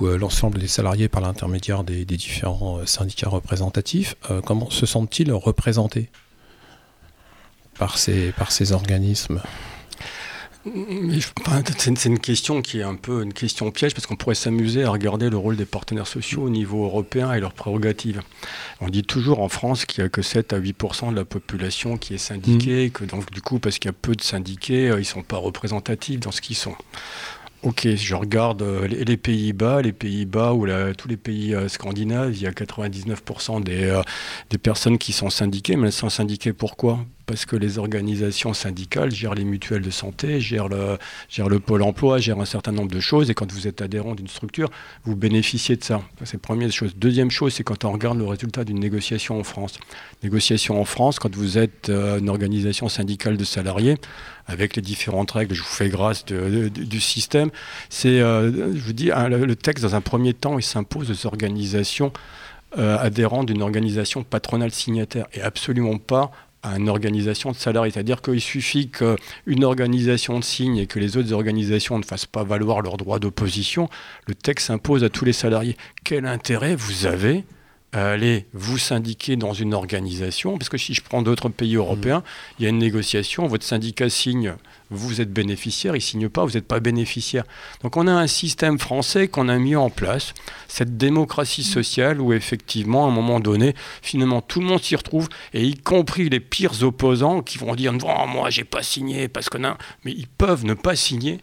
[0.00, 4.86] ou euh, l'ensemble des salariés par l'intermédiaire des, différents euh, syndicats représentatifs, euh, comment se
[4.86, 6.10] sentent-ils représentés
[7.78, 9.40] par ces organismes?
[11.78, 14.90] C'est une question qui est un peu une question piège parce qu'on pourrait s'amuser à
[14.90, 18.20] regarder le rôle des partenaires sociaux au niveau européen et leurs prérogatives.
[18.80, 21.96] On dit toujours en France qu'il n'y a que 7 à 8% de la population
[21.96, 22.90] qui est syndiquée, mmh.
[22.90, 25.22] que donc du coup parce qu'il y a peu de syndiqués, euh, ils ne sont
[25.22, 26.74] pas représentatifs dans ce qu'ils sont.
[27.62, 30.66] Ok, je regarde euh, les Pays-Bas, les Pays-Bas ou
[30.96, 34.00] tous les pays euh, scandinaves, il y a 99% des,
[34.48, 37.00] des personnes qui sont syndiquées, mais elles sont syndiquées pourquoi?
[37.30, 40.98] Parce que les organisations syndicales gèrent les mutuelles de santé, gèrent le,
[41.28, 43.30] gèrent le pôle emploi, gèrent un certain nombre de choses.
[43.30, 44.68] Et quand vous êtes adhérent d'une structure,
[45.04, 46.02] vous bénéficiez de ça.
[46.24, 46.96] C'est la première chose.
[46.96, 49.78] Deuxième chose, c'est quand on regarde le résultat d'une négociation en France.
[50.24, 53.94] Négociation en France, quand vous êtes euh, une organisation syndicale de salariés,
[54.48, 57.50] avec les différentes règles, je vous fais grâce du système,
[57.90, 62.12] c'est, euh, je vous dis, le texte, dans un premier temps, il s'impose aux organisations
[62.76, 66.32] euh, adhérentes d'une organisation patronale signataire et absolument pas
[66.62, 67.92] à une organisation de salariés.
[67.92, 72.82] C'est-à-dire qu'il suffit qu'une organisation signe et que les autres organisations ne fassent pas valoir
[72.82, 73.88] leurs droits d'opposition,
[74.26, 75.76] le texte s'impose à tous les salariés.
[76.04, 77.44] Quel intérêt vous avez
[77.92, 82.18] à aller vous syndiquer dans une organisation Parce que si je prends d'autres pays européens,
[82.18, 82.54] mmh.
[82.58, 84.54] il y a une négociation, votre syndicat signe
[84.90, 87.44] vous êtes bénéficiaire, il ne signe pas, vous n'êtes pas bénéficiaire.
[87.82, 90.34] Donc on a un système français qu'on a mis en place,
[90.68, 95.28] cette démocratie sociale où effectivement, à un moment donné, finalement tout le monde s'y retrouve,
[95.54, 99.48] et y compris les pires opposants qui vont dire non, moi j'ai pas signé parce
[99.48, 101.38] que non, mais ils peuvent ne pas signer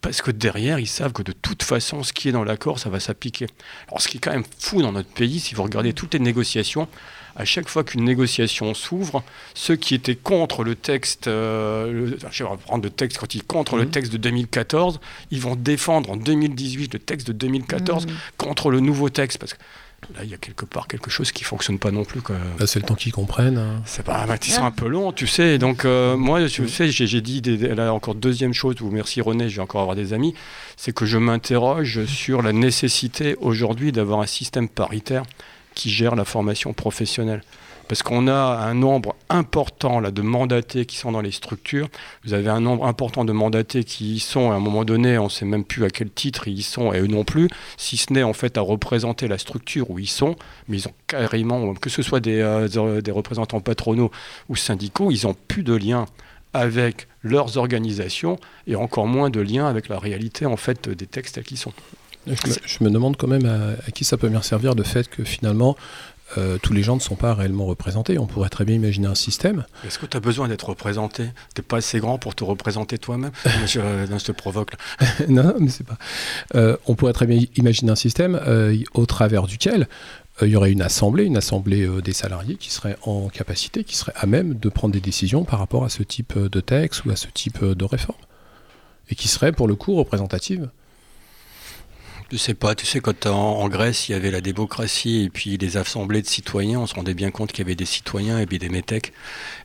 [0.00, 2.88] parce que derrière, ils savent que de toute façon, ce qui est dans l'accord, ça
[2.88, 3.46] va s'appliquer.
[3.88, 6.20] Alors, ce qui est quand même fou dans notre pays, si vous regardez toutes les
[6.20, 6.88] négociations,
[7.34, 9.22] à chaque fois qu'une négociation s'ouvre,
[9.54, 13.76] ceux qui étaient contre le texte, euh, je vais reprendre le texte, quand ils contre
[13.76, 13.90] le mhm.
[13.90, 15.00] texte de 2014,
[15.30, 18.12] ils vont défendre en 2018 le texte de 2014 mhm.
[18.36, 19.38] contre le nouveau texte.
[19.38, 19.58] Parce que
[20.14, 22.20] Là, il y a quelque part quelque chose qui fonctionne pas non plus.
[22.20, 23.58] Bah, c'est le temps qu'ils comprennent.
[23.58, 23.82] Hein.
[23.84, 25.58] C'est pas, bah, ils sont un peu long, tu sais.
[25.58, 26.68] Donc euh, moi, mhm.
[26.68, 28.76] sais, j'ai dit là encore deuxième chose.
[28.78, 30.34] Vous merci René, je vais encore avoir des amis.
[30.76, 35.24] C'est que je m'interroge sur la nécessité aujourd'hui d'avoir un système paritaire
[35.74, 37.42] qui gère la formation professionnelle.
[37.88, 41.88] Parce qu'on a un nombre important là, de mandatés qui sont dans les structures.
[42.24, 45.24] Vous avez un nombre important de mandatés qui y sont, à un moment donné, on
[45.24, 47.96] ne sait même plus à quel titre ils y sont, et eux non plus, si
[47.96, 50.36] ce n'est en fait à représenter la structure où ils sont,
[50.68, 54.10] mais ils ont carrément, que ce soit des, euh, des représentants patronaux
[54.48, 56.06] ou syndicaux, ils n'ont plus de lien
[56.54, 61.34] avec leurs organisations et encore moins de lien avec la réalité en fait des textes
[61.34, 61.72] tels qu'ils sont.
[62.26, 65.76] Je me, demande quand même à, qui ça peut bien servir le fait que finalement
[66.36, 68.18] euh, tous les gens ne sont pas réellement représentés.
[68.18, 69.64] On pourrait très bien imaginer un système.
[69.86, 71.24] Est-ce que tu as besoin d'être représenté?
[71.54, 73.30] Tu n'es pas assez grand pour te représenter toi-même?
[73.66, 74.72] Je, je, te provoque.
[75.28, 75.98] non, mais c'est pas.
[76.54, 79.88] Euh, on pourrait très bien imaginer un système euh, au travers duquel
[80.40, 84.12] il y aurait une assemblée, une assemblée des salariés qui serait en capacité, qui serait
[84.14, 87.16] à même de prendre des décisions par rapport à ce type de texte ou à
[87.16, 88.18] ce type de réforme.
[89.10, 90.68] Et qui serait pour le coup représentative
[92.30, 95.56] je sais pas, tu sais, quand en, Grèce, il y avait la démocratie et puis
[95.56, 98.44] les assemblées de citoyens, on se rendait bien compte qu'il y avait des citoyens et
[98.44, 99.14] puis des métèques,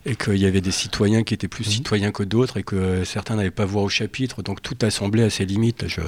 [0.06, 1.72] et qu'il y avait des citoyens qui étaient plus mhm.
[1.72, 4.42] citoyens que d'autres et que certains n'avaient pas voix au chapitre.
[4.42, 5.88] Donc toute assemblée a ses limites.
[5.88, 6.00] Je,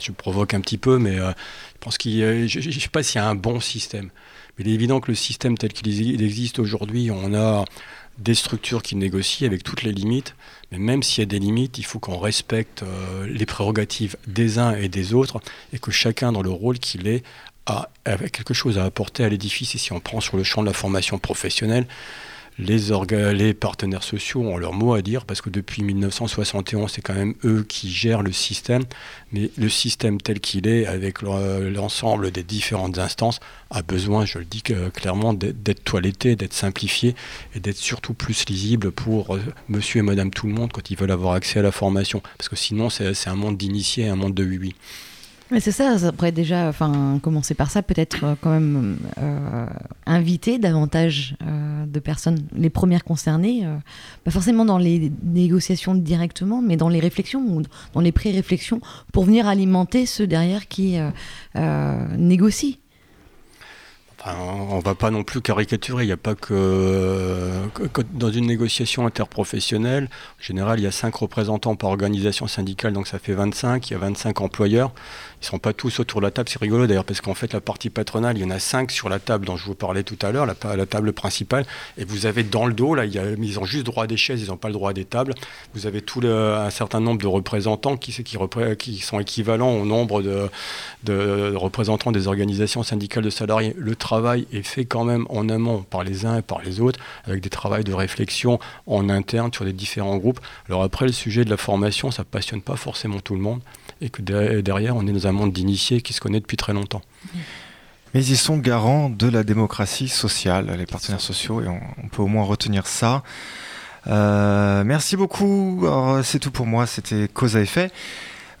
[0.00, 1.32] je provoque un petit peu, mais euh,
[1.74, 4.10] je pense qu'il je ne sais pas s'il y a un bon système.
[4.56, 7.64] Mais il est évident que le système tel qu'il existe aujourd'hui, on a
[8.18, 10.34] des structures qui négocient avec toutes les limites.
[10.70, 14.58] Mais même s'il y a des limites, il faut qu'on respecte euh, les prérogatives des
[14.58, 15.40] uns et des autres
[15.72, 17.24] et que chacun, dans le rôle qu'il est,
[17.66, 19.74] a, quelque chose à apporter à l'édifice.
[19.74, 21.86] Et si on prend sur le champ de la formation professionnelle,
[22.60, 27.34] les, partenaires sociaux ont leur mot à dire parce que depuis 1971, c'est quand même
[27.44, 28.82] eux qui gèrent le système.
[29.32, 34.44] Mais le système tel qu'il est, avec l'ensemble des différentes instances, a besoin, je le
[34.44, 37.14] dis clairement, d'être toiletté, d'être simplifié
[37.54, 40.96] et d'être surtout plus lisible pour euh, monsieur et madame tout le monde quand ils
[40.96, 42.22] veulent avoir accès à la formation.
[42.36, 44.74] Parce que sinon, c'est un monde d'initiés, un monde de 8
[45.58, 49.66] c'est ça, ça pourrait déjà enfin, commencer par ça, peut-être euh, quand même euh,
[50.06, 53.66] inviter davantage euh, de personnes, les premières concernées,
[54.24, 57.62] pas forcément dans les négociations directement, mais dans les réflexions ou
[57.94, 58.80] dans les pré-réflexions,
[59.12, 60.98] pour venir alimenter ceux derrière qui
[62.16, 62.76] négocient
[64.26, 66.04] on ne va pas non plus caricaturer.
[66.04, 67.52] Il n'y a pas que,
[68.12, 70.08] dans une négociation interprofessionnelle,
[70.38, 73.88] en général, il y a 5 représentants par organisation syndicale, donc ça fait 25.
[73.88, 74.92] Il y a 25 employeurs.
[75.40, 76.48] Ils ne sont pas tous autour de la table.
[76.48, 79.08] C'est rigolo d'ailleurs, parce qu'en fait, la partie patronale, il y en a 5 sur
[79.08, 81.64] la table dont je vous parlais tout à l'heure, la, table principale.
[81.96, 84.48] Et vous avez dans le dos, là, ils ont juste droit à des chaises, ils
[84.48, 85.34] n'ont pas le droit à des tables.
[85.74, 88.12] Vous avez tout un certain nombre de représentants qui
[89.00, 90.50] sont équivalents au nombre de,
[91.04, 93.74] de représentants des organisations syndicales de salariés.
[93.78, 97.00] Le travail est fait quand même en amont par les uns et par les autres,
[97.24, 100.40] avec des travaux de réflexion en interne sur les différents groupes.
[100.68, 103.60] Alors après, le sujet de la formation, ça passionne pas forcément tout le monde,
[104.00, 107.02] et que derrière, on est dans un monde d'initiés qui se connaît depuis très longtemps.
[108.14, 112.26] Mais ils sont garants de la démocratie sociale, les partenaires sociaux, et on, peut au
[112.26, 113.22] moins retenir ça.
[114.06, 115.86] Euh, merci beaucoup.
[116.24, 116.86] C'est tout pour moi.
[116.86, 117.90] C'était Cause à effet.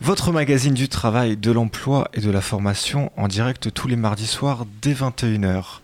[0.00, 4.26] Votre magazine du travail, de l'emploi et de la formation en direct tous les mardis
[4.26, 5.80] soirs dès 21h.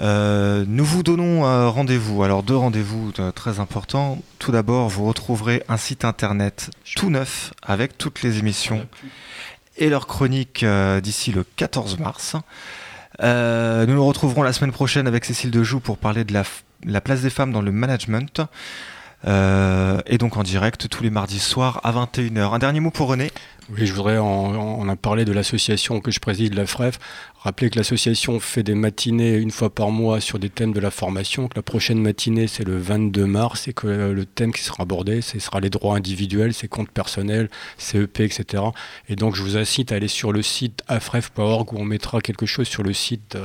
[0.00, 2.22] Euh, nous vous donnons un rendez-vous.
[2.22, 4.18] Alors deux rendez-vous euh, très importants.
[4.38, 8.86] Tout d'abord, vous retrouverez un site internet tout neuf avec toutes les émissions
[9.76, 12.36] et leurs chroniques euh, d'ici le 14 mars.
[13.20, 17.30] nous nous retrouverons la semaine prochaine avec Cécile Dejoux pour parler de la place des
[17.30, 18.42] femmes dans le management.
[19.26, 22.54] Euh, et donc en direct tous les mardis soirs à 21h.
[22.54, 23.30] Un dernier mot pour René?
[23.70, 26.98] Oui, je voudrais, on, a parlé de l'association que je préside, la FREF,
[27.38, 30.90] rappeler que l'association fait des matinées une fois par mois sur des thèmes de la
[30.90, 34.82] formation, que la prochaine matinée c'est le 22 mars et que le thème qui sera
[34.82, 37.48] abordé ce sera les droits individuels, ses comptes personnels,
[37.78, 38.64] CEP, etc.
[39.08, 42.44] Et donc je vous incite à aller sur le site afref.org où on mettra quelque
[42.44, 43.38] chose sur le site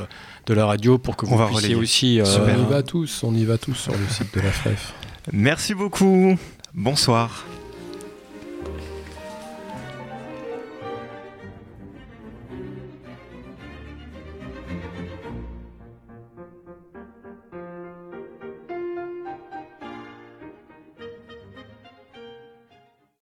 [0.48, 2.20] de, la radio pour que vous puissiez aussi...
[2.20, 4.94] Euh, on y va tous, on y va tous sur le site de la FREF.
[5.32, 6.38] Merci beaucoup.
[6.74, 7.46] Bonsoir.